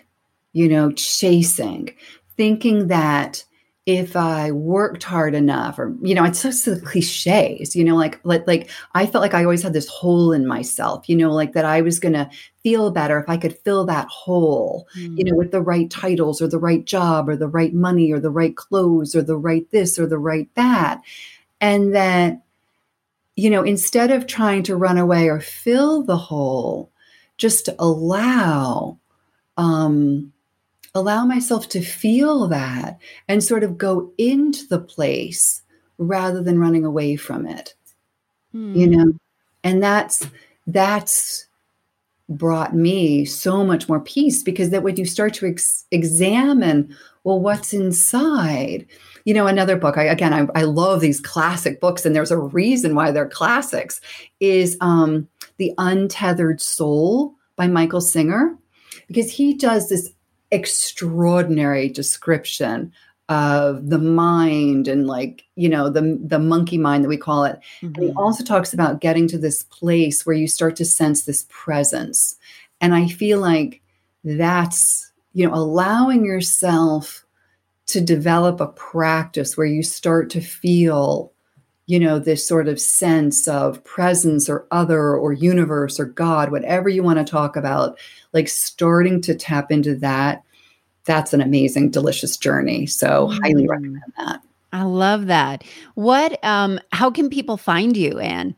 you 0.53 0.67
know, 0.67 0.91
chasing, 0.91 1.93
thinking 2.35 2.87
that 2.87 3.43
if 3.87 4.17
I 4.17 4.51
worked 4.51 5.03
hard 5.03 5.33
enough, 5.33 5.79
or 5.79 5.95
you 6.01 6.13
know, 6.13 6.25
it's 6.25 6.43
just 6.43 6.65
the 6.65 6.77
cliches, 6.81 7.73
you 7.73 7.85
know, 7.85 7.95
like 7.95 8.19
like 8.25 8.45
like 8.45 8.69
I 8.93 9.05
felt 9.05 9.21
like 9.21 9.33
I 9.33 9.43
always 9.43 9.63
had 9.63 9.71
this 9.71 9.87
hole 9.87 10.33
in 10.33 10.45
myself, 10.45 11.07
you 11.07 11.15
know, 11.15 11.31
like 11.31 11.53
that 11.53 11.63
I 11.63 11.79
was 11.79 11.97
gonna 11.97 12.29
feel 12.63 12.91
better 12.91 13.17
if 13.17 13.29
I 13.29 13.37
could 13.37 13.57
fill 13.59 13.85
that 13.85 14.09
hole, 14.09 14.89
mm. 14.97 15.17
you 15.17 15.23
know, 15.23 15.31
mm. 15.31 15.37
with 15.37 15.51
the 15.51 15.61
right 15.61 15.89
titles 15.89 16.41
or 16.41 16.49
the 16.49 16.59
right 16.59 16.83
job 16.83 17.29
or 17.29 17.37
the 17.37 17.47
right 17.47 17.73
money 17.73 18.11
or 18.11 18.19
the 18.19 18.29
right 18.29 18.57
clothes 18.57 19.15
or 19.15 19.21
the 19.21 19.37
right 19.37 19.65
this 19.71 19.97
or 19.97 20.05
the 20.05 20.19
right 20.19 20.49
that. 20.55 21.01
And 21.61 21.95
that, 21.95 22.41
you 23.37 23.49
know, 23.49 23.63
instead 23.63 24.11
of 24.11 24.27
trying 24.27 24.63
to 24.63 24.75
run 24.75 24.97
away 24.97 25.29
or 25.29 25.39
fill 25.39 26.03
the 26.03 26.17
hole, 26.17 26.91
just 27.37 27.69
allow 27.79 28.97
um 29.57 30.31
allow 30.95 31.25
myself 31.25 31.69
to 31.69 31.81
feel 31.81 32.47
that 32.47 32.99
and 33.27 33.43
sort 33.43 33.63
of 33.63 33.77
go 33.77 34.11
into 34.17 34.67
the 34.67 34.79
place 34.79 35.61
rather 35.97 36.41
than 36.41 36.59
running 36.59 36.85
away 36.85 37.15
from 37.15 37.47
it. 37.47 37.75
Hmm. 38.51 38.75
you 38.75 38.87
know? 38.87 39.13
And 39.63 39.81
that's 39.81 40.25
that's 40.65 41.47
brought 42.29 42.75
me 42.75 43.23
so 43.23 43.63
much 43.63 43.87
more 43.87 44.01
peace 44.01 44.43
because 44.43 44.69
that 44.71 44.83
when 44.83 44.97
you 44.97 45.05
start 45.05 45.33
to 45.33 45.47
ex- 45.47 45.85
examine 45.91 46.93
well 47.23 47.39
what's 47.39 47.73
inside? 47.73 48.85
You 49.25 49.33
know 49.33 49.47
another 49.47 49.77
book 49.77 49.97
I, 49.97 50.03
again 50.03 50.33
I, 50.33 50.47
I, 50.59 50.63
love 50.63 51.01
these 51.01 51.19
classic 51.19 51.79
books 51.81 52.05
and 52.05 52.15
there's 52.15 52.31
a 52.31 52.37
reason 52.37 52.95
why 52.95 53.11
they're 53.11 53.27
classics 53.27 53.99
is 54.39 54.77
um, 54.81 55.27
the 55.57 55.73
untethered 55.77 56.61
soul 56.61 57.35
by 57.55 57.67
michael 57.67 58.01
singer 58.01 58.57
because 59.07 59.31
he 59.31 59.53
does 59.53 59.89
this 59.89 60.09
extraordinary 60.51 61.89
description 61.89 62.91
of 63.29 63.89
the 63.89 63.97
mind 63.97 64.87
and 64.87 65.05
like 65.05 65.43
you 65.55 65.67
know 65.67 65.89
the 65.89 66.17
the 66.23 66.39
monkey 66.39 66.77
mind 66.77 67.03
that 67.03 67.09
we 67.09 67.17
call 67.17 67.43
it 67.43 67.59
mm-hmm. 67.81 67.87
and 67.87 67.97
he 67.97 68.09
mm-hmm. 68.09 68.17
also 68.17 68.43
talks 68.43 68.73
about 68.73 69.01
getting 69.01 69.27
to 69.27 69.37
this 69.37 69.63
place 69.63 70.25
where 70.25 70.35
you 70.35 70.47
start 70.47 70.77
to 70.77 70.85
sense 70.85 71.23
this 71.23 71.45
presence 71.49 72.37
and 72.79 72.95
i 72.95 73.05
feel 73.05 73.39
like 73.39 73.81
that's 74.23 75.11
you 75.33 75.45
know 75.45 75.53
allowing 75.53 76.23
yourself 76.23 77.25
to 77.85 77.99
develop 77.99 78.61
a 78.61 78.67
practice 78.67 79.57
where 79.57 79.67
you 79.67 79.83
start 79.83 80.29
to 80.29 80.39
feel 80.39 81.33
you 81.87 81.99
know 81.99 82.19
this 82.19 82.47
sort 82.47 82.67
of 82.67 82.79
sense 82.79 83.47
of 83.47 83.83
presence 83.83 84.47
or 84.47 84.67
other 84.71 85.15
or 85.15 85.33
universe 85.33 85.99
or 85.99 86.05
god 86.05 86.51
whatever 86.51 86.89
you 86.89 87.01
want 87.01 87.17
to 87.17 87.25
talk 87.25 87.55
about 87.55 87.97
like 88.33 88.47
starting 88.47 89.19
to 89.21 89.33
tap 89.33 89.71
into 89.71 89.95
that 89.95 90.43
that's 91.07 91.33
an 91.33 91.41
amazing 91.41 91.89
delicious 91.89 92.37
journey. 92.37 92.85
So 92.85 93.29
mm. 93.29 93.39
highly 93.41 93.67
recommend 93.67 94.03
that. 94.17 94.41
I 94.73 94.83
love 94.83 95.25
that. 95.27 95.63
What 95.95 96.43
um 96.43 96.79
how 96.91 97.09
can 97.09 97.29
people 97.29 97.57
find 97.57 97.97
you 97.97 98.19
anne 98.19 98.55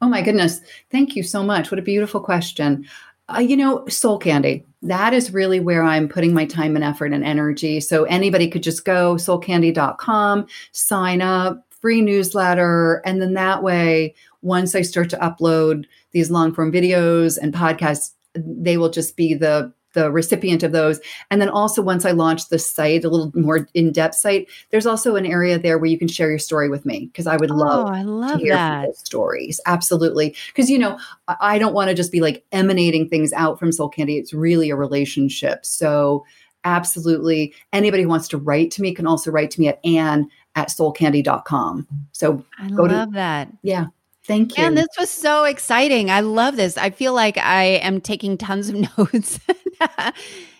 oh 0.00 0.08
my 0.08 0.22
goodness. 0.22 0.60
Thank 0.90 1.16
you 1.16 1.22
so 1.22 1.42
much. 1.42 1.70
What 1.70 1.78
a 1.78 1.82
beautiful 1.82 2.20
question. 2.20 2.86
Uh, 3.28 3.40
you 3.40 3.56
know 3.56 3.84
soul 3.88 4.18
candy. 4.18 4.64
That 4.82 5.12
is 5.12 5.32
really 5.32 5.58
where 5.58 5.82
i'm 5.82 6.08
putting 6.08 6.32
my 6.32 6.44
time 6.44 6.76
and 6.76 6.84
effort 6.84 7.12
and 7.12 7.24
energy. 7.24 7.80
So 7.80 8.04
anybody 8.04 8.48
could 8.48 8.62
just 8.62 8.84
go 8.84 9.16
soulcandy.com 9.16 10.46
sign 10.70 11.22
up 11.22 11.65
free 11.86 12.02
newsletter 12.02 13.00
and 13.04 13.22
then 13.22 13.34
that 13.34 13.62
way 13.62 14.12
once 14.42 14.74
i 14.74 14.82
start 14.82 15.08
to 15.08 15.16
upload 15.18 15.84
these 16.10 16.32
long 16.32 16.52
form 16.52 16.72
videos 16.72 17.38
and 17.40 17.54
podcasts 17.54 18.10
they 18.34 18.76
will 18.76 18.90
just 18.90 19.16
be 19.16 19.34
the 19.34 19.72
the 19.92 20.12
recipient 20.12 20.62
of 20.62 20.72
those. 20.72 21.00
And 21.30 21.40
then 21.40 21.48
also 21.48 21.80
once 21.80 22.04
I 22.04 22.10
launch 22.10 22.50
the 22.50 22.58
site, 22.58 23.02
a 23.02 23.08
little 23.08 23.32
more 23.34 23.66
in-depth 23.72 24.14
site, 24.14 24.46
there's 24.70 24.84
also 24.84 25.16
an 25.16 25.24
area 25.24 25.58
there 25.58 25.78
where 25.78 25.88
you 25.88 25.98
can 25.98 26.06
share 26.06 26.28
your 26.28 26.38
story 26.38 26.68
with 26.68 26.84
me 26.84 27.06
because 27.06 27.26
I 27.26 27.38
would 27.38 27.50
oh, 27.50 27.54
love, 27.54 27.88
oh, 27.88 27.92
I 27.92 28.02
love 28.02 28.38
to 28.38 28.44
hear 28.44 28.52
that. 28.52 28.94
stories. 28.96 29.58
Absolutely. 29.64 30.36
Because 30.48 30.68
you 30.68 30.78
know, 30.78 30.98
I 31.40 31.58
don't 31.58 31.72
want 31.72 31.88
to 31.88 31.94
just 31.94 32.12
be 32.12 32.20
like 32.20 32.44
emanating 32.52 33.08
things 33.08 33.32
out 33.32 33.58
from 33.58 33.72
Soul 33.72 33.88
Candy. 33.88 34.18
It's 34.18 34.34
really 34.34 34.68
a 34.68 34.76
relationship. 34.76 35.64
So 35.64 36.26
absolutely 36.64 37.54
anybody 37.72 38.02
who 38.02 38.08
wants 38.08 38.26
to 38.26 38.36
write 38.36 38.72
to 38.72 38.82
me 38.82 38.92
can 38.92 39.06
also 39.06 39.30
write 39.30 39.52
to 39.52 39.60
me 39.60 39.68
at 39.68 39.78
anne 39.84 40.28
at 40.56 40.68
soulcandy.com. 40.68 41.86
So 42.12 42.44
I 42.58 42.66
love 42.68 43.08
to, 43.10 43.14
that. 43.14 43.48
Yeah. 43.62 43.86
Thank 44.24 44.58
you. 44.58 44.64
And 44.64 44.76
this 44.76 44.88
was 44.98 45.08
so 45.08 45.44
exciting. 45.44 46.10
I 46.10 46.20
love 46.20 46.56
this. 46.56 46.76
I 46.76 46.90
feel 46.90 47.14
like 47.14 47.38
I 47.38 47.62
am 47.64 48.00
taking 48.00 48.36
tons 48.36 48.70
of 48.70 48.74
notes. 48.98 49.38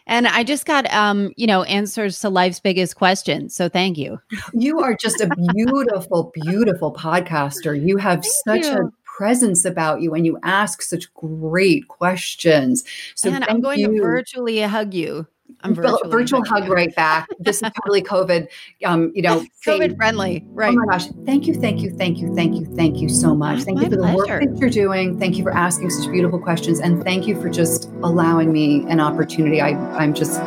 and 0.07 0.29
I 0.29 0.45
just 0.45 0.67
got 0.67 0.91
um, 0.93 1.33
you 1.37 1.49
know, 1.49 1.65
answers 1.65 2.21
to 2.21 2.29
life's 2.29 2.61
biggest 2.61 2.95
questions. 2.95 3.57
So 3.57 3.69
thank 3.69 3.99
you. 3.99 4.21
You 4.53 4.81
are 4.81 4.95
just 4.95 5.21
a 5.21 5.29
beautiful, 5.55 6.31
beautiful 6.45 6.95
podcaster. 6.95 7.75
You 7.81 7.97
have 7.97 8.23
thank 8.23 8.65
such 8.65 8.73
you. 8.73 8.87
a 8.87 8.91
presence 9.17 9.65
about 9.65 10.03
you 10.03 10.15
and 10.15 10.27
you 10.27 10.39
ask 10.43 10.83
such 10.83 11.13
great 11.15 11.89
questions. 11.89 12.85
So 13.15 13.31
and 13.31 13.45
I'm 13.45 13.61
going 13.61 13.81
you. 13.81 13.97
to 13.97 14.01
virtually 14.01 14.61
hug 14.61 14.95
you. 14.95 15.27
I'm 15.63 15.75
virtual, 15.75 15.99
virtual 16.07 16.45
hug 16.45 16.69
right 16.69 16.95
back. 16.95 17.29
This 17.39 17.57
is 17.63 17.71
totally 17.83 18.03
COVID, 18.03 18.49
um, 18.85 19.11
you 19.15 19.23
know, 19.23 19.45
COVID 19.67 19.97
friendly, 19.97 20.45
right? 20.51 20.75
Oh 20.75 20.77
my 20.77 20.87
gosh! 20.87 21.07
Thank 21.25 21.47
you, 21.47 21.55
thank 21.55 21.81
you, 21.81 21.91
thank 21.97 22.19
you, 22.19 22.35
thank 22.35 22.57
you, 22.57 22.67
thank 22.77 22.99
you 22.99 23.09
so 23.09 23.35
much. 23.35 23.63
Thank 23.63 23.81
you 23.81 23.91
for 23.91 23.97
pleasure. 23.97 24.17
the 24.17 24.17
work 24.17 24.41
that 24.43 24.59
you're 24.59 24.71
doing. 24.71 25.19
Thank 25.19 25.37
you 25.37 25.43
for 25.43 25.53
asking 25.53 25.91
such 25.91 26.11
beautiful 26.11 26.39
questions, 26.39 26.81
and 26.81 27.03
thank 27.03 27.27
you 27.27 27.41
for 27.41 27.49
just 27.49 27.87
allowing 28.03 28.53
me 28.53 28.85
an 28.89 29.01
opportunity. 29.01 29.61
I, 29.61 29.71
I'm 29.97 30.15
just 30.15 30.41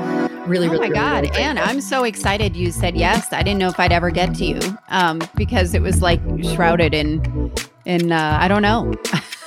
really, 0.48 0.68
oh 0.68 0.72
really. 0.72 0.90
my 0.90 0.96
God, 0.96 1.24
really 1.24 1.38
Anne, 1.38 1.58
I'm 1.58 1.82
so 1.82 2.04
excited 2.04 2.56
you 2.56 2.72
said 2.72 2.96
yes. 2.96 3.32
I 3.32 3.44
didn't 3.44 3.60
know 3.60 3.70
if 3.70 3.80
I'd 3.80 3.92
ever 3.92 4.12
get 4.12 4.36
to 4.36 4.46
you 4.46 4.60
um, 4.90 5.22
because 5.36 5.74
it 5.74 5.82
was 5.82 6.02
like 6.02 6.22
shrouded 6.44 6.94
in, 6.94 7.52
in 7.86 8.12
uh, 8.12 8.38
I 8.40 8.48
don't 8.48 8.62
know. 8.62 8.94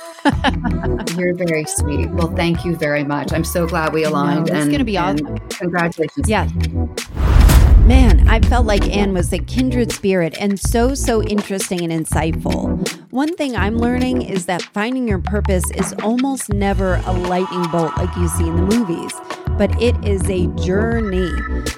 You're 1.17 1.35
very 1.35 1.65
sweet. 1.65 2.09
Well, 2.11 2.33
thank 2.35 2.65
you 2.65 2.75
very 2.75 3.03
much. 3.03 3.33
I'm 3.33 3.43
so 3.43 3.67
glad 3.67 3.93
we 3.93 4.03
aligned. 4.03 4.49
it's 4.49 4.65
going 4.65 4.79
to 4.79 4.83
be 4.83 4.97
awesome. 4.97 5.37
Congratulations. 5.49 6.29
Yeah. 6.29 6.49
Man, 7.85 8.29
I 8.29 8.39
felt 8.39 8.65
like 8.65 8.87
Anne 8.95 9.13
was 9.13 9.33
a 9.33 9.39
kindred 9.39 9.91
spirit 9.91 10.37
and 10.39 10.57
so, 10.57 10.95
so 10.95 11.21
interesting 11.21 11.81
and 11.81 11.91
insightful. 11.91 12.89
One 13.11 13.35
thing 13.35 13.57
I'm 13.57 13.77
learning 13.77 14.21
is 14.21 14.45
that 14.45 14.61
finding 14.61 15.05
your 15.05 15.19
purpose 15.19 15.69
is 15.71 15.93
almost 16.01 16.47
never 16.47 17.01
a 17.05 17.11
lightning 17.11 17.69
bolt 17.71 17.97
like 17.97 18.15
you 18.15 18.29
see 18.29 18.47
in 18.47 18.55
the 18.55 18.61
movies, 18.61 19.11
but 19.57 19.69
it 19.81 19.95
is 20.07 20.23
a 20.29 20.47
journey. 20.63 21.29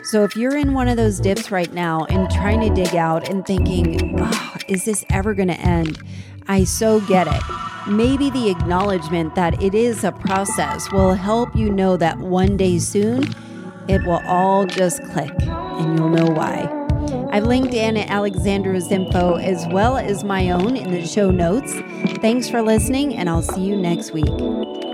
So 0.04 0.24
if 0.24 0.36
you're 0.36 0.56
in 0.56 0.76
one 0.76 0.88
of 0.88 0.96
those 0.96 1.20
dips 1.20 1.50
right 1.50 1.74
now 1.74 2.06
and 2.06 2.30
trying 2.30 2.62
to 2.62 2.70
dig 2.70 2.96
out 2.96 3.28
and 3.28 3.44
thinking, 3.44 4.20
oh, 4.20 4.56
is 4.68 4.86
this 4.86 5.04
ever 5.10 5.34
going 5.34 5.48
to 5.48 5.60
end? 5.60 5.98
I 6.48 6.64
so 6.64 7.02
get 7.02 7.28
it. 7.28 7.42
Maybe 7.88 8.30
the 8.30 8.50
acknowledgement 8.50 9.36
that 9.36 9.62
it 9.62 9.76
is 9.76 10.04
a 10.04 10.12
process 10.12 10.92
will 10.92 11.14
help 11.14 11.56
you 11.56 11.72
know 11.72 11.98
that 11.98 12.18
one 12.20 12.58
day 12.58 12.80
soon 12.80 13.34
it 13.88 14.04
will 14.04 14.22
all 14.26 14.66
just 14.66 15.04
click 15.12 15.32
and 15.42 15.98
you'll 15.98 16.10
know 16.10 16.26
why. 16.26 16.72
I've 17.32 17.44
linked 17.44 17.74
Anne 17.74 17.98
Alexander's 17.98 18.92
info 18.92 19.36
as 19.36 19.66
well 19.68 19.98
as 19.98 20.24
my 20.24 20.50
own 20.52 20.78
in 20.78 20.92
the 20.92 21.06
show 21.06 21.32
notes. 21.32 21.74
Thanks 22.22 22.50
for 22.50 22.62
listening, 22.62 23.16
and 23.16 23.30
I'll 23.30 23.42
see 23.42 23.62
you 23.62 23.76
next 23.76 24.12
week. 24.12 24.85